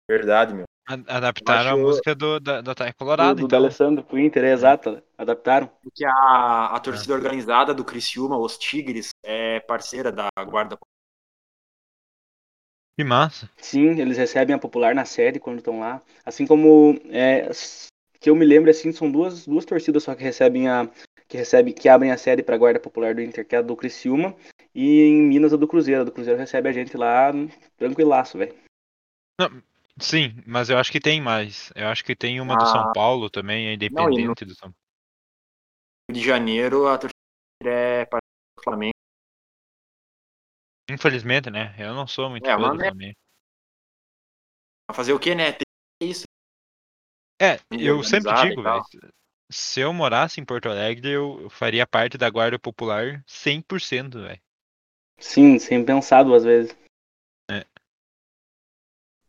Verdade, 0.09 0.55
meu. 0.55 0.67
A- 0.87 1.17
Adaptaram 1.17 1.71
a 1.71 1.73
acho- 1.75 1.83
música 1.83 2.15
do, 2.15 2.41
da, 2.41 2.61
do 2.61 2.71
Ataque 2.71 2.93
Do, 2.93 2.97
Colorado, 2.97 3.37
do 3.37 3.47
então. 3.47 3.49
D'Alessandro 3.49 4.03
pro 4.05 4.19
Inter, 4.19 4.45
é 4.45 4.53
exato. 4.53 5.03
Adaptaram. 5.17 5.69
Porque 5.83 6.05
a, 6.05 6.67
a 6.75 6.81
torcida 6.81 7.15
organizada 7.15 7.73
do 7.73 7.85
Criciúma, 7.85 8.37
os 8.37 8.59
Tigres, 8.59 9.11
é 9.23 9.61
parceira 9.61 10.11
da 10.11 10.29
Guarda 10.45 10.77
Que 12.99 13.05
massa. 13.05 13.49
Sim, 13.57 14.01
eles 14.01 14.19
recebem 14.19 14.55
a 14.55 14.59
popular 14.59 14.95
na 14.95 15.05
sede 15.05 15.39
quando 15.41 15.59
estão 15.59 15.81
lá. 15.81 16.03
Assim 16.27 16.47
como 16.47 17.01
é, 17.11 17.49
que 18.21 18.29
eu 18.29 18.35
me 18.37 18.45
lembro 18.45 18.71
assim, 18.71 18.93
são 18.93 19.11
duas, 19.11 19.47
duas 19.47 19.65
torcidas 19.65 20.03
só 20.03 20.15
que 20.15 20.23
recebem 20.23 20.69
a 20.69 20.89
que 21.29 21.39
recebem 21.39 21.73
que 21.73 21.89
abrem 21.89 22.11
a 22.13 22.19
sede 22.19 22.43
para 22.43 22.57
a 22.57 22.59
guarda 22.59 22.79
popular 22.79 23.15
do 23.15 23.23
Inter, 23.23 23.47
que 23.47 23.55
é 23.55 23.59
a 23.59 23.63
do 23.63 23.75
Criciúma, 23.75 24.37
e 24.75 25.01
em 25.01 25.23
Minas 25.23 25.55
a 25.55 25.57
do 25.57 25.67
Cruzeiro. 25.67 26.03
A 26.03 26.05
do 26.05 26.13
Cruzeiro 26.13 26.39
recebe 26.39 26.69
a 26.69 26.73
gente 26.73 26.95
lá 26.95 27.33
tranquilaço, 27.79 28.37
velho. 28.37 28.55
Sim, 30.01 30.43
mas 30.47 30.69
eu 30.71 30.79
acho 30.79 30.91
que 30.91 31.01
tem 31.01 31.21
mais. 31.21 31.71
Eu 31.75 31.89
acho 31.89 32.05
que 32.05 32.17
tem 32.17 32.41
uma 32.41 32.57
do 32.57 32.67
São 32.67 32.83
Ah. 32.83 32.93
Paulo 32.93 33.31
também, 33.31 33.69
é 33.69 33.75
independente 33.75 34.45
do 34.45 34.55
São 34.55 34.73
Rio 36.09 36.21
de 36.21 36.21
Janeiro, 36.25 36.87
a 36.87 36.99
torcida 36.99 37.13
é 37.65 38.05
parceira 38.07 38.23
do 38.57 38.63
Flamengo. 38.63 38.93
Infelizmente, 40.91 41.51
né? 41.51 41.75
Eu 41.79 41.95
não 41.95 42.07
sou 42.07 42.29
muito 42.29 42.49
É, 42.49 42.55
fã 42.55 42.71
do 42.71 42.77
né? 42.79 42.85
Flamengo. 42.89 43.17
Fazer 44.93 45.13
o 45.13 45.19
quê, 45.19 45.35
né? 45.35 45.53
Tem 45.53 46.11
isso. 46.11 46.25
É, 47.41 47.59
eu 47.73 48.03
sempre 48.03 48.33
digo, 48.35 48.63
velho. 48.63 48.83
Se 49.51 49.81
eu 49.81 49.93
morasse 49.93 50.41
em 50.41 50.45
Porto 50.45 50.69
Alegre, 50.69 51.11
eu 51.11 51.43
eu 51.43 51.51
faria 51.51 51.87
parte 51.87 52.17
da 52.17 52.31
Guarda 52.31 52.59
Popular 52.59 53.23
100%, 53.27 54.21
velho. 54.21 54.41
Sim, 55.19 55.59
sem 55.59 55.83
pensar 55.85 56.23
duas 56.23 56.45
vezes. 56.45 56.77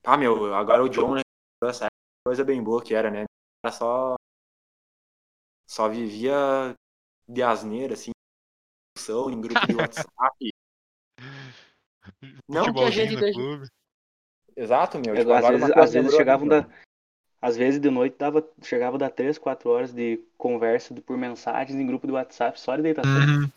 Ah, 0.05 0.17
meu, 0.17 0.53
agora 0.53 0.83
o 0.83 0.89
John, 0.89 1.15
né? 1.15 1.21
Essa 1.63 1.87
coisa 2.25 2.43
bem 2.43 2.61
boa 2.61 2.83
que 2.83 2.93
era, 2.93 3.09
né? 3.09 3.25
Era 3.63 3.73
só. 3.73 4.15
Só 5.65 5.87
vivia 5.87 6.75
de 7.27 7.41
asneira, 7.41 7.93
assim. 7.93 8.11
discussão 8.95 9.29
Em 9.29 9.39
grupo 9.39 9.65
de 9.65 9.75
WhatsApp. 9.75 10.49
Não 12.49 12.73
que 12.73 12.83
a 12.83 12.89
gente 12.89 13.33
clube. 13.33 13.67
Exato, 14.55 14.99
meu. 14.99 15.15
É, 15.15 15.19
Tipo, 15.19 15.31
às 15.31 15.37
agora 15.37 15.57
vezes, 15.57 15.77
às 15.77 15.93
vezes 15.93 16.15
chegavam 16.15 16.47
da 16.47 16.67
às 17.43 17.57
vezes 17.57 17.77
de 17.77 17.89
noite 17.89 18.15
dava, 18.17 18.47
chegava 18.61 18.95
a 18.95 18.99
dar 18.99 19.09
3, 19.09 19.37
4 19.37 19.69
horas 19.69 19.91
de 19.91 20.23
conversa 20.37 20.95
por 21.01 21.17
mensagens 21.17 21.77
em 21.77 21.85
grupo 21.85 22.07
de 22.07 22.13
WhatsApp 22.13 22.57
só 22.57 22.73
de 22.77 22.81
deitação. 22.81 23.11
Uhum. 23.11 23.51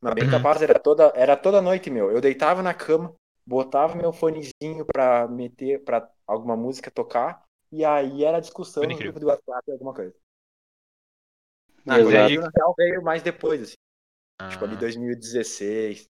Mas 0.00 0.14
bem 0.14 0.30
capaz, 0.30 0.62
era 0.62 0.78
toda, 0.78 1.12
era 1.14 1.36
toda 1.36 1.60
noite, 1.60 1.90
meu. 1.90 2.10
Eu 2.10 2.22
deitava 2.22 2.62
na 2.62 2.72
cama, 2.72 3.14
botava 3.50 3.96
meu 3.96 4.12
fonezinho 4.12 4.86
pra 4.86 5.26
meter, 5.26 5.82
pra 5.82 6.08
alguma 6.24 6.56
música 6.56 6.88
tocar, 6.88 7.42
e 7.72 7.84
aí 7.84 8.22
era 8.22 8.38
discussão 8.38 8.84
no 8.84 8.96
grupo 8.96 9.18
do 9.18 9.26
WhatsApp, 9.26 9.72
alguma 9.72 9.92
coisa. 9.92 10.14
Ah, 11.84 11.98
na 11.98 12.26
real, 12.28 12.74
veio 12.78 13.02
mais 13.02 13.24
depois, 13.24 13.60
assim, 13.60 13.74
tipo 14.52 14.64
ali 14.64 14.76
Ah. 14.76 14.78
2016. 14.78 16.06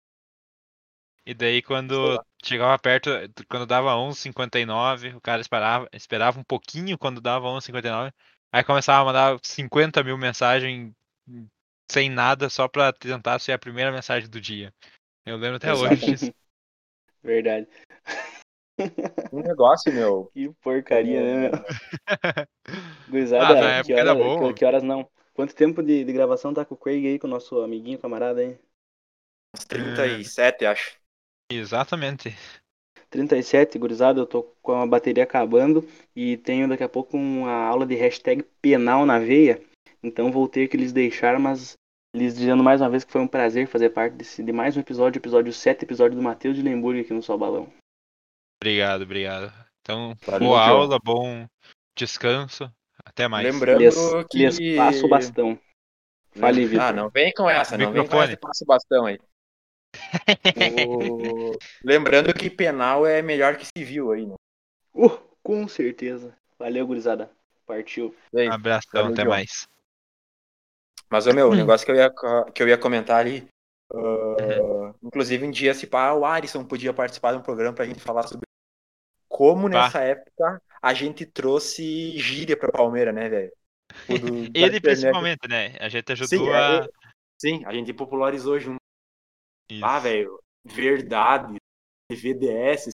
E 1.26 1.34
daí 1.34 1.62
quando 1.62 2.22
chegava 2.44 2.78
perto, 2.78 3.10
quando 3.50 3.66
dava 3.66 3.96
11h59, 3.96 5.16
o 5.16 5.22
cara 5.22 5.40
esperava, 5.40 5.88
esperava 5.94 6.40
um 6.40 6.44
pouquinho 6.44 6.98
quando 6.98 7.22
dava 7.22 7.48
11h59, 7.48 8.12
aí 8.52 8.64
começava 8.66 9.02
a 9.02 9.06
mandar 9.06 9.40
50 9.44 10.04
mil 10.04 10.18
mensagens 10.18 10.92
sem 11.90 12.10
nada 12.10 12.50
só 12.50 12.68
pra 12.68 12.92
tentar 12.92 13.40
ser 13.40 13.54
a 13.54 13.60
primeira 13.60 13.94
mensagem 13.94 14.30
do 14.30 14.42
dia. 14.42 14.74
Eu 15.26 15.38
lembro 15.38 15.56
até 15.56 15.74
hoje 15.74 15.96
disso. 15.96 16.34
Verdade. 17.24 17.68
Um 19.34 19.42
negócio, 19.42 19.94
meu. 19.94 20.32
Que 20.34 20.50
porcaria, 20.62 21.22
né, 21.22 21.50
meu? 21.50 21.52
ah, 22.08 22.48
Gurizada, 23.10 23.56
na 23.56 23.84
que, 23.84 23.94
hora- 23.94 24.16
que, 24.16 24.54
que 24.54 24.66
horas 24.66 24.84
não? 24.84 25.10
Quanto 25.34 25.54
tempo 25.54 25.84
de, 25.84 26.04
de 26.04 26.14
gravação 26.14 26.54
tá 26.54 26.64
com 26.66 26.76
o 26.76 26.78
Craig 26.78 27.06
aí, 27.06 27.20
com 27.20 27.28
o 27.28 27.30
nosso 27.30 27.62
amiguinho, 27.62 28.00
camarada 28.00 28.42
aí? 28.42 28.58
Uns 29.56 29.66
37, 29.66 30.66
acho. 30.66 30.98
Exatamente. 31.52 32.36
37, 33.10 33.78
gurizada, 33.80 34.20
eu 34.20 34.26
tô 34.26 34.44
com 34.62 34.74
a 34.74 34.86
bateria 34.86 35.24
acabando 35.24 35.84
e 36.16 36.38
tenho 36.38 36.68
daqui 36.68 36.84
a 36.84 36.90
pouco 36.90 37.18
uma 37.18 37.52
aula 37.52 37.86
de 37.86 37.96
hashtag 37.96 38.44
penal 38.62 39.06
na 39.06 39.18
veia. 39.20 39.62
Então 40.02 40.32
vou 40.32 40.48
ter 40.48 40.68
que 40.68 40.78
lhes 40.78 40.94
deixar, 40.94 41.40
mas 41.40 41.74
lhes 42.16 42.36
dizendo 42.36 42.64
mais 42.64 42.82
uma 42.82 42.90
vez 42.90 43.04
que 43.04 43.12
foi 43.12 43.22
um 43.22 43.28
prazer 43.28 43.68
fazer 43.68 43.90
parte 43.92 44.14
desse, 44.16 44.44
de 44.44 44.52
mais 44.52 44.76
um 44.76 44.80
episódio, 44.80 45.20
episódio 45.20 45.54
7, 45.54 45.84
episódio 45.84 46.16
do 46.18 46.24
Matheus 46.24 46.56
de 46.56 46.62
Lemburgo 46.62 47.02
aqui 47.02 47.14
no 47.14 47.22
Sol 47.24 47.38
Balão. 47.38 47.72
Obrigado, 48.62 49.04
obrigado. 49.04 49.54
Então, 49.82 50.16
Valeu, 50.26 50.48
boa 50.50 50.66
João. 50.66 50.78
aula, 50.82 51.00
bom 51.04 51.48
descanso. 51.98 52.72
Até 53.06 53.28
mais. 53.28 53.46
Lembrando 53.46 53.80
Lhes, 53.80 53.96
que. 54.30 54.38
lhes 54.46 54.76
passo 54.76 55.06
o 55.06 55.10
bastão. 55.10 55.60
Fale, 56.32 56.66
Vitor. 56.66 56.84
Ah, 56.86 56.94
não 56.94 57.10
vem 57.10 57.34
com 57.34 57.50
essa, 57.50 57.78
não 57.78 57.92
vem 57.92 58.06
com 58.06 58.22
essa 58.22 58.38
passa 58.38 58.64
o 58.64 58.68
bastão 58.68 59.06
aí. 59.06 59.20
O- 60.88 61.58
Lembrando 61.84 62.34
que 62.34 62.50
penal 62.50 63.06
é 63.08 63.22
melhor 63.22 63.56
que 63.58 63.66
civil 63.78 64.12
aí, 64.12 64.26
né? 64.26 64.36
Uh, 64.94 65.10
com 65.42 65.68
certeza. 65.68 66.36
Valeu, 66.60 66.86
gurizada. 66.86 67.32
Partiu. 67.66 68.16
Aí? 68.36 68.48
Abração, 68.48 68.90
Valeu, 68.94 69.14
até 69.14 69.24
João. 69.24 69.36
mais. 69.36 69.68
Mas, 71.12 71.26
Hum. 71.28 71.34
meu, 71.34 71.50
o 71.50 71.56
negócio 71.56 71.86
que 71.86 71.92
eu 71.92 71.96
ia, 71.96 72.10
que 72.54 72.62
eu 72.64 72.68
ia 72.68 72.78
comentar 72.78 73.20
ali. 73.20 73.48
ah, 73.92 73.96
Uhum. 74.40 74.94
inclusive, 75.04 75.46
um 75.46 75.52
dia, 75.52 75.74
se 75.74 75.88
pá, 75.88 76.14
o 76.14 76.26
Alisson 76.26 76.64
podia 76.64 76.94
participar 76.94 77.32
de 77.34 77.40
um 77.40 77.42
programa 77.42 77.76
pra 77.76 77.86
gente 77.86 78.00
falar 78.00 78.28
sobre 78.28 78.46
como 79.28 79.68
nessa 79.70 80.02
época 80.02 80.62
a 80.82 80.94
gente 80.94 81.26
trouxe 81.26 82.18
gíria 82.18 82.58
pra 82.58 82.72
Palmeira, 82.72 83.12
né, 83.12 83.30
velho? 83.30 83.52
Ele 84.56 84.80
principalmente, 84.80 85.48
né? 85.48 85.76
A 85.80 85.90
gente 85.90 86.12
ajudou 86.12 86.30
Sim, 86.30 86.50
é, 86.50 86.80
a. 86.80 86.90
Sim, 87.40 87.64
a 87.66 87.74
gente 87.74 87.94
popularizou 87.94 88.60
junto. 88.60 88.80
Isso. 89.70 89.84
Ah, 89.84 90.00
velho, 90.00 90.40
verdade, 90.66 91.56
VDS, 92.12 92.90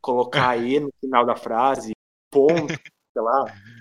colocar 0.00 0.56
E 0.58 0.78
no 0.80 0.90
final 1.00 1.24
da 1.26 1.34
frase, 1.36 1.92
ponto, 2.30 2.68
sei 3.12 3.22
lá. 3.22 3.54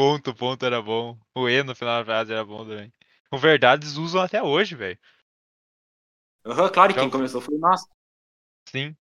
Ponto, 0.00 0.34
ponto 0.34 0.64
era 0.64 0.80
bom. 0.80 1.20
O 1.34 1.46
E 1.46 1.62
no 1.62 1.74
final 1.74 1.98
da 1.98 2.04
frase 2.06 2.32
era 2.32 2.42
bom 2.42 2.66
também. 2.66 2.90
Com 3.30 3.36
verdades 3.36 3.98
usam 3.98 4.22
até 4.22 4.42
hoje, 4.42 4.74
velho. 4.74 4.98
Aham, 6.46 6.72
claro, 6.72 6.94
Já 6.94 7.00
quem 7.00 7.10
começou 7.10 7.38
foi 7.38 7.58
nós. 7.58 7.82
Sim. 8.66 8.96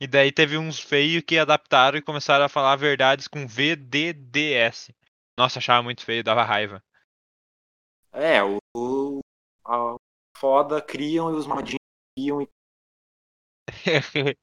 E 0.00 0.06
daí 0.06 0.32
teve 0.32 0.56
uns 0.56 0.80
feios 0.80 1.22
que 1.22 1.36
adaptaram 1.36 1.98
e 1.98 2.02
começaram 2.02 2.46
a 2.46 2.48
falar 2.48 2.76
verdades 2.76 3.28
com 3.28 3.46
VDDS. 3.46 4.90
Nossa, 5.36 5.58
achava 5.58 5.82
muito 5.82 6.02
feio, 6.02 6.24
dava 6.24 6.42
raiva. 6.42 6.82
É, 8.10 8.42
o, 8.42 8.56
o 8.74 9.20
a 9.66 9.96
foda 10.38 10.80
criam 10.80 11.30
e 11.30 11.34
os 11.34 11.46
modinhos 11.46 11.76
criam 12.16 12.40
e 12.40 12.48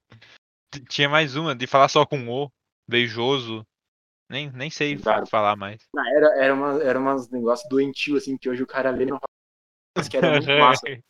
Tinha 0.87 1.09
mais 1.09 1.35
uma, 1.35 1.55
de 1.55 1.65
falar 1.65 1.89
só 1.89 2.05
com 2.05 2.29
O, 2.29 2.51
beijoso. 2.87 3.65
Nem, 4.29 4.51
nem 4.51 4.69
sei 4.69 4.97
Claro. 4.97 5.25
falar 5.25 5.55
mais. 5.55 5.81
Não, 5.93 6.05
era, 6.07 6.43
era, 6.43 6.53
uma, 6.53 6.83
era 6.83 6.99
umas 6.99 7.29
negócios 7.29 7.67
doentio, 7.69 8.15
assim, 8.15 8.37
que 8.37 8.49
hoje 8.49 8.61
o 8.61 8.67
cara 8.67 8.91
lê 8.91 9.03
e 9.03 9.07
não 9.07 9.17
fala. 9.17 9.29
Mas 9.97 10.07
que 10.07 10.17
era 10.17 10.29
muito 10.31 10.49
massa. 10.59 10.81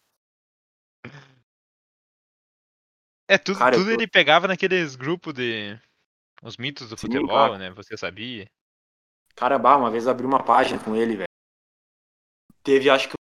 É, 3.27 3.37
tudo, 3.37 3.59
Cara, 3.59 3.75
tudo 3.75 3.91
ele 3.91 4.07
pegava 4.07 4.47
naqueles 4.47 4.95
grupos 4.95 5.33
de. 5.33 5.79
Os 6.41 6.57
mitos 6.57 6.89
do 6.89 6.97
Sim, 6.97 7.09
futebol, 7.09 7.27
claro. 7.27 7.57
né? 7.57 7.69
Você 7.71 7.97
sabia? 7.97 8.49
Cara, 9.35 9.59
bah, 9.59 9.77
uma 9.77 9.91
vez 9.91 10.05
eu 10.05 10.11
abri 10.11 10.25
uma 10.25 10.43
página 10.43 10.83
com 10.83 10.95
ele, 10.95 11.15
velho. 11.15 11.27
Teve, 12.63 12.89
acho 12.89 13.09
que. 13.09 13.15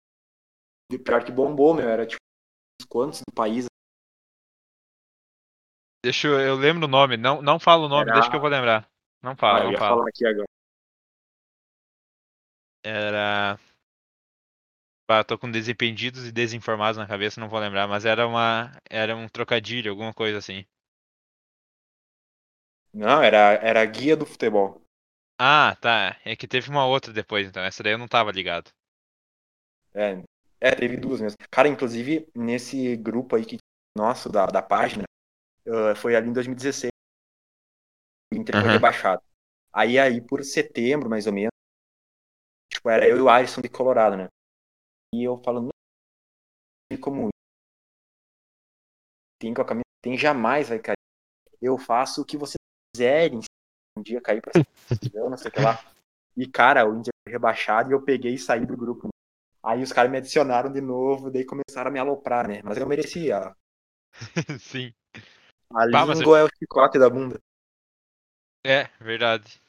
o 0.93 0.99
Pior 1.03 1.23
que 1.25 1.31
bombou, 1.31 1.73
meu. 1.73 1.89
Era 1.89 2.05
tipo 2.05 2.21
uns 2.81 2.87
quantos 2.87 3.19
do 3.21 3.33
país. 3.33 3.65
Deixa 6.03 6.27
eu. 6.27 6.39
Eu 6.39 6.55
lembro 6.55 6.85
o 6.85 6.87
nome. 6.89 7.17
Não, 7.17 7.41
não 7.41 7.59
fala 7.59 7.85
o 7.85 7.89
nome, 7.89 8.11
Era- 8.11 8.13
deixa 8.13 8.29
que 8.29 8.35
eu 8.35 8.39
vou 8.39 8.49
lembrar. 8.49 8.89
Não 9.21 9.35
fala, 9.35 9.59
ah, 9.59 9.61
eu 9.61 9.65
não 9.65 9.71
ia 9.71 9.77
fala. 9.77 9.97
falar 9.97 10.09
aqui 10.09 10.25
agora. 10.25 10.47
Era. 12.83 13.59
Pá, 15.05 15.23
tô 15.23 15.37
com 15.37 15.49
desimpedidos 15.49 16.27
e 16.27 16.31
desinformados 16.31 16.97
na 16.97 17.07
cabeça, 17.07 17.39
não 17.39 17.49
vou 17.49 17.59
lembrar, 17.59 17.87
mas 17.87 18.05
era 18.05 18.27
uma. 18.27 18.71
Era 18.89 19.15
um 19.15 19.27
trocadilho, 19.27 19.91
alguma 19.91 20.13
coisa 20.13 20.37
assim. 20.37 20.65
Não, 22.93 23.21
era, 23.21 23.53
era 23.61 23.81
a 23.81 23.85
guia 23.85 24.17
do 24.17 24.25
futebol. 24.25 24.81
Ah, 25.39 25.75
tá. 25.79 26.17
É 26.25 26.35
que 26.35 26.47
teve 26.47 26.69
uma 26.69 26.85
outra 26.85 27.13
depois, 27.13 27.47
então. 27.47 27.63
Essa 27.63 27.83
daí 27.83 27.93
eu 27.93 27.97
não 27.97 28.07
tava 28.07 28.31
ligado. 28.31 28.71
É, 29.93 30.23
é, 30.59 30.71
teve 30.71 30.97
duas 30.97 31.21
mesmo. 31.21 31.37
Cara, 31.49 31.67
inclusive, 31.67 32.27
nesse 32.35 32.95
grupo 32.97 33.35
aí 33.35 33.45
que 33.45 33.57
nosso, 33.95 34.29
da, 34.29 34.45
da 34.45 34.61
página, 34.61 35.03
uh, 35.67 35.95
foi 35.95 36.15
ali 36.15 36.29
em 36.29 36.33
2016. 36.33 36.91
O 38.33 38.35
Inter 38.37 38.57
foi 38.57 38.69
Aham. 38.69 38.71
rebaixado. 38.71 39.21
Aí, 39.73 39.99
aí, 39.99 40.21
por 40.21 40.43
setembro, 40.43 41.09
mais 41.09 41.27
ou 41.27 41.33
menos, 41.33 41.51
tipo, 42.71 42.89
era 42.89 43.07
eu 43.07 43.17
e 43.17 43.21
o 43.21 43.29
Alisson 43.29 43.61
de 43.61 43.69
Colorado, 43.69 44.15
né? 44.17 44.27
E 45.13 45.23
eu 45.23 45.37
falando, 45.43 45.71
"Não, 46.91 46.99
como 46.99 47.29
tem 49.39 49.53
com 49.53 49.61
a 49.61 49.65
camisa, 49.65 49.83
tem 50.01 50.17
jamais 50.17 50.69
vai 50.69 50.79
cair. 50.79 50.95
Eu 51.61 51.77
faço 51.77 52.21
o 52.21 52.25
que 52.25 52.37
vocês 52.37 52.57
quiserem. 52.95 53.41
Se 53.41 53.47
um 53.97 54.03
dia 54.03 54.21
cair 54.21 54.41
pra 54.41 54.53
eu 55.13 55.29
não 55.29 55.37
sei 55.37 55.49
o 55.49 55.53
que 55.53 55.59
lá. 55.59 55.79
E, 56.37 56.47
cara, 56.47 56.87
o 56.87 56.95
Inter 56.97 57.13
foi 57.25 57.33
rebaixado 57.33 57.91
e 57.91 57.93
eu 57.93 58.03
peguei 58.03 58.35
e 58.35 58.39
saí 58.39 58.65
do 58.65 58.77
grupo. 58.77 59.09
Aí 59.63 59.83
os 59.83 59.93
caras 59.93 60.11
me 60.11 60.17
adicionaram 60.17 60.71
de 60.71 60.81
novo, 60.81 61.31
daí 61.31 61.45
começaram 61.45 61.89
a 61.89 61.93
me 61.93 61.99
aloprar, 61.99 62.47
né? 62.47 62.61
Mas 62.63 62.77
eu 62.77 62.87
merecia. 62.87 63.55
Sim. 64.59 64.93
A 65.73 65.85
mas 65.91 66.09
língua 66.09 66.39
é 66.39 66.43
o 66.43 66.49
chicote 66.59 66.99
da 66.99 67.09
bunda. 67.09 67.39
É, 68.67 68.89
verdade. 68.99 69.61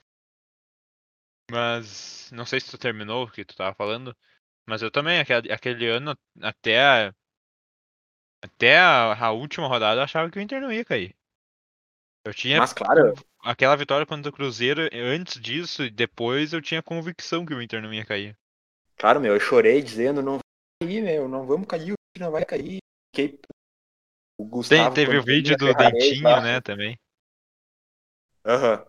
Mas 1.49 2.29
não 2.33 2.45
sei 2.45 2.59
se 2.59 2.69
tu 2.69 2.77
terminou 2.77 3.25
o 3.25 3.31
que 3.31 3.45
tu 3.45 3.55
tava 3.55 3.73
falando, 3.73 4.15
mas 4.67 4.83
eu 4.83 4.91
também, 4.91 5.21
aquele, 5.21 5.53
aquele 5.53 5.87
ano, 5.87 6.19
até 6.43 6.83
a, 6.83 7.15
até 8.43 8.77
a, 8.77 9.15
a 9.15 9.31
última 9.31 9.69
rodada, 9.69 10.01
eu 10.01 10.05
achava 10.05 10.29
que 10.29 10.37
o 10.37 10.43
Inter 10.43 10.61
não 10.61 10.73
ia 10.73 10.85
cair. 10.85 11.15
Eu 12.25 12.35
tinha 12.35 12.59
Mas, 12.59 12.73
claro, 12.73 13.15
aquela 13.45 13.77
vitória 13.77 14.05
contra 14.05 14.31
o 14.31 14.35
Cruzeiro, 14.35 14.91
antes 14.93 15.41
disso 15.41 15.85
e 15.85 15.91
depois 15.91 16.53
eu 16.53 16.61
tinha 16.61 16.83
convicção 16.83 17.47
que 17.47 17.55
o 17.55 17.63
Inter 17.63 17.81
não 17.81 17.95
ia 17.95 18.05
cair. 18.05 18.37
claro, 18.97 19.21
meu, 19.21 19.35
eu 19.35 19.41
chorei 19.41 19.81
dizendo, 19.81 20.21
não 20.21 20.39
vai 20.39 20.89
cair, 20.89 21.03
meu, 21.03 21.29
não 21.29 21.47
vamos 21.47 21.69
cair, 21.69 21.93
o 21.93 21.95
Inter 21.95 22.27
não 22.27 22.33
vai 22.33 22.45
cair. 22.45 22.79
Fiquei... 23.15 23.39
O 24.37 24.45
Tem, 24.45 24.51
Gustavo 24.51 24.95
teve 24.97 25.17
o 25.17 25.23
vídeo 25.23 25.57
do 25.57 25.73
Dentinho, 25.73 26.25
tá? 26.25 26.41
né, 26.41 26.61
também. 26.61 26.99
Aham. 28.45 28.88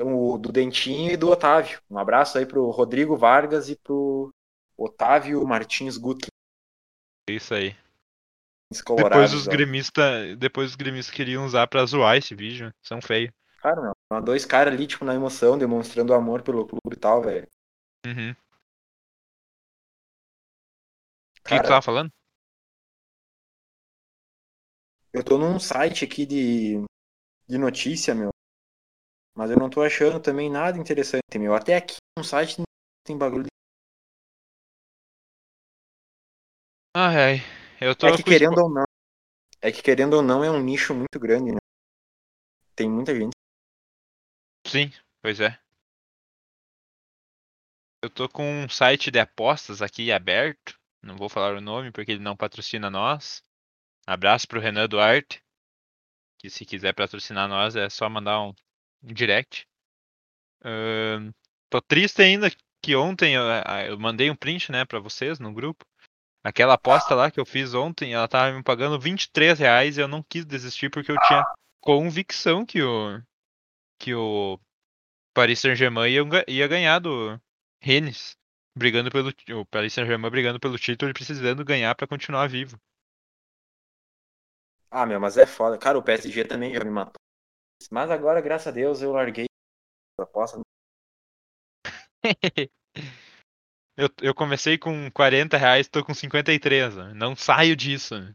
O 0.00 0.36
do 0.36 0.50
Dentinho 0.50 1.12
e 1.12 1.16
do 1.16 1.30
Otávio. 1.30 1.80
Um 1.88 1.98
abraço 1.98 2.38
aí 2.38 2.46
pro 2.46 2.70
Rodrigo 2.70 3.16
Vargas 3.16 3.68
e 3.68 3.76
pro 3.76 4.32
Otávio 4.76 5.46
Martins 5.46 5.96
Gutlin, 5.96 6.28
Isso 7.30 7.54
aí. 7.54 7.76
Depois 8.72 9.32
os 9.32 9.46
gremistas, 9.46 10.36
depois 10.36 10.70
os 10.70 10.76
gremistas 10.76 11.14
queriam 11.14 11.44
usar 11.44 11.68
pra 11.68 11.86
zoar 11.86 12.16
esse 12.16 12.34
vídeo. 12.34 12.74
São 12.82 13.00
feios. 13.00 13.32
Cara, 13.62 13.80
meu, 13.80 14.22
dois 14.22 14.44
caras 14.44 14.74
ali, 14.74 14.86
tipo, 14.86 15.04
na 15.04 15.14
emoção, 15.14 15.56
demonstrando 15.56 16.12
amor 16.12 16.42
pelo 16.42 16.66
clube 16.66 16.96
e 16.96 16.98
tal, 16.98 17.22
velho. 17.22 17.46
Uhum. 18.04 18.32
O 21.40 21.48
que, 21.48 21.54
que 21.54 21.62
tu 21.62 21.68
tava 21.68 21.82
falando? 21.82 22.10
eu 25.16 25.24
tô 25.24 25.38
num 25.38 25.58
site 25.58 26.04
aqui 26.04 26.26
de, 26.26 26.84
de 27.48 27.56
notícia, 27.56 28.14
meu. 28.14 28.35
Mas 29.36 29.50
eu 29.50 29.56
não 29.58 29.68
tô 29.68 29.82
achando 29.82 30.18
também 30.18 30.50
nada 30.50 30.78
interessante, 30.78 31.38
meu. 31.38 31.54
Até 31.54 31.76
aqui 31.76 31.96
no 32.18 32.24
site 32.24 32.56
tem 33.04 33.16
bagulho. 33.16 33.44
de- 33.44 33.48
Ai, 36.96 37.16
ai. 37.16 37.36
Eu 37.80 37.94
tô 37.94 38.06
É 38.08 38.16
que 38.16 38.22
querendo 38.22 38.52
espo- 38.52 38.62
ou 38.62 38.70
não. 38.70 38.84
É 39.60 39.70
que 39.70 39.82
querendo 39.82 40.14
ou 40.14 40.22
não 40.22 40.42
é 40.42 40.50
um 40.50 40.62
nicho 40.62 40.94
muito 40.94 41.18
grande, 41.20 41.52
né? 41.52 41.58
Tem 42.74 42.90
muita 42.90 43.14
gente. 43.14 43.32
Sim, 44.66 44.90
pois 45.22 45.40
é. 45.40 45.58
Eu 48.02 48.10
tô 48.10 48.28
com 48.28 48.44
um 48.64 48.68
site 48.68 49.10
de 49.10 49.18
apostas 49.18 49.82
aqui 49.82 50.12
aberto. 50.12 50.78
Não 51.02 51.16
vou 51.16 51.28
falar 51.28 51.56
o 51.56 51.60
nome 51.60 51.90
porque 51.92 52.12
ele 52.12 52.22
não 52.22 52.36
patrocina 52.36 52.90
nós. 52.90 53.42
Abraço 54.06 54.46
pro 54.48 54.60
Renan 54.60 54.88
Duarte. 54.88 55.42
Que 56.38 56.48
se 56.50 56.64
quiser 56.64 56.94
patrocinar 56.94 57.48
nós 57.48 57.76
é 57.76 57.88
só 57.88 58.08
mandar 58.08 58.40
um 58.42 58.54
direct. 59.02 59.66
Ahn, 60.64 61.32
tô 61.70 61.80
triste 61.80 62.22
ainda 62.22 62.50
que 62.82 62.94
ontem 62.94 63.34
eu, 63.34 63.42
eu 63.88 63.98
mandei 63.98 64.30
um 64.30 64.36
print, 64.36 64.70
né, 64.70 64.84
pra 64.84 64.98
vocês 64.98 65.38
no 65.38 65.52
grupo. 65.52 65.84
Aquela 66.44 66.74
aposta 66.74 67.14
lá 67.14 67.30
que 67.30 67.40
eu 67.40 67.44
fiz 67.44 67.74
ontem, 67.74 68.14
ela 68.14 68.28
tava 68.28 68.56
me 68.56 68.62
pagando 68.62 69.00
23 69.00 69.58
reais 69.58 69.98
e 69.98 70.00
eu 70.00 70.06
não 70.06 70.22
quis 70.22 70.44
desistir 70.44 70.90
porque 70.90 71.10
eu 71.10 71.18
tinha 71.18 71.44
convicção 71.80 72.64
que 72.64 72.80
o 72.82 73.20
que 73.98 74.14
o 74.14 74.58
Paris 75.34 75.58
Saint-Germain 75.58 76.12
ia, 76.12 76.22
ia 76.46 76.68
ganhar 76.68 76.98
do 77.00 77.40
Rennes, 77.82 78.36
brigando 78.76 79.10
pelo 79.10 79.32
o 79.60 79.66
Paris 79.66 79.92
Saint-Germain 79.92 80.30
brigando 80.30 80.60
pelo 80.60 80.78
título 80.78 81.10
e 81.10 81.14
precisando 81.14 81.64
ganhar 81.64 81.94
pra 81.94 82.06
continuar 82.06 82.48
vivo. 82.48 82.78
Ah, 84.90 85.04
meu, 85.04 85.18
mas 85.18 85.36
é 85.36 85.46
foda. 85.46 85.76
Cara, 85.76 85.98
o 85.98 86.02
PSG 86.02 86.44
também 86.44 86.72
já 86.72 86.84
me 86.84 86.90
matou. 86.90 87.25
Mas 87.90 88.10
agora, 88.10 88.40
graças 88.40 88.66
a 88.68 88.70
Deus, 88.70 89.02
eu 89.02 89.12
larguei 89.12 89.46
a 90.20 90.24
aposta. 90.24 90.60
eu, 93.96 94.08
eu 94.22 94.34
comecei 94.34 94.78
com 94.78 95.10
40 95.10 95.56
reais, 95.58 95.86
tô 95.88 96.02
com 96.04 96.14
53, 96.14 96.96
né? 96.96 97.12
não 97.14 97.36
saio 97.36 97.76
disso. 97.76 98.18
né? 98.18 98.34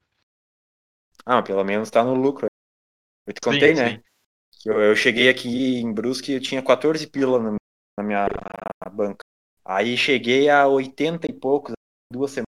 Ah, 1.25 1.41
pelo 1.41 1.63
menos 1.63 1.89
tá 1.89 2.03
no 2.03 2.13
lucro. 2.15 2.47
Eu 3.27 3.33
te 3.33 3.41
Sim, 3.43 3.71
contei, 3.71 3.75
né? 3.75 3.91
sim. 3.91 4.03
Eu, 4.65 4.81
eu 4.81 4.95
cheguei 4.95 5.29
aqui 5.29 5.49
em 5.79 5.93
Brusque 5.93 6.31
e 6.33 6.35
eu 6.35 6.41
tinha 6.41 6.63
14 6.63 7.07
pila 7.07 7.39
na, 7.39 7.57
na 7.99 8.05
minha 8.05 8.27
banca. 8.91 9.25
Aí 9.65 9.97
cheguei 9.97 10.49
a 10.49 10.67
80 10.67 11.27
e 11.29 11.33
poucos, 11.33 11.73
duas 12.11 12.31
semanas. 12.31 12.47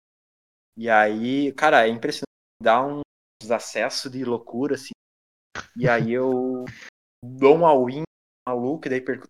E 0.78 0.90
aí, 0.90 1.54
cara, 1.54 1.88
é 1.88 1.90
impressionante. 1.90 2.26
Dá 2.62 2.84
uns 2.86 3.52
acessos 3.52 4.12
de 4.12 4.26
loucura, 4.26 4.76
assim. 4.76 4.94
E 5.76 5.88
aí 5.88 6.12
eu 6.12 6.66
dou 7.24 7.58
um 7.58 7.66
all-in 7.66 8.04
maluco 8.48 8.88
e 8.88 8.90
daí 8.90 9.02
perco. 9.02 9.28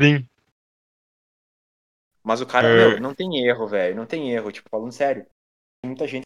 Sim. 0.00 0.28
Mas 2.22 2.40
o 2.40 2.46
cara, 2.46 2.68
É. 2.68 2.76
meu, 2.76 3.00
não 3.00 3.14
tem 3.14 3.46
erro, 3.46 3.66
velho. 3.66 3.96
Não 3.96 4.06
tem 4.06 4.32
erro. 4.32 4.52
Tipo, 4.52 4.68
falando 4.68 4.92
sério. 4.92 5.26
Muita 5.84 6.06
gente 6.06 6.24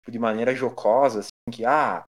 tipo, 0.00 0.10
de 0.10 0.18
maneira 0.18 0.54
jocosa, 0.54 1.20
assim, 1.20 1.30
que, 1.52 1.64
ah, 1.64 2.04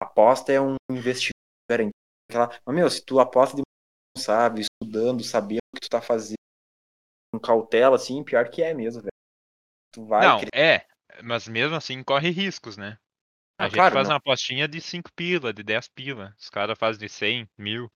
aposta 0.00 0.52
é 0.52 0.60
um 0.60 0.76
investimento 0.90 1.34
garantido. 1.68 1.92
Aquela... 2.30 2.60
Mas, 2.64 2.74
meu, 2.74 2.90
se 2.90 3.04
tu 3.04 3.20
aposta 3.20 3.56
de 3.56 3.62
sabe, 4.18 4.62
estudando, 4.62 5.22
sabendo 5.22 5.60
o 5.74 5.76
que 5.76 5.86
tu 5.86 5.90
tá 5.90 6.00
fazendo, 6.00 6.36
com 7.32 7.38
cautela, 7.38 7.96
assim, 7.96 8.24
pior 8.24 8.48
que 8.50 8.62
é 8.62 8.72
mesmo, 8.72 9.02
velho. 9.02 9.12
Tu 9.92 10.04
vai 10.06 10.26
Não, 10.26 10.38
crer- 10.40 10.50
é, 10.54 10.86
mas 11.22 11.46
mesmo 11.46 11.76
assim 11.76 12.02
corre 12.02 12.30
riscos, 12.30 12.76
né? 12.76 12.98
A 13.58 13.64
Ah, 13.64 13.68
gente 13.68 13.76
claro, 13.76 13.94
faz 13.94 14.06
não. 14.06 14.12
uma 14.14 14.18
apostinha 14.18 14.68
de 14.68 14.80
5 14.80 15.10
pila, 15.14 15.52
de 15.52 15.62
10 15.62 15.88
pila. 15.88 16.34
Os 16.38 16.50
caras 16.50 16.78
fazem 16.78 17.00
de 17.00 17.08
100, 17.08 17.48
mil. 17.56 17.90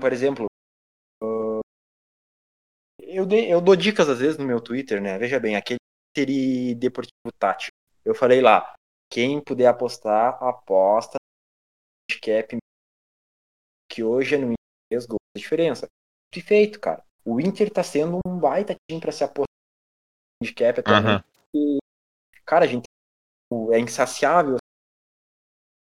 Por 0.00 0.12
exemplo, 0.12 0.46
eu, 3.00 3.26
dei- 3.26 3.52
eu 3.52 3.60
dou 3.60 3.76
dicas 3.76 4.08
às 4.08 4.18
vezes 4.18 4.38
no 4.38 4.44
meu 4.44 4.60
Twitter, 4.60 5.00
né? 5.00 5.18
Veja 5.18 5.38
bem, 5.38 5.56
aquele 5.56 5.78
Twitter 6.14 6.74
Deportivo 6.74 7.32
Tático. 7.38 7.72
Eu 8.04 8.14
falei 8.14 8.40
lá, 8.40 8.74
quem 9.12 9.40
puder 9.42 9.66
apostar, 9.66 10.42
aposta 10.42 11.16
handicap 12.10 12.56
que 13.90 14.02
hoje 14.02 14.34
é 14.34 14.38
no 14.38 14.52
Inter 14.92 15.06
gols 15.06 15.20
de 15.36 15.42
diferença. 15.42 15.86
Perfeito, 16.32 16.80
cara. 16.80 17.02
O 17.24 17.40
Inter 17.40 17.70
tá 17.70 17.82
sendo 17.82 18.18
um 18.26 18.38
baita 18.38 18.74
time 18.88 19.00
pra 19.00 19.12
se 19.12 19.24
apostar 19.24 19.46
no 20.40 20.46
handicap 20.46 20.80
atualmente. 20.80 21.24
Aham. 21.54 21.78
Cara, 22.44 22.64
a 22.64 22.68
gente 22.68 22.84
é 23.72 23.78
insaciável. 23.78 24.56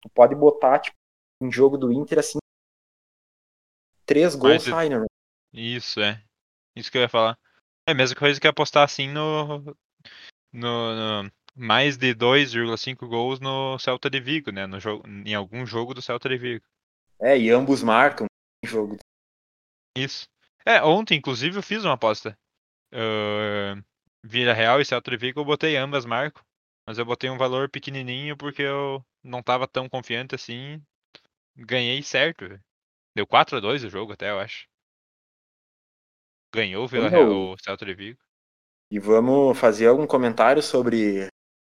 Tu 0.02 0.08
pode 0.10 0.34
botar, 0.34 0.78
tipo, 0.80 0.96
em 1.42 1.50
jogo 1.50 1.76
do 1.76 1.92
Inter, 1.92 2.18
assim, 2.18 2.38
três 4.04 4.34
gols 4.34 4.54
Mas- 4.54 4.64
saem, 4.64 4.90
né? 4.90 5.06
Isso, 5.52 6.00
é. 6.00 6.22
Isso 6.76 6.90
que 6.90 6.98
eu 6.98 7.02
ia 7.02 7.08
falar. 7.08 7.38
É 7.88 7.92
a 7.92 7.94
mesma 7.94 8.16
coisa 8.16 8.40
que 8.40 8.46
apostar 8.46 8.84
assim 8.84 9.08
no. 9.08 9.60
no, 10.52 11.22
no- 11.22 11.32
mais 11.56 11.96
de 11.96 12.12
2,5 12.12 13.06
gols 13.06 13.38
no 13.38 13.78
Celta 13.78 14.10
de 14.10 14.18
Vigo, 14.18 14.50
né? 14.50 14.66
No 14.66 14.80
jogo, 14.80 15.06
em 15.06 15.34
algum 15.34 15.64
jogo 15.64 15.94
do 15.94 16.02
Celta 16.02 16.28
de 16.28 16.36
Vigo. 16.36 16.64
É, 17.20 17.38
e 17.38 17.48
ambos 17.50 17.80
marcam 17.82 18.26
em 18.64 18.66
jogo. 18.68 18.96
Isso. 19.96 20.26
É, 20.66 20.82
ontem, 20.82 21.16
inclusive, 21.16 21.56
eu 21.58 21.62
fiz 21.62 21.84
uma 21.84 21.94
aposta. 21.94 22.36
Ah, 22.92 23.80
Vila 24.24 24.52
Real 24.52 24.80
e 24.80 24.84
Celta 24.84 25.10
de 25.12 25.16
Vigo, 25.16 25.38
eu 25.40 25.44
botei 25.44 25.76
ambas 25.76 26.04
marcam. 26.04 26.42
Mas 26.86 26.98
eu 26.98 27.04
botei 27.04 27.30
um 27.30 27.38
valor 27.38 27.70
pequenininho 27.70 28.36
porque 28.36 28.62
eu 28.62 29.04
não 29.22 29.42
tava 29.42 29.66
tão 29.66 29.88
confiante 29.88 30.34
assim. 30.34 30.82
Ganhei 31.56 32.02
certo. 32.02 32.60
Deu 33.16 33.26
4 33.26 33.56
a 33.56 33.60
2 33.60 33.84
o 33.84 33.90
jogo 33.90 34.12
até, 34.12 34.30
eu 34.30 34.38
acho. 34.38 34.66
Ganhou 36.54 36.84
o 36.84 36.88
Vila 36.88 37.08
Real, 37.08 37.52
o 37.52 37.56
Celta 37.58 37.84
de 37.84 37.94
Vigo. 37.94 38.18
E 38.90 38.98
vamos 38.98 39.58
fazer 39.58 39.86
algum 39.86 40.06
comentário 40.06 40.62
sobre 40.62 41.28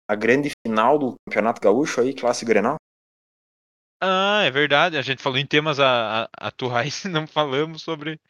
a 0.09 0.15
grande 0.15 0.51
final 0.67 0.99
do 0.99 1.15
Campeonato 1.27 1.61
Gaúcho 1.61 2.01
aí, 2.01 2.15
Clássico 2.15 2.49
Grenal? 2.49 2.77
Ah, 4.01 4.43
é 4.45 4.51
verdade. 4.51 4.97
A 4.97 5.03
gente 5.03 5.23
falou 5.23 5.39
em 5.39 5.47
temas 5.47 5.79
atuais 5.81 7.05
e 7.05 7.09
não 7.09 7.27
falamos 7.27 7.83
sobre 7.83 8.21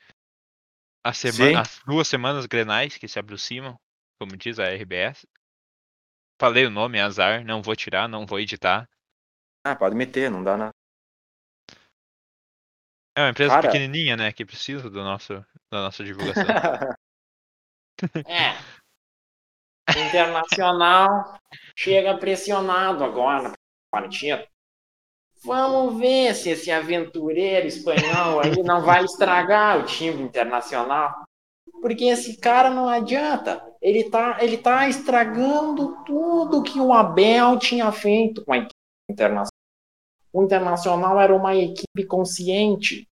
a 1.04 1.12
semana, 1.12 1.60
as 1.60 1.80
duas 1.86 2.06
semanas 2.06 2.46
grenais 2.46 2.96
que 2.96 3.08
se 3.08 3.18
aproximam, 3.18 3.78
como 4.20 4.36
diz 4.36 4.58
a 4.58 4.68
RBS. 4.68 5.26
Falei 6.38 6.66
o 6.66 6.70
nome, 6.70 7.00
azar. 7.00 7.44
Não 7.44 7.62
vou 7.62 7.74
tirar, 7.74 8.08
não 8.08 8.26
vou 8.26 8.38
editar. 8.38 8.88
Ah, 9.64 9.74
pode 9.74 9.94
meter, 9.96 10.30
não 10.30 10.44
dá 10.44 10.56
nada. 10.56 10.70
É 13.16 13.22
uma 13.22 13.30
empresa 13.30 13.54
Cara- 13.54 13.68
pequenininha, 13.68 14.16
né? 14.16 14.30
Que 14.32 14.44
precisa 14.44 14.90
do 14.90 15.02
nosso, 15.02 15.34
da 15.72 15.82
nossa 15.82 16.04
divulgação. 16.04 16.44
É. 18.28 18.52
Internacional 20.06 21.40
chega 21.74 22.18
pressionado 22.18 23.02
agora 23.02 23.48
na 23.48 23.54
partida. 23.90 24.46
Vamos 25.42 25.98
ver 25.98 26.34
se 26.34 26.50
esse 26.50 26.70
aventureiro 26.70 27.66
espanhol 27.66 28.40
aí 28.40 28.62
não 28.62 28.82
vai 28.82 29.02
estragar 29.02 29.78
o 29.78 29.86
time 29.86 30.22
internacional. 30.22 31.25
Porque 31.80 32.04
esse 32.04 32.36
cara 32.38 32.70
não 32.70 32.88
adianta. 32.88 33.62
Ele 33.80 34.10
tá, 34.10 34.38
ele 34.40 34.58
tá 34.58 34.88
estragando 34.88 36.04
tudo 36.04 36.62
que 36.62 36.80
o 36.80 36.92
Abel 36.92 37.58
tinha 37.58 37.90
feito 37.92 38.44
com 38.44 38.52
a 38.52 38.58
equipe 38.58 38.74
internacional. 39.10 39.56
O 40.32 40.42
Internacional 40.42 41.18
era 41.18 41.34
uma 41.34 41.54
equipe 41.54 42.04
consciente. 42.06 43.08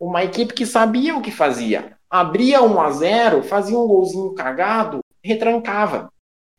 Uma 0.00 0.24
equipe 0.24 0.54
que 0.54 0.64
sabia 0.64 1.16
o 1.16 1.20
que 1.20 1.30
fazia. 1.30 1.98
Abria 2.08 2.62
1 2.62 2.80
a 2.80 2.90
0 2.92 3.42
fazia 3.42 3.78
um 3.78 3.86
golzinho 3.86 4.34
cagado, 4.34 5.00
retrancava. 5.22 6.10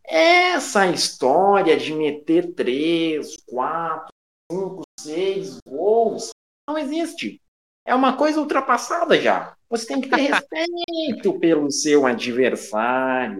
Essa 0.03 0.87
história 0.87 1.75
de 1.77 1.93
meter 1.93 2.53
3, 2.53 3.37
4, 3.47 4.07
5, 4.51 4.81
6 4.99 5.59
gols 5.67 6.29
não 6.67 6.77
existe. 6.77 7.41
É 7.87 7.95
uma 7.95 8.17
coisa 8.17 8.41
ultrapassada 8.41 9.17
já. 9.17 9.55
Você 9.69 9.87
tem 9.87 10.01
que 10.01 10.09
ter 10.09 10.17
respeito 10.27 11.39
pelo 11.39 11.71
seu 11.71 12.05
adversário. 12.05 13.37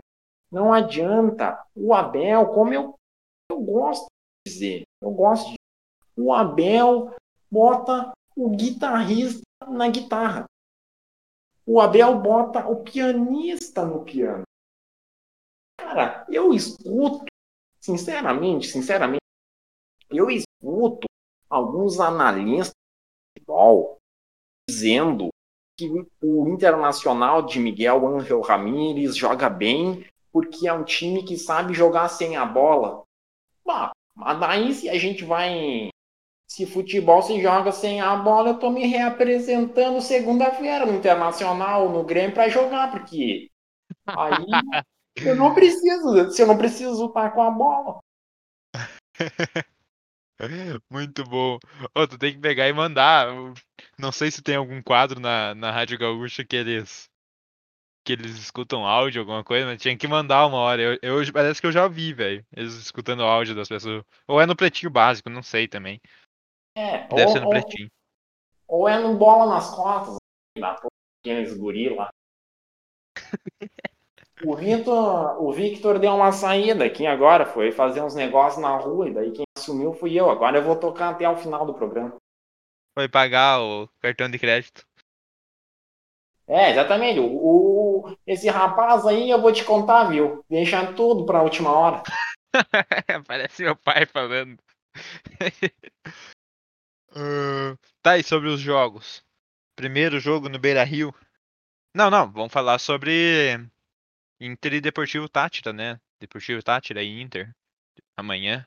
Não 0.49 0.71
adianta. 0.71 1.61
O 1.75 1.93
Abel, 1.93 2.47
como 2.53 2.73
eu, 2.73 2.95
eu 3.51 3.59
gosto 3.59 4.05
de 4.05 4.53
dizer, 4.53 4.83
eu 5.01 5.11
gosto 5.11 5.49
de. 5.49 5.55
O 6.17 6.33
Abel 6.33 7.13
bota 7.51 8.13
o 8.37 8.49
guitarrista 8.51 9.41
na 9.67 9.89
guitarra. 9.89 10.45
O 11.65 11.81
Abel 11.81 12.17
bota 12.17 12.65
o 12.69 12.81
pianista 12.83 13.85
no 13.85 14.05
piano. 14.05 14.43
Cara, 15.77 16.25
eu 16.29 16.53
escuto, 16.53 17.25
sinceramente, 17.81 18.67
sinceramente, 18.67 19.21
eu 20.09 20.31
escuto 20.31 21.05
alguns 21.49 21.99
analistas 21.99 22.71
de 22.71 23.41
futebol 23.41 23.96
dizendo 24.69 25.29
que 25.77 25.87
o 26.21 26.49
Internacional 26.49 27.45
de 27.45 27.59
Miguel 27.59 28.07
Ángel 28.07 28.41
Ramírez 28.41 29.15
joga 29.15 29.49
bem 29.49 30.05
porque 30.31 30.67
é 30.67 30.73
um 30.73 30.83
time 30.83 31.23
que 31.23 31.37
sabe 31.37 31.73
jogar 31.73 32.09
sem 32.09 32.35
a 32.35 32.45
bola. 32.45 33.03
Bah, 33.65 33.91
mas 34.15 34.39
daí 34.39 34.73
se 34.73 34.89
a 34.89 34.97
gente 34.97 35.23
vai. 35.23 35.89
Se 36.49 36.65
futebol 36.65 37.21
se 37.21 37.41
joga 37.41 37.71
sem 37.71 37.99
a 37.99 38.15
bola, 38.15 38.49
eu 38.49 38.59
tô 38.59 38.69
me 38.69 38.85
reapresentando 38.85 39.99
segunda-feira 39.99 40.85
no 40.85 40.95
Internacional, 40.95 41.89
no 41.89 42.03
Grêmio, 42.03 42.33
para 42.33 42.47
jogar, 42.47 42.89
porque 42.89 43.49
aí 44.07 44.45
eu 45.17 45.35
não 45.35 45.53
preciso, 45.53 46.31
se 46.31 46.41
eu 46.41 46.47
não 46.47 46.57
preciso 46.57 47.03
lutar 47.03 47.33
com 47.33 47.41
a 47.41 47.51
bola. 47.51 47.99
Muito 50.89 51.23
bom. 51.25 51.57
Ô, 51.95 52.07
tu 52.07 52.17
tem 52.17 52.33
que 52.33 52.39
pegar 52.39 52.67
e 52.69 52.73
mandar. 52.73 53.27
Não 53.99 54.11
sei 54.11 54.29
se 54.29 54.41
tem 54.43 54.55
algum 54.55 54.81
quadro 54.81 55.19
na, 55.19 55.55
na 55.55 55.71
Rádio 55.71 55.97
Gaúcha 55.97 56.45
que 56.45 56.55
eles 56.55 57.09
que 58.05 58.13
eles 58.13 58.37
escutam 58.37 58.85
áudio, 58.85 59.19
alguma 59.19 59.43
coisa, 59.43 59.65
mas 59.65 59.81
tinha 59.81 59.97
que 59.97 60.07
mandar 60.07 60.45
uma 60.45 60.59
hora. 60.59 60.81
Eu, 60.81 60.97
eu- 61.01 61.33
parece 61.33 61.59
que 61.59 61.67
eu 61.67 61.73
já 61.73 61.89
vi, 61.89 62.13
velho. 62.13 62.45
Eles 62.55 62.73
escutando 62.75 63.21
áudio 63.21 63.53
das 63.53 63.67
pessoas. 63.67 64.01
Ou 64.25 64.39
é 64.39 64.45
no 64.45 64.55
pretinho 64.55 64.89
básico, 64.89 65.29
não 65.29 65.43
sei 65.43 65.67
também. 65.67 65.99
É, 66.77 67.05
Deve 67.07 67.23
ou, 67.23 67.27
ser 67.27 67.39
no 67.41 67.45
ou- 67.47 67.49
pretinho. 67.49 67.89
ou 68.65 68.87
é 68.87 68.97
no 68.97 69.17
bola 69.17 69.53
nas 69.53 69.69
costas, 69.75 70.15
da 70.57 70.75
porra, 70.75 70.87
aqueles 71.21 71.57
guri 71.57 71.89
lá. 71.93 72.09
O 74.45 74.55
Victor, 74.55 75.43
o 75.43 75.51
Victor 75.51 75.97
deu 75.97 76.13
uma 76.13 76.31
saída 76.31 76.85
aqui 76.85 77.07
agora, 77.07 77.43
foi 77.43 77.71
fazer 77.71 78.03
uns 78.03 78.13
negócios 78.13 78.61
na 78.61 78.77
rua, 78.77 79.09
e 79.09 79.13
daí 79.13 79.31
quem 79.31 79.43
assumiu 79.57 79.93
fui 79.93 80.13
eu. 80.13 80.29
Agora 80.29 80.59
eu 80.59 80.63
vou 80.63 80.75
tocar 80.75 81.09
até 81.09 81.27
o 81.27 81.35
final 81.35 81.65
do 81.65 81.73
programa. 81.73 82.15
Foi 82.97 83.07
pagar 83.07 83.61
o 83.61 83.87
cartão 84.01 84.27
de 84.27 84.39
crédito. 84.39 84.83
É, 86.47 86.71
exatamente. 86.71 87.19
O, 87.19 88.07
o- 88.07 88.17
esse 88.25 88.49
rapaz 88.49 89.05
aí 89.05 89.29
eu 89.29 89.39
vou 89.39 89.53
te 89.53 89.63
contar, 89.63 90.05
viu? 90.05 90.43
Deixa 90.49 90.93
tudo 90.93 91.23
pra 91.23 91.43
última 91.43 91.71
hora. 91.71 92.01
Parece 93.27 93.61
meu 93.61 93.75
pai 93.75 94.07
falando. 94.07 94.57
Ah, 97.11 97.77
tá, 98.01 98.17
e 98.17 98.23
sobre 98.23 98.49
os 98.49 98.59
jogos? 98.59 99.23
Primeiro 99.75 100.19
jogo 100.19 100.49
no 100.49 100.57
Beira 100.57 100.83
Rio. 100.83 101.13
Não, 101.95 102.09
não, 102.09 102.31
vamos 102.31 102.51
falar 102.51 102.79
sobre 102.79 103.59
Inter 104.41 104.73
e 104.75 104.81
Deportivo 104.81 105.29
Tátira, 105.29 105.71
né? 105.71 105.99
Deportivo 106.19 106.63
Tátira 106.63 107.03
e 107.03 107.21
Inter. 107.21 107.53
Amanhã. 108.17 108.65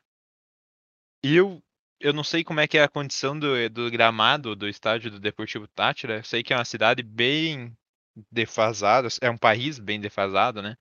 Eu, 1.22 1.62
eu 2.00 2.12
não 2.12 2.24
sei 2.24 2.44
como 2.44 2.60
é 2.60 2.68
que 2.68 2.78
é 2.78 2.82
a 2.82 2.88
condição 2.88 3.38
do, 3.38 3.68
do 3.70 3.90
gramado 3.90 4.56
do 4.56 4.68
estádio 4.68 5.10
do 5.10 5.20
Deportivo 5.20 5.66
Tátira. 5.68 6.18
Eu 6.18 6.24
sei 6.24 6.42
que 6.42 6.52
é 6.52 6.56
uma 6.56 6.64
cidade 6.64 7.02
bem 7.02 7.76
defasada, 8.30 9.08
é 9.20 9.30
um 9.30 9.38
país 9.38 9.78
bem 9.78 10.00
defasado, 10.00 10.62
né? 10.62 10.76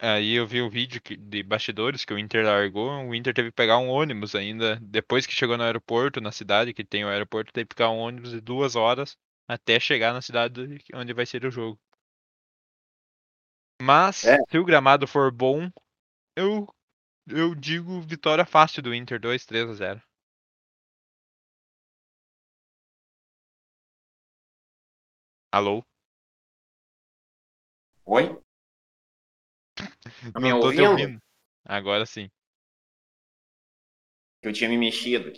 Aí 0.00 0.34
eu 0.34 0.46
vi 0.46 0.62
o 0.62 0.70
vídeo 0.70 1.00
que- 1.02 1.16
de 1.16 1.42
bastidores 1.42 2.04
que 2.04 2.14
o 2.14 2.18
Inter 2.18 2.44
largou. 2.46 2.90
O 3.08 3.14
Inter 3.14 3.34
teve 3.34 3.50
que 3.50 3.56
pegar 3.56 3.78
um 3.78 3.88
ônibus 3.88 4.34
ainda. 4.34 4.78
Depois 4.82 5.26
que 5.26 5.34
chegou 5.34 5.56
no 5.58 5.64
aeroporto, 5.64 6.20
na 6.20 6.32
cidade 6.32 6.74
que 6.74 6.84
tem 6.84 7.04
o 7.04 7.08
aeroporto, 7.08 7.52
teve 7.52 7.68
que 7.68 7.74
pegar 7.76 7.90
um 7.90 7.98
ônibus 7.98 8.30
de 8.32 8.40
duas 8.40 8.76
horas 8.76 9.16
até 9.48 9.80
chegar 9.80 10.12
na 10.12 10.22
cidade 10.22 10.78
onde 10.94 11.12
vai 11.14 11.26
ser 11.26 11.44
o 11.46 11.50
jogo. 11.50 11.80
Mas, 13.82 14.24
É. 14.24 14.36
se 14.48 14.56
o 14.58 14.64
gramado 14.64 15.06
for 15.06 15.32
bom, 15.32 15.68
eu, 16.36 16.66
eu 17.28 17.54
digo 17.54 18.00
vitória 18.02 18.46
fácil 18.46 18.82
do 18.82 18.94
Inter, 18.94 19.20
2, 19.20 19.46
3 19.46 19.68
a 19.70 19.74
0. 19.74 20.02
Alô? 25.52 25.84
Oi? 28.04 28.24
Tá 30.32 30.40
me 30.40 30.52
Não 30.52 30.60
tô 30.60 30.72
te 30.72 30.80
ouvindo? 30.80 30.82
ouvindo. 30.82 31.18
Agora 31.64 32.06
sim. 32.06 32.28
Eu 34.42 34.52
tinha 34.52 34.68
me 34.68 34.76
mexido. 34.76 35.32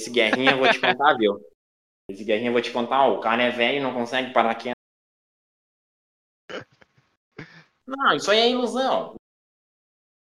Esse 0.00 0.10
guerrinha 0.10 0.52
eu 0.52 0.58
vou 0.58 0.68
te 0.68 0.80
contar, 0.80 1.16
viu? 1.16 1.40
Esse 2.10 2.24
guerrinha 2.24 2.48
eu 2.48 2.52
vou 2.52 2.62
te 2.62 2.72
contar, 2.72 3.06
o 3.08 3.20
cara 3.20 3.42
é 3.42 3.50
velho 3.50 3.78
e 3.78 3.82
não 3.82 3.94
consegue 3.94 4.32
parar 4.32 4.54
quieto. 4.54 4.76
Não, 7.86 8.14
isso 8.14 8.30
aí 8.30 8.38
é 8.38 8.50
ilusão. 8.50 9.14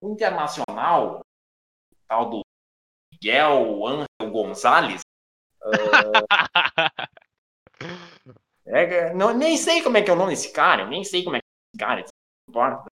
O 0.02 0.10
Internacional, 0.12 1.20
o 1.20 1.96
tal 2.08 2.30
do 2.30 2.42
Miguel 3.14 3.88
Ángel 3.88 4.32
Gonzalez, 4.32 5.02
é, 8.66 9.14
não, 9.14 9.34
nem 9.34 9.58
sei 9.58 9.82
como 9.82 9.98
é 9.98 10.02
que 10.02 10.10
é 10.10 10.14
o 10.14 10.16
nome 10.16 10.32
desse 10.32 10.52
cara, 10.52 10.88
nem 10.88 11.04
sei 11.04 11.24
como 11.24 11.36
é 11.36 11.40
que 11.40 11.46
é 11.46 11.76
esse 11.76 11.80
cara, 11.86 12.02
não 12.02 12.50
importa. 12.50 12.90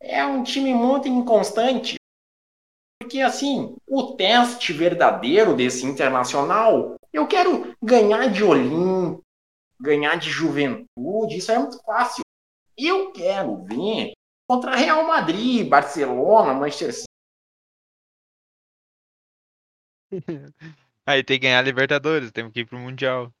É 0.00 0.24
um 0.24 0.42
time 0.42 0.72
muito 0.72 1.08
inconstante. 1.08 1.96
Porque, 3.00 3.20
assim, 3.20 3.76
o 3.86 4.14
teste 4.16 4.72
verdadeiro 4.72 5.56
desse 5.56 5.86
internacional, 5.86 6.96
eu 7.12 7.26
quero 7.26 7.74
ganhar 7.82 8.30
de 8.30 8.44
Olim, 8.44 9.20
ganhar 9.80 10.16
de 10.16 10.30
juventude, 10.30 11.38
isso 11.38 11.50
é 11.50 11.58
muito 11.58 11.82
fácil. 11.84 12.22
Eu 12.76 13.12
quero 13.12 13.64
ver 13.64 14.12
contra 14.48 14.76
Real 14.76 15.06
Madrid, 15.06 15.68
Barcelona, 15.68 16.54
Manchester 16.54 16.92
City. 16.92 17.08
Aí 21.08 21.24
tem 21.24 21.38
que 21.40 21.46
ganhar 21.46 21.60
a 21.60 21.62
Libertadores, 21.62 22.30
temos 22.30 22.52
que 22.52 22.60
ir 22.60 22.66
pro 22.66 22.78
Mundial. 22.78 23.32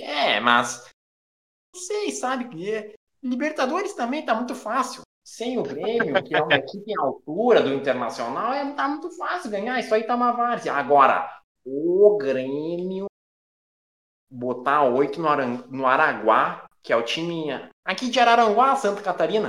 É, 0.00 0.40
mas 0.40 0.90
vocês 1.74 2.18
sabem 2.18 2.48
que 2.48 2.72
é- 2.72 2.94
Libertadores 3.22 3.92
também 3.92 4.24
tá 4.24 4.34
muito 4.34 4.54
fácil. 4.54 5.02
Sem 5.22 5.58
o 5.58 5.62
Grêmio, 5.62 6.22
que 6.24 6.34
é 6.34 6.40
uma 6.40 6.56
equipe 6.64 6.90
em 6.90 6.98
altura 6.98 7.62
do 7.62 7.74
Internacional, 7.74 8.54
é, 8.54 8.72
tá 8.72 8.88
muito 8.88 9.10
fácil 9.18 9.50
ganhar. 9.50 9.78
Isso 9.78 9.94
aí 9.94 10.04
tá 10.04 10.14
uma 10.14 10.32
várzea. 10.32 10.72
Agora, 10.72 11.28
o 11.66 12.16
Grêmio 12.16 13.06
botar 14.30 14.84
oito 14.84 15.20
no, 15.20 15.28
Aran- 15.28 15.66
no 15.68 15.86
Araguá, 15.86 16.66
que 16.82 16.90
é 16.92 16.96
o 16.96 17.02
time 17.04 17.48
aqui 17.84 18.08
de 18.08 18.18
Araranguá, 18.18 18.76
Santa 18.76 19.02
Catarina. 19.02 19.48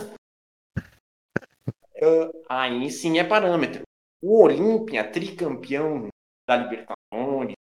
Ah, 2.49 2.63
aí 2.63 2.89
sim 2.91 3.17
é 3.17 3.23
parâmetro. 3.23 3.84
O 4.21 4.43
Olímpia, 4.43 5.09
tricampeão 5.09 6.09
da 6.47 6.55
Libertadores, 6.55 7.55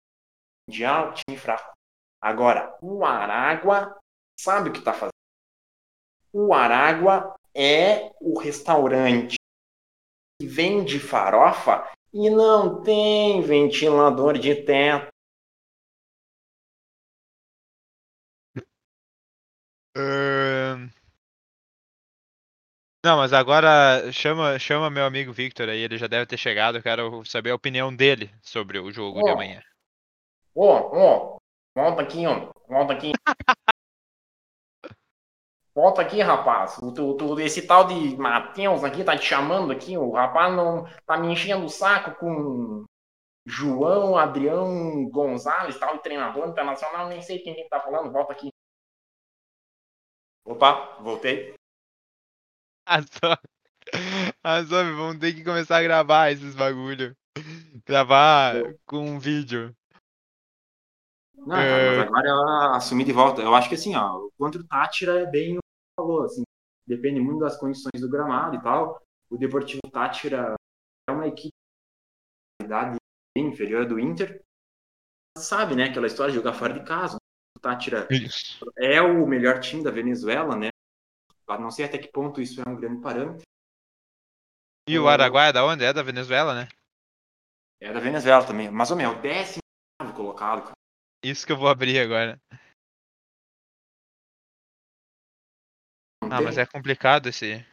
Mundial, 0.67 1.13
time 1.13 1.37
fraco. 1.37 1.73
Agora, 2.21 2.77
o 2.81 3.03
Aragua 3.03 3.97
sabe 4.39 4.69
o 4.69 4.73
que 4.73 4.79
está 4.79 4.93
fazendo. 4.93 5.11
O 6.33 6.53
Aragua 6.53 7.35
é 7.55 8.13
o 8.19 8.39
restaurante 8.39 9.35
que 10.39 10.47
vende 10.47 10.99
farofa 10.99 11.89
e 12.13 12.29
não 12.29 12.83
tem 12.83 13.41
ventilador 13.41 14.37
de 14.37 14.55
teto. 14.63 15.13
Ahn. 19.95 20.94
Não, 23.05 23.17
mas 23.17 23.33
agora 23.33 24.11
chama, 24.11 24.57
chama 24.57 24.89
meu 24.89 25.05
amigo 25.05 25.31
Victor 25.31 25.69
aí, 25.69 25.77
ele 25.81 25.95
já 25.95 26.07
deve 26.07 26.25
ter 26.25 26.37
chegado, 26.37 26.79
eu 26.79 26.81
quero 26.81 27.23
saber 27.23 27.51
a 27.51 27.55
opinião 27.55 27.95
dele 27.95 28.33
sobre 28.41 28.79
o 28.79 28.91
jogo 28.91 29.21
de 29.21 29.29
Ó. 29.29 29.33
amanhã. 29.33 29.61
Ô, 30.55 30.71
ô, 30.73 31.37
volta 31.75 32.01
aqui, 32.01 32.25
ó. 32.25 32.49
Volta 32.67 32.93
aqui. 32.93 33.11
Volta 35.75 36.01
aqui, 36.01 36.19
rapaz. 36.19 36.79
O, 36.79 36.91
tu- 36.91 37.39
esse 37.39 37.67
tal 37.67 37.85
de 37.85 38.17
Matheus 38.17 38.83
aqui 38.83 39.03
tá 39.03 39.15
te 39.15 39.25
chamando 39.25 39.71
aqui. 39.71 39.95
O 39.95 40.09
rapaz 40.11 40.51
não 40.55 40.85
tá 41.05 41.15
me 41.15 41.27
enchendo 41.31 41.65
o 41.65 41.69
saco 41.69 42.17
com 42.17 42.85
João 43.45 44.17
Adrião 44.17 45.07
Gonzalez, 45.09 45.77
tal 45.77 45.97
de 45.97 46.01
treinador 46.01 46.47
internacional. 46.47 47.07
Nem 47.07 47.21
sei 47.21 47.37
quem 47.37 47.53
que 47.53 47.69
tá 47.69 47.79
falando. 47.81 48.11
Volta 48.11 48.33
aqui. 48.33 48.49
Opa, 50.43 50.97
voltei. 51.01 51.53
Azov, 52.87 53.37
Azov, 54.43 54.91
vamos 54.95 55.19
ter 55.19 55.33
que 55.33 55.43
começar 55.43 55.77
a 55.77 55.83
gravar 55.83 56.31
esses 56.31 56.55
bagulho. 56.55 57.15
Gravar 57.85 58.55
com 58.85 58.99
um 58.99 59.19
vídeo. 59.19 59.75
Não, 61.35 61.55
cara, 61.55 61.97
mas 61.97 62.07
agora 62.07 62.29
ela 62.29 62.77
assumi 62.77 63.03
de 63.03 63.11
volta. 63.11 63.41
Eu 63.41 63.53
acho 63.53 63.69
que 63.69 63.75
assim, 63.75 63.95
ó, 63.95 64.29
contra 64.37 64.61
o 64.61 64.67
Tátira 64.67 65.19
é 65.19 65.25
bem 65.25 65.57
o 65.57 65.59
que 65.59 65.67
você 65.67 66.01
falou, 66.01 66.23
assim, 66.23 66.43
depende 66.87 67.19
muito 67.19 67.39
das 67.39 67.57
condições 67.57 68.01
do 68.01 68.09
gramado 68.09 68.55
e 68.55 68.61
tal. 68.61 69.01
O 69.29 69.37
Deportivo 69.37 69.81
Tátira 69.91 70.55
é 71.09 71.11
uma 71.11 71.27
equipe 71.27 71.53
de 72.61 72.67
bem 73.35 73.47
inferior 73.47 73.87
do 73.87 73.99
Inter. 73.99 74.41
Sabe, 75.37 75.75
né, 75.75 75.85
aquela 75.85 76.07
história 76.07 76.31
de 76.31 76.37
jogar 76.37 76.53
fora 76.53 76.73
de 76.73 76.85
casa. 76.85 77.17
O 77.57 77.59
Tátira 77.59 78.07
Isso. 78.11 78.65
é 78.77 79.01
o 79.01 79.27
melhor 79.27 79.59
time 79.59 79.83
da 79.83 79.91
Venezuela, 79.91 80.55
né? 80.55 80.69
Não 81.47 81.71
sei 81.71 81.85
até 81.85 81.97
que 81.97 82.07
ponto 82.11 82.41
isso 82.41 82.61
é 82.61 82.69
um 82.69 82.75
grande 82.75 83.01
parâmetro. 83.01 83.43
E 84.89 84.99
o 84.99 85.07
Araguaia 85.07 85.49
é 85.49 85.53
da 85.53 85.65
onde? 85.65 85.83
É 85.83 85.93
da 85.93 86.03
Venezuela, 86.03 86.53
né? 86.53 86.67
É 87.81 87.91
da 87.93 87.99
Venezuela 87.99 88.45
também. 88.45 88.69
Mas, 88.69 88.91
ô, 88.91 88.95
meu, 88.95 89.11
o 89.11 89.21
décimo 89.21 89.61
colocado, 90.15 90.61
cara. 90.63 90.73
Isso 91.23 91.45
que 91.45 91.51
eu 91.51 91.57
vou 91.57 91.67
abrir 91.67 91.99
agora. 91.99 92.37
Não 96.23 96.31
Ah, 96.31 96.37
tem. 96.37 96.45
mas 96.45 96.57
é 96.57 96.65
complicado 96.65 97.29
esse. 97.29 97.65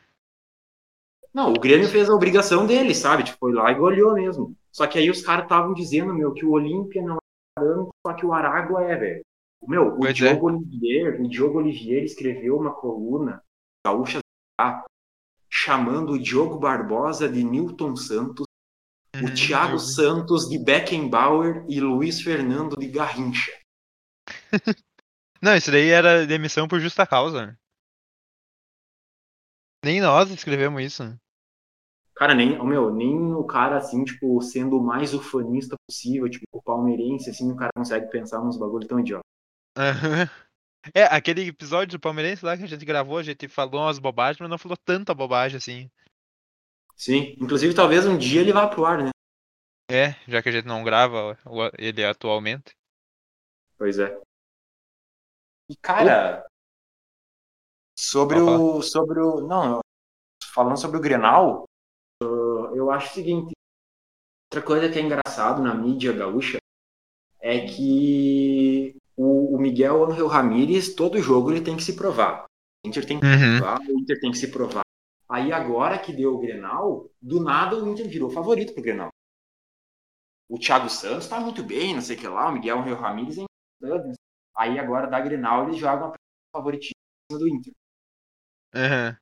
Não, 1.33 1.51
o 1.51 1.61
Grêmio 1.61 1.89
fez 1.89 2.11
a 2.11 2.15
obrigação 2.15 2.67
dele, 2.67 2.95
sabe? 2.95 3.25
Tipo, 3.25 3.39
foi 3.39 3.53
lá 3.55 3.71
e 3.71 3.75
goleou 3.75 4.15
mesmo. 4.15 4.55
Só 4.71 4.87
que 4.87 4.99
aí 4.99 5.11
os 5.11 5.23
caras 5.23 5.45
estavam 5.45 5.73
dizendo, 5.73 6.15
meu, 6.15 6.33
que 6.35 6.45
o 6.45 6.53
Olímpia 6.53 7.03
não 7.03 7.17
é 7.17 7.19
parâmetro, 7.57 7.91
só 8.07 8.15
que 8.15 8.27
o 8.27 8.33
Aragua 8.33 8.83
é, 8.85 8.97
velho. 8.97 9.23
Meu, 9.67 9.89
o 9.95 9.99
Pois 10.01 10.11
é. 10.11 10.13
Diogo 10.13 10.47
Olivier, 10.47 11.21
o 11.21 11.29
Diogo 11.29 11.59
Olivier 11.59 12.03
escreveu 12.03 12.57
uma 12.59 12.75
coluna 12.75 13.43
gaúcha 13.87 14.21
chamando 15.51 16.13
o 16.13 16.19
Diogo 16.19 16.59
Barbosa 16.59 17.29
de 17.29 17.45
Newton 17.45 17.97
Santos, 17.97 18.47
o 19.21 19.25
Uhum, 19.25 19.35
Thiago 19.35 19.79
Santos 19.79 20.49
de 20.49 20.59
Beckenbauer 20.59 21.65
e 21.69 21.81
Luiz 21.81 22.21
Fernando 22.23 22.77
de 22.77 22.89
Garrincha. 22.89 23.53
Não, 25.43 25.57
isso 25.57 25.71
daí 25.71 25.91
era 25.91 26.27
demissão 26.27 26.69
por 26.69 26.81
justa 26.81 27.07
causa. 27.07 27.59
Nem 29.85 30.01
nós 30.01 30.29
escrevemos 30.31 30.83
isso. 30.83 31.17
Cara, 32.17 32.35
nem, 32.35 32.59
ô, 32.59 32.65
meu, 32.65 32.91
nem 32.91 33.35
o 33.35 33.45
cara, 33.45 33.77
assim, 33.77 34.03
tipo, 34.05 34.41
sendo 34.41 34.79
o 34.79 34.83
mais 34.83 35.13
ufanista 35.13 35.77
possível, 35.87 36.29
tipo, 36.31 36.47
o 36.53 36.63
palmeirense, 36.63 37.29
assim, 37.31 37.51
o 37.53 37.57
cara 37.57 37.71
consegue 37.77 38.11
pensar 38.11 38.41
nos 38.43 38.59
bagulho 38.59 38.87
tão 38.89 38.99
idiota. 39.01 39.23
Aham. 39.77 40.29
É, 40.95 41.05
aquele 41.05 41.47
episódio 41.47 41.99
do 41.99 42.01
Palmeirense 42.01 42.45
lá 42.45 42.57
que 42.57 42.65
a 42.65 42.69
gente 42.69 42.85
gravou, 42.85 43.19
a 43.19 43.23
gente 43.23 43.47
falou 43.49 43.83
umas 43.83 43.99
bobagens, 43.99 44.41
mas 44.41 44.51
não 44.51 44.59
falou 44.59 44.77
tanta 44.77 45.15
bobagem 45.15 45.59
assim. 45.59 45.91
Sim, 46.97 47.37
inclusive 47.41 47.75
talvez 47.75 48.07
um 48.07 48.19
dia 48.19 48.41
ele 48.41 48.53
vá 48.53 48.67
pro 48.67 48.85
ar, 48.85 49.03
né? 49.03 49.11
É, 49.91 50.15
já 50.27 50.43
que 50.43 50.49
a 50.49 50.53
gente 50.53 50.67
não 50.67 50.83
grava 50.83 51.39
ele 51.79 52.05
atualmente. 52.05 52.73
Pois 53.77 53.99
é. 53.99 54.21
E, 55.69 55.77
cara, 55.77 56.45
Sobre 58.03 58.41
o. 58.41 58.83
Sobre 58.83 59.21
o. 59.21 59.47
Não, 59.47 59.81
falando 60.53 60.77
sobre 60.77 60.97
o 60.97 61.01
Grenal, 61.01 61.65
uh, 62.23 62.75
eu 62.75 62.91
acho 62.91 63.11
o 63.11 63.15
seguinte. 63.15 63.53
Outra 64.51 64.67
coisa 64.67 64.93
que 64.93 64.99
é 64.99 65.03
engraçado 65.03 65.63
na 65.63 65.75
mídia 65.75 66.13
gaúcha 66.13 66.59
é 67.41 67.65
que 67.67 68.97
o, 69.23 69.57
o 69.57 69.59
Miguel 69.61 70.05
Angel 70.05 70.27
Ramírez, 70.27 70.95
todo 70.95 71.21
jogo 71.21 71.51
ele 71.51 71.61
tem 71.65 71.77
que 71.77 71.83
se 71.83 71.95
provar. 71.97 72.45
O 72.85 72.89
Inter 72.89 73.07
tem 73.07 73.21
que 73.21 73.27
se 73.27 73.33
Uhum. 73.33 73.59
provar, 73.59 73.81
o 73.81 73.99
Inter 74.01 74.21
tem 74.21 74.31
que 74.31 74.39
se 74.39 74.51
provar. 74.51 74.83
Aí 75.29 75.53
agora 75.53 75.99
que 75.99 76.13
deu 76.13 76.35
o 76.35 76.39
Grenal, 76.39 77.09
do 77.21 77.43
nada 77.43 77.77
o 77.77 77.89
Inter 77.89 78.09
virou 78.09 78.31
favorito 78.31 78.75
pro 78.75 78.83
Grenal. 78.83 79.09
O 80.49 80.59
Thiago 80.59 80.89
Santos 80.91 81.29
tá 81.29 81.41
muito 81.41 81.63
bem, 81.63 81.95
não 81.95 82.03
sei 82.03 82.17
o 82.17 82.19
que 82.21 82.29
lá, 82.29 82.49
o 82.49 82.53
Miguel 82.53 82.81
Angel 82.81 82.97
Ramírez 82.97 83.39
é 83.39 83.43
importante. 83.83 84.17
Aí 84.55 84.79
agora 84.79 85.07
da 85.07 85.19
Grenal 85.21 85.65
eles 85.65 85.79
jogam 85.79 86.13
a 86.13 86.17
favoritismo 86.57 86.93
do 87.31 87.49
Inter. 87.49 87.73
Aham. 88.75 89.17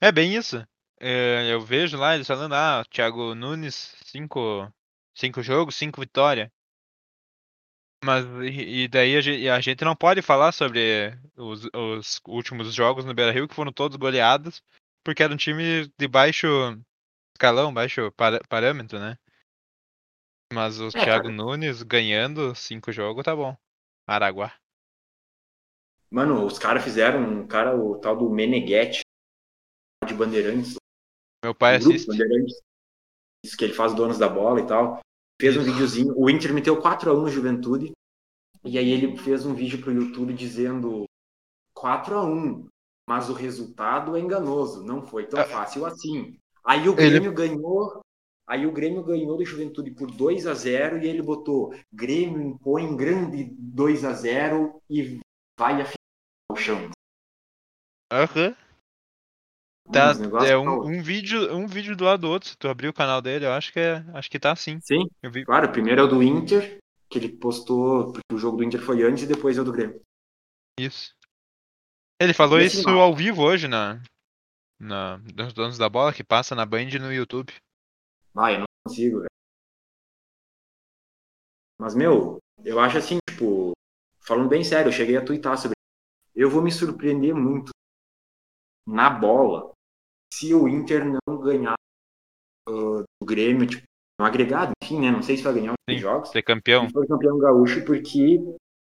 É 0.00 0.10
bem 0.12 0.34
isso. 0.34 0.66
É, 1.00 1.52
eu 1.52 1.60
vejo 1.60 1.96
lá 1.96 2.14
eles 2.14 2.26
falando, 2.26 2.54
ah, 2.54 2.84
Thiago 2.90 3.34
Nunes, 3.34 3.94
cinco, 4.04 4.68
cinco 5.14 5.42
jogos, 5.42 5.76
cinco 5.76 6.00
vitórias. 6.00 6.48
Mas 8.04 8.24
e, 8.42 8.86
daí 8.86 9.16
a 9.16 9.20
gente, 9.22 9.48
a 9.48 9.60
gente 9.60 9.82
não 9.84 9.96
pode 9.96 10.20
falar 10.20 10.52
sobre 10.52 11.16
os, 11.36 11.64
os 11.74 12.20
últimos 12.28 12.74
jogos 12.74 13.04
no 13.04 13.14
Beira-Rio 13.14 13.48
que 13.48 13.54
foram 13.54 13.72
todos 13.72 13.96
goleados, 13.96 14.62
porque 15.02 15.22
era 15.22 15.32
um 15.32 15.38
time 15.38 15.90
de 15.98 16.06
baixo 16.06 16.46
escalão, 17.34 17.72
baixo 17.72 18.12
para- 18.12 18.40
parâmetro, 18.46 18.98
né? 18.98 19.16
Mas 20.52 20.78
o 20.78 20.88
É, 20.88 20.90
Thiago 20.90 21.24
cara. 21.24 21.30
Nunes 21.30 21.82
ganhando 21.82 22.54
cinco 22.54 22.92
jogos, 22.92 23.24
tá 23.24 23.34
bom. 23.34 23.56
Araguá. 24.06 24.54
Mano, 26.10 26.44
os 26.44 26.58
caras 26.58 26.84
fizeram 26.84 27.20
um 27.20 27.46
cara, 27.46 27.74
o 27.74 27.98
tal 27.98 28.16
do 28.16 28.28
Meneghetti 28.28 29.00
de 30.06 30.14
Bandeirantes, 30.14 30.76
Meu 31.42 31.54
pai 31.54 31.76
assiste. 31.76 32.06
Bandeirantes, 32.06 32.60
isso 33.44 33.56
que 33.56 33.64
ele 33.64 33.72
faz 33.72 33.94
donos 33.94 34.18
da 34.18 34.28
bola 34.28 34.60
e 34.60 34.66
tal. 34.66 35.00
Fez 35.40 35.56
um 35.56 35.64
videozinho, 35.64 36.14
o 36.16 36.30
Inter 36.30 36.54
meteu 36.54 36.80
4x1 36.80 37.22
no 37.22 37.28
Juventude, 37.28 37.92
e 38.64 38.78
aí 38.78 38.90
ele 38.90 39.16
fez 39.18 39.44
um 39.44 39.54
vídeo 39.54 39.80
pro 39.80 39.92
YouTube 39.92 40.32
dizendo 40.32 41.04
4x1, 41.76 42.66
mas 43.08 43.28
o 43.28 43.32
resultado 43.34 44.16
é 44.16 44.20
enganoso, 44.20 44.82
não 44.84 45.02
foi 45.02 45.26
tão 45.26 45.40
Ah. 45.40 45.44
fácil 45.44 45.84
assim. 45.86 46.38
Aí 46.64 46.88
o 46.88 46.92
Ele- 46.98 47.10
Grêmio 47.10 47.32
ganhou, 47.34 48.00
aí 48.48 48.66
o 48.66 48.72
Grêmio 48.72 49.02
ganhou 49.04 49.36
do 49.36 49.44
Juventude 49.44 49.90
por 49.90 50.10
2 50.10 50.46
a 50.46 50.54
0 50.54 50.98
e 50.98 51.06
ele 51.06 51.22
botou 51.22 51.74
Grêmio 51.92 52.40
impõe 52.40 52.96
grande 52.96 53.44
2 53.58 54.04
a 54.04 54.12
0 54.12 54.80
e 54.88 55.20
vai 55.58 55.74
afinar 55.82 55.94
o 56.50 56.56
chão. 56.56 56.90
Aham. 58.12 58.54
Tá, 59.92 60.12
Uns 60.12 60.18
negócios 60.18 60.50
é 60.50 60.54
tal. 60.54 60.64
um, 60.64 60.98
um 60.98 61.02
vídeo, 61.02 61.54
um 61.54 61.66
vídeo 61.66 61.94
do 61.94 62.04
lado 62.04 62.20
do 62.22 62.30
outro. 62.30 62.48
Se 62.48 62.56
tu 62.56 62.68
abrir 62.68 62.88
o 62.88 62.92
canal 62.94 63.20
dele, 63.20 63.44
eu 63.44 63.52
acho 63.52 63.70
que 63.70 63.78
é, 63.78 63.96
acho 64.14 64.30
que 64.30 64.38
tá 64.38 64.52
assim. 64.52 64.80
Sim, 64.80 65.06
Eu 65.22 65.30
vi 65.30 65.44
claro, 65.44 65.68
o 65.68 65.72
primeiro 65.72 66.00
é 66.00 66.04
o 66.04 66.08
do 66.08 66.22
Inter, 66.22 66.78
que 67.14 67.18
ele 67.18 67.36
postou, 67.36 68.12
porque 68.12 68.34
o 68.34 68.38
jogo 68.38 68.56
do 68.56 68.64
Inter 68.64 68.82
foi 68.82 69.04
antes 69.04 69.22
e 69.22 69.26
depois 69.26 69.56
é 69.56 69.60
o 69.60 69.64
do 69.64 69.72
Grêmio. 69.72 70.02
isso. 70.78 71.14
Ele 72.20 72.34
falou 72.34 72.58
assim, 72.58 72.80
isso 72.80 72.88
ao 72.88 73.14
vivo 73.14 73.42
hoje 73.42 73.68
na 73.68 74.02
na 74.78 75.16
dos 75.18 75.52
donos 75.52 75.78
da 75.78 75.88
bola 75.88 76.12
que 76.12 76.24
passa 76.24 76.54
na 76.54 76.66
Band 76.66 76.88
e 76.88 76.98
no 76.98 77.12
YouTube. 77.12 77.52
Ah, 78.36 78.52
eu 78.52 78.58
não 78.60 78.66
consigo, 78.84 79.18
velho. 79.18 79.28
Mas, 81.78 81.94
meu, 81.94 82.38
eu 82.64 82.80
acho 82.80 82.98
assim, 82.98 83.18
tipo, 83.28 83.72
falando 84.20 84.48
bem 84.48 84.64
sério, 84.64 84.88
eu 84.88 84.92
cheguei 84.92 85.16
a 85.16 85.24
twittar 85.24 85.56
sobre 85.56 85.74
Eu 86.34 86.50
vou 86.50 86.62
me 86.62 86.72
surpreender 86.72 87.34
muito 87.34 87.70
na 88.86 89.08
bola 89.08 89.72
se 90.32 90.52
o 90.52 90.68
Inter 90.68 91.04
não 91.04 91.40
ganhar 91.40 91.74
uh, 92.68 93.02
do 93.20 93.26
Grêmio, 93.26 93.68
tipo, 93.68 93.86
no 94.18 94.26
agregado, 94.26 94.72
enfim, 94.82 95.00
né? 95.00 95.10
Não 95.10 95.22
sei 95.22 95.36
se 95.36 95.42
vai 95.42 95.54
ganhar 95.54 95.72
os 95.72 96.00
jogos. 96.00 96.30
Ser 96.30 96.42
campeão. 96.42 96.88
Foi 96.90 97.06
campeão 97.06 97.38
gaúcho 97.38 97.84
porque, 97.84 98.40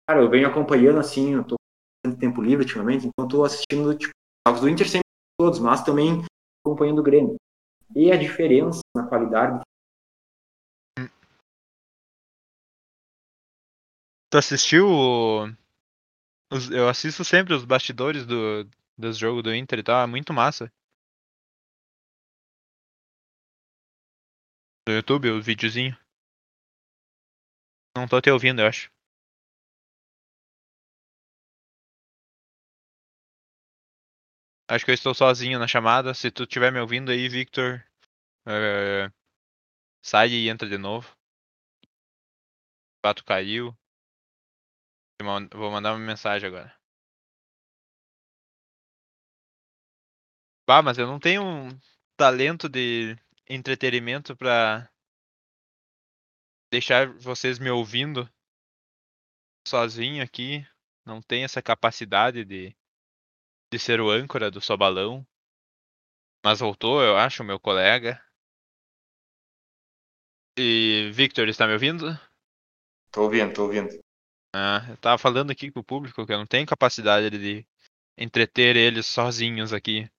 cara, 0.07 0.21
eu 0.21 0.29
venho 0.29 0.47
acompanhando 0.47 0.99
assim, 0.99 1.33
eu 1.33 1.43
tô 1.43 1.55
tendo 2.03 2.17
tempo 2.17 2.41
livre 2.41 2.63
ultimamente, 2.63 3.07
então 3.07 3.25
eu 3.25 3.29
tô 3.29 3.43
assistindo 3.43 3.95
tipo, 3.97 4.11
jogos 4.47 4.61
do 4.61 4.69
Inter 4.69 4.87
sempre 4.87 5.05
todos, 5.39 5.59
mas 5.59 5.83
também 5.83 6.23
acompanhando 6.65 6.99
o 6.99 7.03
Grêmio. 7.03 7.35
E 7.95 8.11
a 8.11 8.17
diferença 8.17 8.79
na 8.95 9.07
qualidade 9.07 9.61
Tu 14.29 14.37
assistiu 14.37 14.85
eu 16.71 16.89
assisto 16.89 17.23
sempre 17.23 17.53
os 17.53 17.65
bastidores 17.65 18.25
do, 18.25 18.67
dos 18.97 19.17
jogos 19.17 19.43
do 19.43 19.53
Inter 19.53 19.79
e 19.79 19.83
tal, 19.83 20.03
é 20.03 20.07
muito 20.07 20.33
massa. 20.33 20.69
No 24.87 24.93
YouTube, 24.93 25.31
o 25.31 25.41
videozinho. 25.41 25.97
Não 27.97 28.07
tô 28.07 28.21
te 28.21 28.29
ouvindo, 28.29 28.61
eu 28.61 28.67
acho. 28.67 28.91
Acho 34.67 34.85
que 34.85 34.91
eu 34.91 34.95
estou 34.95 35.13
sozinho 35.13 35.57
na 35.57 35.67
chamada. 35.67 36.13
Se 36.13 36.29
tu 36.29 36.43
estiver 36.43 36.71
me 36.71 36.79
ouvindo 36.79 37.11
aí, 37.11 37.27
Victor, 37.27 37.83
é, 38.47 39.09
sai 40.03 40.29
e 40.29 40.49
entra 40.49 40.69
de 40.69 40.77
novo. 40.77 41.15
O 42.97 43.01
pato 43.01 43.23
caiu. 43.23 43.75
Vou 45.53 45.71
mandar 45.71 45.93
uma 45.93 45.99
mensagem 45.99 46.47
agora. 46.47 46.73
Bah, 50.67 50.81
mas 50.81 50.97
eu 50.97 51.07
não 51.07 51.19
tenho 51.19 51.43
um 51.43 51.79
talento 52.17 52.67
de 52.69 53.17
entretenimento 53.47 54.35
pra 54.35 54.89
deixar 56.71 57.07
vocês 57.13 57.59
me 57.59 57.69
ouvindo 57.69 58.29
sozinho 59.67 60.23
aqui. 60.23 60.65
Não 61.05 61.21
tenho 61.21 61.45
essa 61.45 61.61
capacidade 61.61 62.43
de, 62.43 62.75
de 63.71 63.79
ser 63.79 64.01
o 64.01 64.09
âncora 64.09 64.49
do 64.49 64.59
Sobalão. 64.59 65.25
Mas 66.43 66.59
voltou, 66.59 67.01
eu 67.01 67.17
acho, 67.17 67.43
meu 67.43 67.59
colega. 67.59 68.21
E 70.57 71.11
Victor, 71.13 71.47
está 71.49 71.67
me 71.67 71.73
ouvindo? 71.73 72.17
Tô 73.11 73.23
ouvindo, 73.23 73.53
tô 73.53 73.63
ouvindo. 73.63 73.89
Ah, 74.53 74.85
eu 74.89 74.97
tava 74.97 75.17
falando 75.17 75.51
aqui 75.51 75.69
com 75.71 75.81
o 75.81 75.83
público 75.83 76.25
que 76.25 76.31
eu 76.31 76.37
não 76.37 76.45
tenho 76.45 76.65
capacidade 76.65 77.29
de 77.29 77.67
entreter 78.17 78.75
eles 78.75 79.05
sozinhos 79.05 79.73
aqui. 79.73 80.09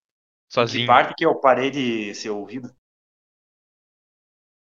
Sozinho. 0.48 0.84
Que 0.84 0.86
parte 0.86 1.14
que 1.16 1.24
eu 1.24 1.34
parei 1.40 1.70
de 1.70 2.14
ser 2.14 2.30
ouvido? 2.30 2.74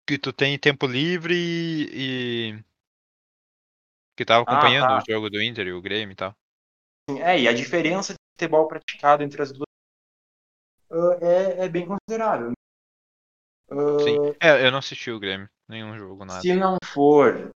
Que 0.07 0.16
tu 0.18 0.32
tem 0.32 0.59
tempo 0.59 0.86
livre 0.86 1.34
e. 1.34 2.50
e- 2.55 2.64
Que 4.16 4.24
tava 4.24 4.42
Ah, 4.42 4.44
acompanhando 4.44 4.88
tá. 4.88 4.98
o 4.98 5.12
jogo 5.12 5.28
do 5.30 5.42
Inter 5.42 5.66
e 5.66 5.72
o 5.72 5.80
Grêmio 5.82 6.12
e 6.12 6.16
tal. 6.16 6.34
É, 7.20 7.38
e 7.40 7.48
a 7.48 7.53
diferença 7.53 8.12
de 8.12 8.18
futebol 8.34 8.68
praticado 8.68 9.22
entre 9.22 9.42
as 9.42 9.53
duas 9.53 9.66
ah, 10.90 11.18
é, 11.20 11.64
é 11.64 11.68
bem 11.68 11.86
considerável. 11.86 12.53
Ah, 13.70 13.76
Sim. 14.03 14.16
É, 14.40 14.66
eu 14.66 14.70
não 14.70 14.78
assisti 14.78 15.11
o 15.11 15.18
Grêmio. 15.20 15.48
Nenhum 15.68 15.96
jogo, 15.98 16.24
nada. 16.24 16.40
Se 16.42 16.55
não 16.55 16.76
for, 16.84 17.50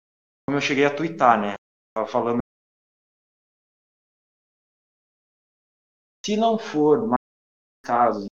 como 0.47 0.59
eu 0.59 0.61
cheguei 0.61 0.85
a 0.85 0.95
twittar, 0.95 1.41
né? 1.41 1.55
Tava 1.95 2.07
falando. 2.07 2.41
Se 6.25 6.37
não 6.37 6.59
for 6.59 7.07
mais 7.07 7.17
casos 7.85 8.27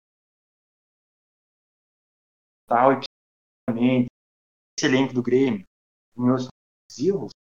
tal 2.69 2.93
e 2.93 3.01
psicologicamente, 3.67 4.07
esse 4.79 4.87
elenco 4.87 5.13
do 5.13 5.23
Grêmio, 5.23 5.65
meus 6.17 6.49
exclusivos, 6.89 7.33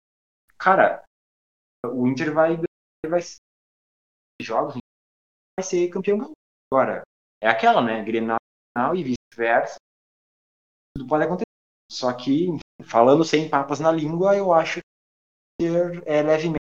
cara, 0.59 1.05
o 1.87 2.07
Inter 2.07 2.33
vai 2.33 2.57
vai 3.09 3.20
jogos, 4.41 4.75
vai 5.59 5.64
ser 5.64 5.89
campeão 5.91 6.33
agora. 6.72 7.03
É 7.43 7.49
aquela, 7.49 7.83
né? 7.83 8.03
Grenal 8.03 8.39
e 8.97 9.03
vice-versa. 9.03 9.77
Tudo 10.97 11.09
pode 11.09 11.25
acontecer. 11.25 11.45
Só 11.91 12.12
que, 12.12 12.49
falando 12.85 13.25
sem 13.25 13.49
papas 13.49 13.79
na 13.79 13.93
língua, 13.93 14.37
eu 14.37 14.53
acho 14.53 14.81
que 15.61 15.66
é 16.07 16.22
levemente 16.22 16.59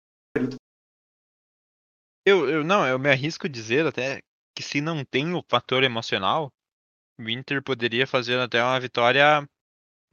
Eu, 2.26 2.48
eu 2.48 2.62
não, 2.62 2.86
eu 2.86 2.98
me 2.98 3.10
arrisco 3.10 3.46
a 3.46 3.50
dizer 3.50 3.86
até 3.86 4.20
que 4.54 4.62
se 4.62 4.80
não 4.80 5.04
tem 5.04 5.34
o 5.34 5.42
fator 5.48 5.82
emocional, 5.82 6.50
o 7.18 7.28
Inter 7.28 7.62
poderia 7.62 8.06
fazer 8.06 8.38
até 8.38 8.62
uma 8.62 8.78
vitória, 8.78 9.48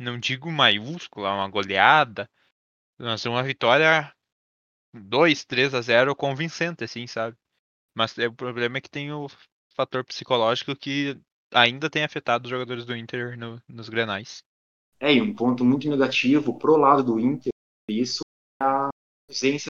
não 0.02 0.20
digo 0.20 0.52
maiúscula, 0.52 1.34
uma 1.34 1.48
goleada, 1.50 2.30
mas 3.00 3.26
uma 3.26 3.44
vitória 3.44 4.14
2, 4.94 5.46
3 5.46 5.74
a 5.74 5.82
0 5.82 6.16
convincente, 6.16 6.84
assim, 6.84 7.08
sabe? 7.08 7.38
Mas 7.96 8.18
é, 8.18 8.28
o 8.28 8.34
problema 8.34 8.78
é 8.78 8.82
que 8.82 8.90
tem 8.90 9.12
o 9.12 9.28
fator 9.76 10.04
psicológico 10.06 10.76
que 10.76 11.20
ainda 11.54 11.90
tem 11.90 12.04
afetado 12.04 12.46
os 12.46 12.50
jogadores 12.50 12.86
do 12.86 12.96
Inter 12.96 13.38
no- 13.38 13.62
nos 13.68 13.90
grenais. 13.90 14.44
É, 15.00 15.14
e 15.14 15.22
um 15.22 15.34
ponto 15.36 15.66
muito 15.66 15.90
negativo 15.90 16.58
pro 16.58 16.78
lado 16.78 17.04
do 17.04 17.20
Inter, 17.20 17.52
isso 17.90 18.22
é 18.62 18.66
a 18.66 18.90
ausência 19.30 19.70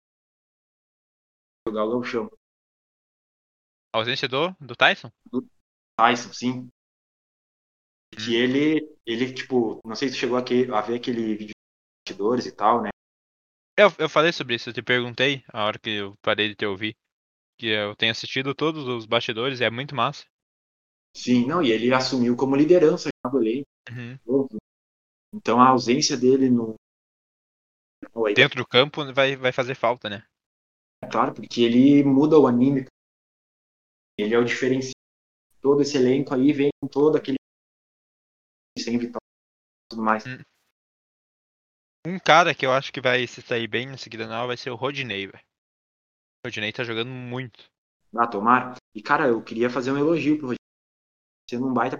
do 1.66 1.72
jogar 1.72 1.86
o 1.86 1.90
Gauchão. 1.92 2.30
A 3.94 3.98
ausência 3.98 4.28
do, 4.28 4.56
do 4.60 4.76
Tyson? 4.76 5.12
Tyson, 5.98 6.34
sim. 6.34 6.72
Que 8.18 8.36
ele, 8.36 8.88
ele, 9.06 9.34
tipo, 9.34 9.80
não 9.86 9.96
sei 9.96 10.10
se 10.10 10.16
chegou 10.18 10.38
a, 10.38 10.44
que- 10.44 10.70
a 10.72 10.82
ver 10.82 10.96
aquele 10.96 11.36
vídeo 11.36 11.54
de 11.54 12.08
bastidores 12.08 12.46
e 12.46 12.52
tal, 12.52 12.82
né? 12.82 12.90
Eu, 13.78 13.90
eu 13.98 14.10
falei 14.10 14.32
sobre 14.34 14.56
isso, 14.56 14.70
eu 14.70 14.74
te 14.74 14.82
perguntei 14.82 15.44
a 15.48 15.64
hora 15.66 15.80
que 15.80 15.90
eu 15.92 16.16
parei 16.22 16.50
de 16.50 16.56
te 16.56 16.66
ouvir. 16.66 16.96
Que 17.60 17.68
eu 17.68 17.96
tenho 17.96 18.12
assistido 18.12 18.56
todos 18.56 18.88
os 18.88 19.06
bastidores 19.06 19.60
e 19.62 19.66
é 19.66 19.70
muito 19.72 19.96
massa. 19.96 20.26
Sim, 21.16 21.48
não, 21.48 21.62
e 21.64 21.72
ele 21.72 21.94
assumiu 21.94 22.36
como 22.36 22.56
liderança 22.56 23.10
já 23.24 23.30
do 23.32 23.42
elenco. 23.42 23.68
Uhum. 23.90 24.20
Então 25.34 25.62
a 25.62 25.70
ausência 25.70 26.18
dele 26.18 26.50
no. 26.50 26.76
Oi, 28.14 28.34
Dentro 28.36 28.58
do 28.58 28.68
campo 28.68 29.12
vai, 29.14 29.36
vai 29.36 29.52
fazer 29.52 29.74
falta, 29.76 30.10
né? 30.10 30.24
É 31.02 31.08
claro, 31.08 31.34
porque 31.34 31.62
ele 31.62 32.04
muda 32.04 32.38
o 32.38 32.48
anime. 32.48 32.86
Ele 34.18 34.34
é 34.34 34.38
o 34.38 34.44
diferencial. 34.44 34.94
Todo 35.62 35.82
esse 35.82 35.98
elenco 35.98 36.34
aí 36.34 36.54
vem 36.54 36.70
com 36.82 36.88
todo 36.88 37.18
aquele. 37.18 37.38
Sem 38.78 38.98
vitória 38.98 39.26
e 39.26 39.90
tudo 39.90 40.02
mais. 40.04 40.26
Hum. 40.26 40.42
Um 42.08 42.20
cara 42.20 42.54
que 42.54 42.66
eu 42.66 42.72
acho 42.72 42.94
que 42.94 43.02
vai 43.02 43.26
se 43.26 43.42
sair 43.42 43.68
bem 43.68 43.88
nesse 43.88 44.10
Grenal 44.10 44.48
vai 44.48 44.58
ser 44.58 44.70
o 44.70 44.76
Rodinei, 44.76 45.28
velho. 45.28 45.44
O 46.44 46.48
Rodinei 46.48 46.72
tá 46.72 46.84
jogando 46.84 47.10
muito. 47.10 47.66
Ah, 48.16 48.28
tomar. 48.28 48.76
E, 48.94 49.02
cara, 49.02 49.28
eu 49.28 49.44
queria 49.44 49.70
fazer 49.70 49.92
um 49.92 49.98
elogio 49.98 50.38
pro 50.38 50.48
Rodrigo. 50.48 50.62
Sendo 51.50 51.68
um 51.68 51.74
baita. 51.74 52.00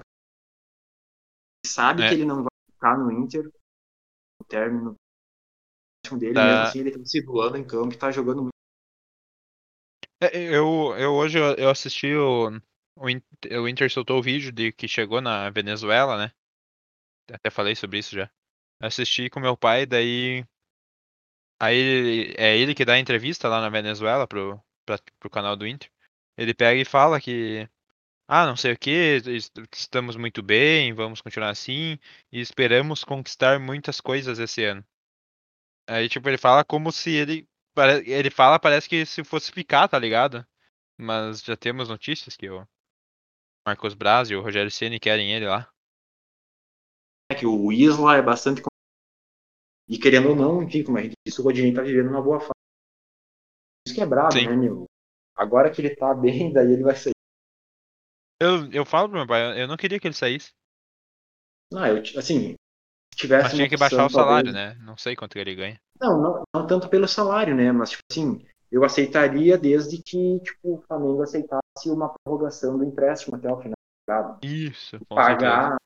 Sabe 1.66 2.04
É. 2.04 2.10
que 2.10 2.14
ele 2.14 2.26
não 2.26 2.44
vai 2.44 2.52
ficar 2.72 2.98
no 2.98 3.12
Inter. 3.12 3.44
No 4.40 4.46
término 4.48 4.96
dele, 6.20 6.36
Tá. 6.36 6.46
mesmo 6.46 6.62
assim, 6.62 6.80
ele 6.80 6.92
tá 6.92 7.04
se 7.04 7.22
doando 7.22 7.58
em 7.58 7.66
campo 7.66 7.94
e 7.94 7.98
tá 7.98 8.12
jogando 8.12 8.44
muito. 8.44 8.54
É, 10.22 10.38
Eu, 10.38 10.96
eu 10.98 11.14
hoje 11.14 11.40
eu 11.40 11.56
eu 11.56 11.70
assisti 11.70 12.14
o, 12.16 12.50
o, 12.98 13.10
Inter, 13.10 13.62
o 13.62 13.68
Inter 13.68 13.92
soltou 13.92 14.20
o 14.20 14.24
vídeo 14.24 14.52
de 14.52 14.72
que 14.72 14.88
chegou 14.88 15.20
na 15.20 15.50
Venezuela, 15.50 16.18
né? 16.18 16.32
Até 17.32 17.50
falei 17.50 17.76
sobre 17.76 18.00
isso 18.00 18.16
já. 18.16 18.30
Assisti 18.82 19.30
com 19.30 19.40
meu 19.40 19.58
pai, 19.58 19.86
daí. 19.86 20.46
Aí 21.60 22.34
é 22.38 22.58
ele 22.58 22.76
que 22.76 22.86
dá 22.86 22.94
a 22.94 23.00
entrevista 23.00 23.48
lá 23.48 23.62
na 23.62 23.70
Venezuela 23.70 24.28
pro, 24.28 24.62
pra, 24.86 25.00
pro 25.20 25.30
canal 25.30 25.56
do 25.56 25.66
Inter. 25.66 25.90
Ele 26.38 26.54
pega 26.54 26.80
e 26.80 26.86
fala 26.86 27.20
que. 27.22 27.68
Ah, 28.28 28.46
não 28.46 28.58
sei 28.58 28.74
o 28.74 28.78
que, 28.78 29.22
estamos 29.72 30.16
muito 30.16 30.42
bem, 30.42 30.94
vamos 30.94 31.22
continuar 31.22 31.52
assim 31.52 32.00
e 32.32 32.42
esperamos 32.42 33.04
conquistar 33.04 33.60
muitas 33.60 34.02
coisas 34.02 34.40
esse 34.40 34.64
ano. 34.66 34.84
Aí, 35.88 36.10
tipo, 36.10 36.28
ele 36.28 36.38
fala 36.38 36.64
como 36.64 36.92
se 36.92 37.12
ele. 37.12 37.48
Ele 38.06 38.30
fala, 38.32 38.60
parece 38.60 38.90
que 38.90 39.06
se 39.06 39.24
fosse 39.24 39.52
ficar, 39.52 39.88
tá 39.88 40.00
ligado? 40.00 40.46
Mas 40.98 41.44
já 41.44 41.58
temos 41.58 41.90
notícias 41.90 42.38
que 42.38 42.50
o 42.50 42.68
Marcos 43.68 43.94
Braz 43.94 44.30
e 44.30 44.36
o 44.36 44.42
Rogério 44.42 44.72
Ceni 44.72 45.00
querem 45.00 45.34
ele 45.34 45.46
lá. 45.46 45.70
É 47.32 47.36
que 47.36 47.46
o 47.46 47.72
Isla 47.72 48.18
é 48.18 48.22
bastante. 48.22 48.62
E 49.88 49.98
querendo 49.98 50.30
ou 50.30 50.36
não, 50.36 50.64
enfim, 50.64 50.84
como 50.84 50.98
a 50.98 51.02
gente 51.02 51.14
disse, 51.26 51.42
o 51.42 51.44
Rodinei 51.44 51.74
tá 51.74 51.82
vivendo 51.82 52.10
uma 52.10 52.22
boa 52.22 52.40
fase. 52.40 52.52
Isso 53.88 53.96
que 53.96 54.02
é 54.02 54.06
brabo, 54.06 54.34
Sim. 54.34 54.48
né, 54.48 54.56
meu? 54.56 54.86
Agora 55.36 55.70
que 55.72 55.82
ele 55.82 55.96
tá 55.96 56.14
bem, 56.14 56.52
daí 56.52 56.72
ele 56.74 56.84
vai 56.84 56.96
sair. 56.96 57.14
Eu, 58.42 58.72
eu 58.72 58.86
falo 58.86 59.10
pro 59.10 59.18
meu 59.18 59.28
pai, 59.28 59.62
eu 59.62 59.68
não 59.68 59.78
queria 59.78 60.00
que 60.00 60.08
ele 60.08 60.14
saísse, 60.14 60.52
Não, 61.72 61.86
eu, 61.88 61.98
assim, 62.18 62.56
se 63.14 63.18
tivesse. 63.18 63.44
mas 63.44 63.54
tinha 63.54 63.70
que 63.70 63.78
baixar 63.78 64.04
o 64.04 64.06
opção, 64.06 64.20
salário, 64.22 64.52
talvez- 64.52 64.78
né? 64.78 64.84
Não 64.84 64.98
sei 64.98 65.16
quanto 65.16 65.38
ele 65.38 65.56
ganha. 65.56 65.78
Não, 66.00 66.22
não, 66.22 66.44
não 66.54 66.68
tanto 66.68 66.90
pelo 66.90 67.08
salário, 67.08 67.56
né? 67.56 67.72
Mas, 67.72 67.92
tipo 67.92 68.04
assim, 68.12 68.46
eu 68.72 68.84
aceitaria 68.84 69.58
desde 69.58 70.02
que 70.02 70.40
tipo, 70.42 70.76
o 70.76 70.82
Flamengo 70.82 71.22
aceitasse 71.22 71.90
uma 71.90 72.14
prorrogação 72.24 72.78
do 72.78 72.84
empréstimo 72.84 73.38
até 73.38 73.52
o 73.52 73.62
final 73.62 73.76
temporada. 74.06 74.40
Isso, 74.44 75.00
com 75.08 75.16
certeza. 75.24 75.78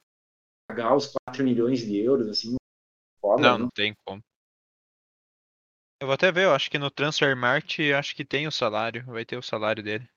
Pagar, 0.70 0.96
os 0.96 1.12
4 1.26 1.44
milhões 1.44 1.80
de 1.80 1.98
euros, 1.98 2.28
assim, 2.28 2.56
foda, 3.20 3.42
Não, 3.42 3.58
né? 3.58 3.64
não 3.64 3.70
tem 3.74 3.96
como. 4.06 4.22
Eu 6.00 6.08
vou 6.08 6.14
até 6.14 6.32
ver, 6.32 6.46
eu 6.46 6.54
acho 6.54 6.70
que 6.70 6.78
no 6.78 6.92
Transfermarkt 6.92 7.92
acho 7.92 8.16
que 8.16 8.24
tem 8.24 8.48
o 8.48 8.52
salário, 8.52 9.04
vai 9.06 9.26
ter 9.26 9.36
o 9.36 9.42
salário 9.42 9.84
dele. 9.84 10.08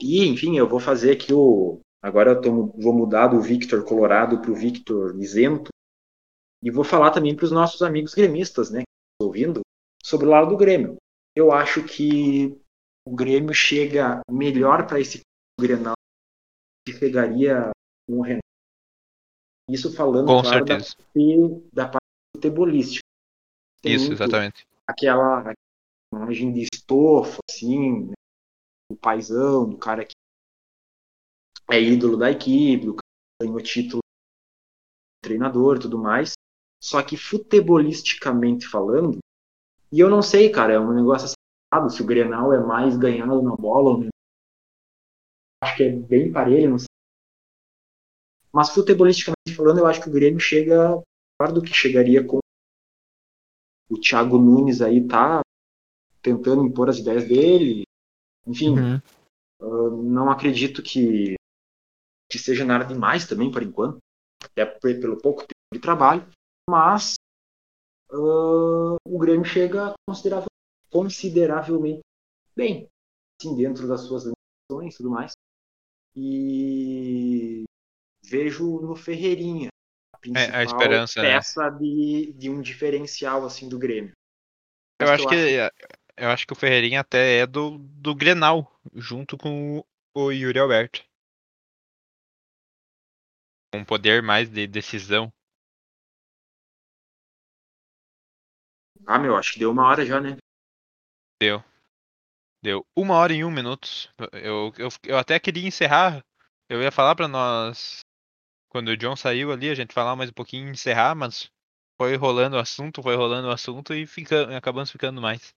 E, 0.00 0.24
enfim, 0.26 0.56
eu 0.56 0.68
vou 0.68 0.80
fazer 0.80 1.12
aqui 1.12 1.32
o. 1.32 1.80
Agora 2.00 2.30
eu 2.30 2.40
tô, 2.40 2.66
vou 2.80 2.94
mudar 2.94 3.28
do 3.28 3.40
Victor 3.40 3.84
Colorado 3.84 4.40
pro 4.40 4.54
Victor 4.54 5.14
Isento. 5.20 5.70
E 6.62 6.70
vou 6.70 6.84
falar 6.84 7.10
também 7.10 7.34
para 7.34 7.44
os 7.44 7.50
nossos 7.50 7.82
amigos 7.82 8.14
gremistas, 8.14 8.70
né? 8.70 8.78
Que 8.78 8.86
estão 9.14 9.26
ouvindo, 9.26 9.60
sobre 10.02 10.26
o 10.26 10.30
lado 10.30 10.50
do 10.50 10.56
Grêmio. 10.56 10.96
Eu 11.36 11.52
acho 11.52 11.84
que 11.84 12.56
o 13.06 13.14
Grêmio 13.14 13.52
chega 13.52 14.20
melhor 14.30 14.86
para 14.86 15.00
esse 15.00 15.20
Grenal 15.60 15.94
que 16.86 16.94
chegaria 16.94 17.70
com 18.06 18.18
o 18.18 18.22
Renato. 18.22 18.42
Isso 19.72 19.92
falando, 19.94 20.26
Com 20.26 20.42
claro, 20.42 20.64
da 20.64 20.78
da 21.72 21.88
parte 21.88 22.06
futebolística. 22.36 23.02
Tem 23.80 23.94
Isso, 23.94 24.12
exatamente. 24.12 24.66
Aquela 24.86 25.54
imagem 26.12 26.52
de 26.52 26.68
estofa, 26.72 27.38
assim, 27.48 28.08
né? 28.08 28.12
do 28.90 28.96
paizão, 28.98 29.68
do 29.68 29.78
cara 29.78 30.04
que 30.04 30.12
é 31.70 31.80
ídolo 31.80 32.18
da 32.18 32.30
equipe, 32.30 32.84
do 32.84 32.94
cara 32.94 33.02
que 33.40 33.46
ganhou 33.46 33.62
título 33.62 34.02
de 34.02 35.28
treinador 35.28 35.76
e 35.76 35.80
tudo 35.80 35.98
mais. 35.98 36.32
Só 36.82 37.02
que 37.02 37.16
futebolisticamente 37.16 38.68
falando, 38.68 39.18
e 39.90 40.00
eu 40.00 40.10
não 40.10 40.20
sei, 40.20 40.50
cara, 40.50 40.74
é 40.74 40.80
um 40.80 40.92
negócio 40.92 41.28
acertado, 41.28 41.90
se 41.90 42.02
o 42.02 42.06
Grenal 42.06 42.52
é 42.52 42.58
mais 42.58 42.96
ganhado 42.96 43.40
na 43.40 43.56
bola 43.56 43.90
ou 43.90 43.98
não. 43.98 44.08
Acho 45.62 45.76
que 45.76 45.84
é 45.84 45.90
bem 45.90 46.30
parelho, 46.30 46.70
não 46.70 46.78
sei. 46.78 46.91
Mas 48.52 48.70
futebolisticamente 48.70 49.54
falando, 49.56 49.78
eu 49.78 49.86
acho 49.86 50.00
que 50.02 50.08
o 50.08 50.12
Grêmio 50.12 50.40
chega 50.40 51.00
melhor 51.40 51.54
do 51.54 51.62
que 51.62 51.72
chegaria 51.72 52.24
com 52.24 52.38
o 53.90 53.98
Thiago 53.98 54.38
Nunes 54.38 54.80
aí 54.80 55.06
tá 55.06 55.40
tentando 56.22 56.64
impor 56.64 56.88
as 56.88 56.98
ideias 56.98 57.28
dele. 57.28 57.84
Enfim, 58.46 58.78
Uhum. 58.78 59.00
eu 59.60 60.02
não 60.02 60.30
acredito 60.30 60.82
que, 60.82 61.34
que 62.30 62.38
seja 62.38 62.64
nada 62.64 62.84
demais 62.84 63.26
também, 63.26 63.50
por 63.50 63.62
enquanto. 63.62 63.98
Até 64.44 64.66
pe- 64.66 65.00
pelo 65.00 65.20
pouco 65.20 65.40
tempo 65.42 65.74
de 65.74 65.80
trabalho. 65.80 66.26
Mas 66.68 67.14
ah, 68.12 68.96
o 69.06 69.18
Grêmio 69.18 69.44
chega 69.44 69.94
consideravel- 70.08 70.48
consideravelmente 70.90 72.00
bem, 72.56 72.88
assim, 73.40 73.56
dentro 73.56 73.88
das 73.88 74.02
suas 74.02 74.24
limitações 74.24 74.94
e 74.94 74.96
tudo 74.96 75.10
mais. 75.10 75.32
E 76.16 77.64
vejo 78.24 78.80
no 78.80 78.94
Ferreirinha 78.96 79.68
a 80.12 80.18
principal 80.18 80.62
esperança, 80.62 81.22
né? 81.22 81.34
peça 81.34 81.70
de, 81.70 82.32
de 82.34 82.50
um 82.50 82.60
diferencial 82.60 83.44
assim 83.44 83.68
do 83.68 83.78
Grêmio. 83.78 84.12
Eu 85.00 85.10
acho 85.10 85.28
que 85.28 85.58
eu 86.16 86.28
acho 86.28 86.46
que 86.46 86.52
o 86.52 86.56
Ferreirinha 86.56 87.00
até 87.00 87.38
é 87.38 87.46
do, 87.46 87.78
do 87.78 88.14
Grenal, 88.14 88.70
junto 88.94 89.36
com 89.36 89.82
o- 90.14 90.30
Yuri 90.30 90.58
Alberto. 90.58 91.02
Um 93.74 93.84
poder 93.84 94.22
mais 94.22 94.50
de 94.50 94.66
decisão. 94.66 95.32
Ah, 99.06 99.18
meu, 99.18 99.36
acho 99.36 99.54
que 99.54 99.58
deu 99.58 99.70
uma 99.70 99.88
hora 99.88 100.04
já, 100.04 100.20
né? 100.20 100.36
Deu. 101.40 101.64
Deu 102.62 102.86
uma 102.96 103.14
hora 103.16 103.32
e 103.32 103.44
um 103.44 103.50
minutos. 103.50 104.08
Eu, 104.32 104.72
eu, 104.78 104.88
eu 105.04 105.18
até 105.18 105.40
queria 105.40 105.66
encerrar. 105.66 106.22
Eu 106.68 106.80
ia 106.80 106.92
falar 106.92 107.16
pra 107.16 107.26
nós. 107.26 108.01
Quando 108.72 108.88
o 108.88 108.96
John 108.96 109.14
saiu 109.14 109.52
ali, 109.52 109.68
a 109.68 109.74
gente 109.74 109.92
falar 109.92 110.16
mais 110.16 110.30
um 110.30 110.32
pouquinho 110.32 110.66
e 110.66 110.70
encerrar, 110.70 111.14
mas 111.14 111.50
foi 112.00 112.16
rolando 112.16 112.56
o 112.56 112.58
assunto, 112.58 113.02
foi 113.02 113.14
rolando 113.14 113.48
o 113.48 113.50
assunto 113.50 113.92
e 113.92 114.06
fica, 114.06 114.56
acabamos 114.56 114.90
ficando 114.90 115.20
mais. 115.20 115.54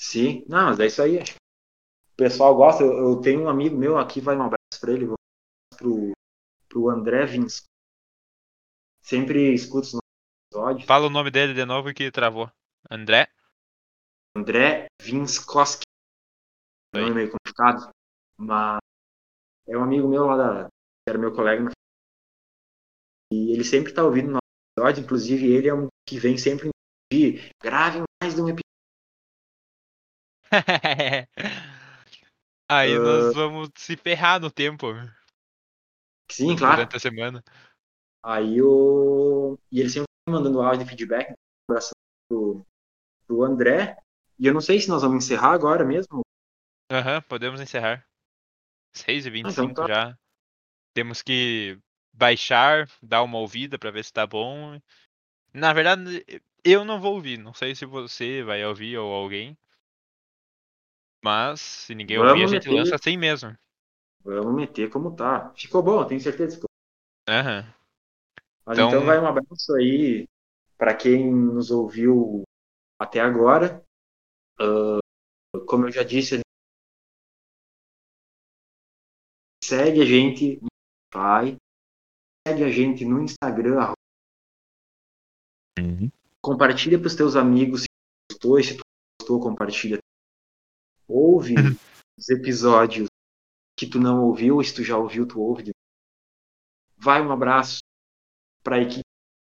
Sim, 0.00 0.42
não, 0.48 0.70
mas 0.70 0.80
é 0.80 0.86
isso 0.86 1.02
aí. 1.02 1.18
O 1.18 2.16
pessoal 2.16 2.56
gosta. 2.56 2.82
Eu, 2.82 3.10
eu 3.10 3.20
tenho 3.20 3.42
um 3.42 3.50
amigo 3.50 3.76
meu 3.76 3.98
aqui, 3.98 4.18
vai 4.18 4.34
um 4.34 4.44
abraço 4.44 4.80
pra 4.80 4.92
ele, 4.92 5.08
pro, 5.76 6.12
pro 6.70 6.88
André 6.88 7.26
Vins. 7.26 7.64
Sempre 9.02 9.52
escuto 9.52 9.88
os 9.88 10.00
episódios. 10.48 10.86
Fala 10.86 11.08
o 11.08 11.10
nome 11.10 11.30
dele 11.30 11.52
de 11.52 11.66
novo 11.66 11.92
que 11.92 12.10
travou. 12.10 12.50
André? 12.90 13.28
André 14.34 14.86
Vinskoski. 15.02 15.82
É 16.94 17.00
nome 17.00 17.14
meio 17.14 17.30
complicado, 17.30 17.90
mas 18.38 18.78
é 19.68 19.76
um 19.76 19.82
amigo 19.82 20.08
meu 20.08 20.24
lá 20.24 20.36
da. 20.38 20.68
era 21.06 21.18
meu 21.18 21.34
colega. 21.34 21.64
na- 21.64 21.72
E 23.32 23.52
ele 23.52 23.64
sempre 23.64 23.92
tá 23.94 24.04
ouvindo 24.04 24.30
nosso 24.32 24.42
episódio, 24.76 25.02
inclusive 25.04 25.46
ele 25.50 25.68
é 25.68 25.74
um 25.74 25.86
que 26.06 26.18
vem 26.18 26.36
sempre 26.36 26.68
pedir, 27.10 27.50
gravem 27.62 28.02
mais 28.22 28.34
de 28.34 28.40
um 28.42 28.48
episódio. 28.48 28.62
Aí 32.70 32.94
Ah. 32.94 32.98
nós 32.98 33.34
vamos 33.34 33.70
se 33.76 33.96
ferrar 33.96 34.38
no 34.40 34.50
tempo 34.50 34.86
Sim, 36.30 36.56
claro. 36.56 36.76
durante 36.76 36.96
a 36.96 37.00
semana. 37.00 37.42
Aí 38.24 38.60
o. 38.62 39.58
E 39.70 39.80
ele 39.80 39.88
sempre 39.88 40.06
tá 40.26 40.32
mandando 40.32 40.60
áudio 40.60 40.84
de 40.84 40.90
feedback. 40.90 41.34
Abraço 41.68 41.90
pro, 42.28 42.64
pro 43.26 43.42
André. 43.42 43.96
E 44.38 44.46
eu 44.46 44.54
não 44.54 44.60
sei 44.60 44.80
se 44.80 44.88
nós 44.88 45.02
vamos 45.02 45.24
encerrar 45.24 45.52
agora 45.52 45.84
mesmo. 45.84 46.20
Aham, 46.90 47.20
podemos 47.22 47.60
encerrar. 47.60 48.06
6h25 48.96 49.50
então 49.50 49.74
tá. 49.74 49.86
já. 49.88 50.18
Temos 50.94 51.22
que 51.22 51.78
baixar, 52.12 52.88
dar 53.02 53.22
uma 53.22 53.38
ouvida 53.38 53.78
pra 53.78 53.90
ver 53.90 54.04
se 54.04 54.12
tá 54.12 54.26
bom. 54.26 54.80
Na 55.52 55.72
verdade, 55.72 56.24
eu 56.64 56.84
não 56.84 57.00
vou 57.00 57.14
ouvir. 57.14 57.38
Não 57.38 57.54
sei 57.54 57.74
se 57.74 57.84
você 57.84 58.42
vai 58.42 58.64
ouvir 58.64 58.96
ou 58.98 59.12
alguém. 59.12 59.56
Mas, 61.24 61.60
se 61.60 61.94
ninguém 61.94 62.18
ouvir, 62.18 62.30
a 62.30 62.34
Vamos 62.34 62.50
gente 62.50 62.68
meter. 62.68 62.78
lança 62.78 62.96
assim 62.96 63.16
mesmo. 63.16 63.56
Vamos 64.24 64.54
meter 64.54 64.90
como 64.90 65.14
tá. 65.14 65.52
Ficou 65.56 65.82
bom, 65.82 66.04
tenho 66.06 66.20
certeza 66.20 66.56
que 66.56 66.62
ficou. 66.62 66.68
Aham. 67.28 67.64
Mas 68.64 68.78
Então- 68.78 68.88
então, 68.88 69.04
vai 69.04 69.18
um 69.18 69.26
abraço 69.26 69.74
aí 69.74 70.26
para 70.78 70.94
quem 70.94 71.32
nos 71.32 71.70
ouviu 71.70 72.42
até 73.00 73.20
agora. 73.20 73.84
Ah, 74.58 74.98
como 75.66 75.86
eu 75.86 75.92
já 75.92 76.02
disse, 76.02 76.40
segue 79.64 80.02
a 80.02 80.04
gente 80.04 80.60
no 80.60 80.68
Spotify, 81.12 81.56
segue 82.46 82.64
a 82.64 82.70
gente 82.70 83.04
no 83.04 83.22
Instagram, 83.22 83.78
arroba- 83.78 83.96
compartilha 86.40 86.98
para 86.98 87.06
os 87.06 87.14
teus 87.14 87.36
amigos 87.36 87.82
se 87.82 87.86
gostou, 88.30 88.58
e 88.58 88.64
se 88.64 88.76
tu 88.76 88.82
gostou, 89.20 89.40
compartilha. 89.40 89.98
Ouve 91.08 91.54
os 92.18 92.28
episódios 92.28 93.08
que 93.78 93.88
tu 93.88 93.98
não 93.98 94.24
ouviu, 94.24 94.62
se 94.62 94.74
tu 94.74 94.82
já 94.82 94.96
ouviu, 94.96 95.26
tu 95.26 95.40
ouve. 95.40 95.62
de 95.64 95.70
Vai 96.96 97.20
um 97.20 97.32
abraço 97.32 97.78
para 98.62 98.76
a 98.76 98.80
equipe 98.80 99.02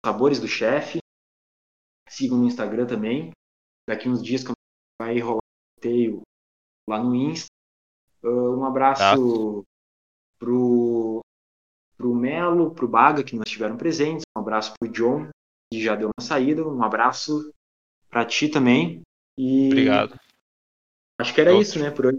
Sabores 0.05 0.41
do 0.41 0.49
Chefe. 0.49 0.99
Sigam 2.09 2.39
no 2.39 2.47
Instagram 2.47 2.87
também. 2.87 3.31
Daqui 3.89 4.09
uns 4.09 4.23
dias 4.23 4.45
que 4.45 4.53
vai 5.01 5.19
rolar 5.19 5.39
um 5.39 5.75
sorteio 5.75 6.23
lá 6.89 7.03
no 7.03 7.15
Insta. 7.15 7.49
Ah, 8.23 8.29
um 8.29 8.65
abraço 8.65 9.65
pro, 10.39 11.21
pro 12.03 12.15
Melo, 12.15 12.75
pro 12.75 12.89
Baga, 12.89 13.23
que 13.23 13.37
não 13.37 13.45
estiveram 13.47 13.77
presentes. 13.77 14.25
Um 14.37 14.41
abraço 14.41 14.75
pro 14.79 14.91
John, 14.91 15.29
que 15.73 15.81
já 15.83 15.95
deu 15.95 16.09
uma 16.19 16.25
saída. 16.25 16.67
Um 16.67 16.83
abraço 16.83 17.55
para 18.11 18.27
ti 18.27 18.49
também. 18.49 19.03
E 19.39 19.69
Obrigado. 19.69 20.19
acho 21.21 21.33
que 21.33 21.41
era 21.41 21.51
Outro. 21.53 21.63
isso, 21.63 21.79
né, 21.79 21.91
por 21.93 22.07
hoje. 22.07 22.19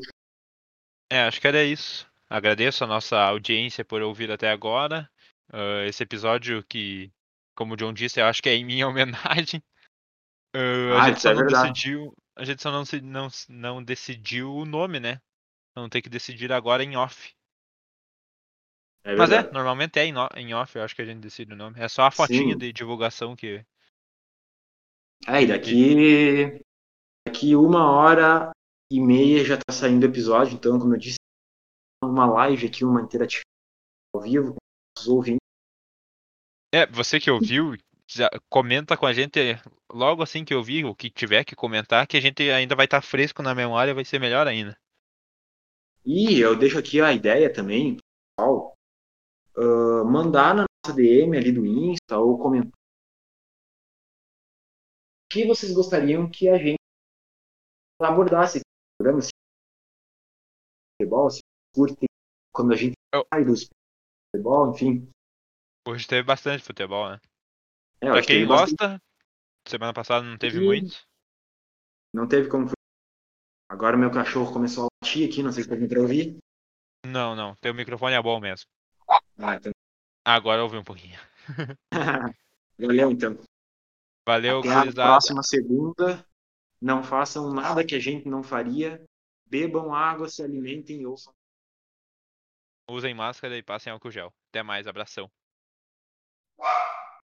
É, 1.11 1.23
acho 1.23 1.41
que 1.41 1.47
era 1.47 1.63
isso. 1.63 2.07
Agradeço 2.29 2.83
a 2.83 2.87
nossa 2.87 3.17
audiência 3.19 3.83
por 3.83 4.01
ouvir 4.01 4.31
até 4.31 4.49
agora. 4.49 5.07
Ah, 5.51 5.85
esse 5.85 6.01
episódio 6.01 6.63
que, 6.63 7.11
como 7.55 7.73
o 7.73 7.77
John 7.77 7.93
disse, 7.93 8.19
eu 8.21 8.25
acho 8.25 8.41
que 8.41 8.49
é 8.49 8.55
em 8.55 8.65
minha 8.65 8.87
homenagem. 8.87 9.61
Ah, 10.55 10.59
Ah, 10.95 11.03
a 11.03 11.07
gente 11.09 11.17
isso 11.17 11.21
só 11.23 11.29
é 11.31 11.33
não 11.33 11.41
verdade. 11.41 11.73
decidiu. 11.73 12.13
A 12.35 12.45
gente 12.45 12.61
só 12.63 12.71
não, 12.71 12.83
não, 13.03 13.27
não 13.49 13.83
decidiu 13.83 14.51
o 14.55 14.65
nome, 14.65 14.99
né? 14.99 15.19
Vamos 15.75 15.89
ter 15.91 16.01
que 16.01 16.09
decidir 16.09 16.51
agora 16.53 16.83
em 16.83 16.95
off. 16.95 17.33
É 19.03 19.15
Mas 19.15 19.31
é, 19.31 19.51
normalmente 19.51 19.99
é 19.99 20.05
em, 20.05 20.53
off, 20.53 20.77
eu 20.77 20.83
acho 20.83 20.95
que 20.95 21.01
a 21.01 21.05
gente 21.05 21.19
decide 21.19 21.53
o 21.53 21.57
nome. 21.57 21.79
É 21.79 21.89
só 21.89 22.03
a 22.03 22.11
fotinha 22.11 22.53
Sim. 22.53 22.57
de 22.57 22.71
divulgação 22.71 23.35
que. 23.35 23.65
É, 25.27 25.41
e 25.41 25.47
daqui, 25.47 26.61
daqui 27.27 27.55
uma 27.55 27.91
hora 27.91 28.51
e 28.91 29.01
meia 29.01 29.43
já 29.43 29.57
tá 29.57 29.73
saindo 29.73 30.03
o 30.03 30.09
episódio, 30.09 30.55
então, 30.55 30.79
como 30.79 30.93
eu 30.93 30.99
disse, 30.99 31.17
uma 32.03 32.25
live 32.25 32.67
aqui, 32.67 32.85
uma 32.85 33.01
interativa 33.01 33.43
ao 34.15 34.21
vivo, 34.21 34.53
com 34.53 35.01
os 35.01 35.07
ouvintes. 35.07 35.39
É, 36.73 36.85
você 36.87 37.19
que 37.19 37.31
ouviu, 37.31 37.75
já 38.07 38.29
comenta 38.49 38.95
com 38.97 39.05
a 39.05 39.13
gente 39.13 39.39
logo 39.91 40.23
assim 40.23 40.45
que 40.45 40.55
ouvir, 40.55 40.85
o 40.85 40.95
que 40.95 41.09
tiver 41.09 41.43
que 41.43 41.55
comentar, 41.55 42.07
que 42.07 42.17
a 42.17 42.21
gente 42.21 42.49
ainda 42.49 42.75
vai 42.75 42.85
estar 42.85 43.01
fresco 43.01 43.41
na 43.41 43.53
memória, 43.53 43.93
vai 43.93 44.05
ser 44.05 44.19
melhor 44.19 44.47
ainda. 44.47 44.77
E 46.05 46.39
eu 46.39 46.55
deixo 46.55 46.77
aqui 46.77 46.99
a 46.99 47.13
ideia 47.13 47.51
também, 47.51 47.97
pessoal, 48.37 48.72
ah, 49.57 50.03
mandar 50.05 50.55
na 50.55 50.65
nossa 50.85 50.95
DM 50.95 51.37
ali 51.37 51.51
do 51.51 51.65
Insta 51.65 52.17
ou 52.17 52.37
comentar 52.37 52.71
o 52.71 55.33
que 55.33 55.45
vocês 55.47 55.73
gostariam 55.73 56.29
que 56.29 56.47
a 56.47 56.57
gente 56.57 56.77
abordasse 57.99 58.59
programa, 58.99 59.21
se 59.21 59.29
futebol, 61.01 61.29
se 61.29 61.39
curtem 61.73 62.07
quando 62.53 62.73
a 62.73 62.75
gente 62.75 62.93
Eu- 63.13 63.25
sai 63.33 63.45
do 63.45 63.53
futebol, 64.31 64.71
enfim. 64.73 65.09
Hoje 65.87 66.07
teve 66.07 66.23
bastante 66.23 66.63
futebol, 66.63 67.09
né? 67.09 67.19
É, 68.01 68.11
Pra 68.11 68.21
quem 68.21 68.39
teve 68.39 68.45
bastante- 68.45 68.77
gosta, 68.77 69.01
semana 69.67 69.93
passada 69.93 70.25
não 70.25 70.37
teve 70.37 70.59
E- 70.59 70.65
muito. 70.65 71.01
Não 72.13 72.27
teve 72.27 72.49
como 72.49 72.67
Agora 73.71 73.97
meu 73.97 74.11
cachorro 74.11 74.53
começou 74.53 74.85
a 74.85 74.87
latir 75.03 75.27
aqui, 75.27 75.41
não 75.41 75.51
sei 75.51 75.63
se 75.63 75.69
vocês 75.69 75.81
me 75.81 75.97
ouvir. 75.97 76.37
Não, 77.07 77.35
não. 77.35 77.55
Teu 77.55 77.73
microfone 77.73 78.13
é 78.13 78.21
bom 78.21 78.39
mesmo. 78.39 78.67
Ah, 79.37 79.55
então... 79.55 79.71
Agora 80.25 80.59
eu 80.59 80.63
ouvi 80.63 80.77
um 80.77 80.83
pouquinho. 80.83 81.19
Valeu, 82.79 83.11
então. 83.11 83.37
Valeu, 84.25 84.59
Até 84.59 84.69
a 84.69 84.79
gurizada. 84.81 85.09
próxima 85.09 85.43
segunda. 85.43 86.25
Não 86.81 87.03
façam 87.03 87.51
nada 87.53 87.85
que 87.85 87.95
a 87.95 87.99
gente 87.99 88.27
não 88.27 88.43
faria. 88.43 89.03
Bebam 89.45 89.93
água, 89.93 90.29
se 90.29 90.41
alimentem 90.41 91.01
e 91.01 91.05
ouçam. 91.05 91.33
Usem 92.89 93.13
máscara 93.13 93.57
e 93.57 93.63
passem 93.63 93.91
álcool 93.91 94.11
gel. 94.11 94.33
Até 94.49 94.63
mais, 94.63 94.87
abração. 94.87 95.29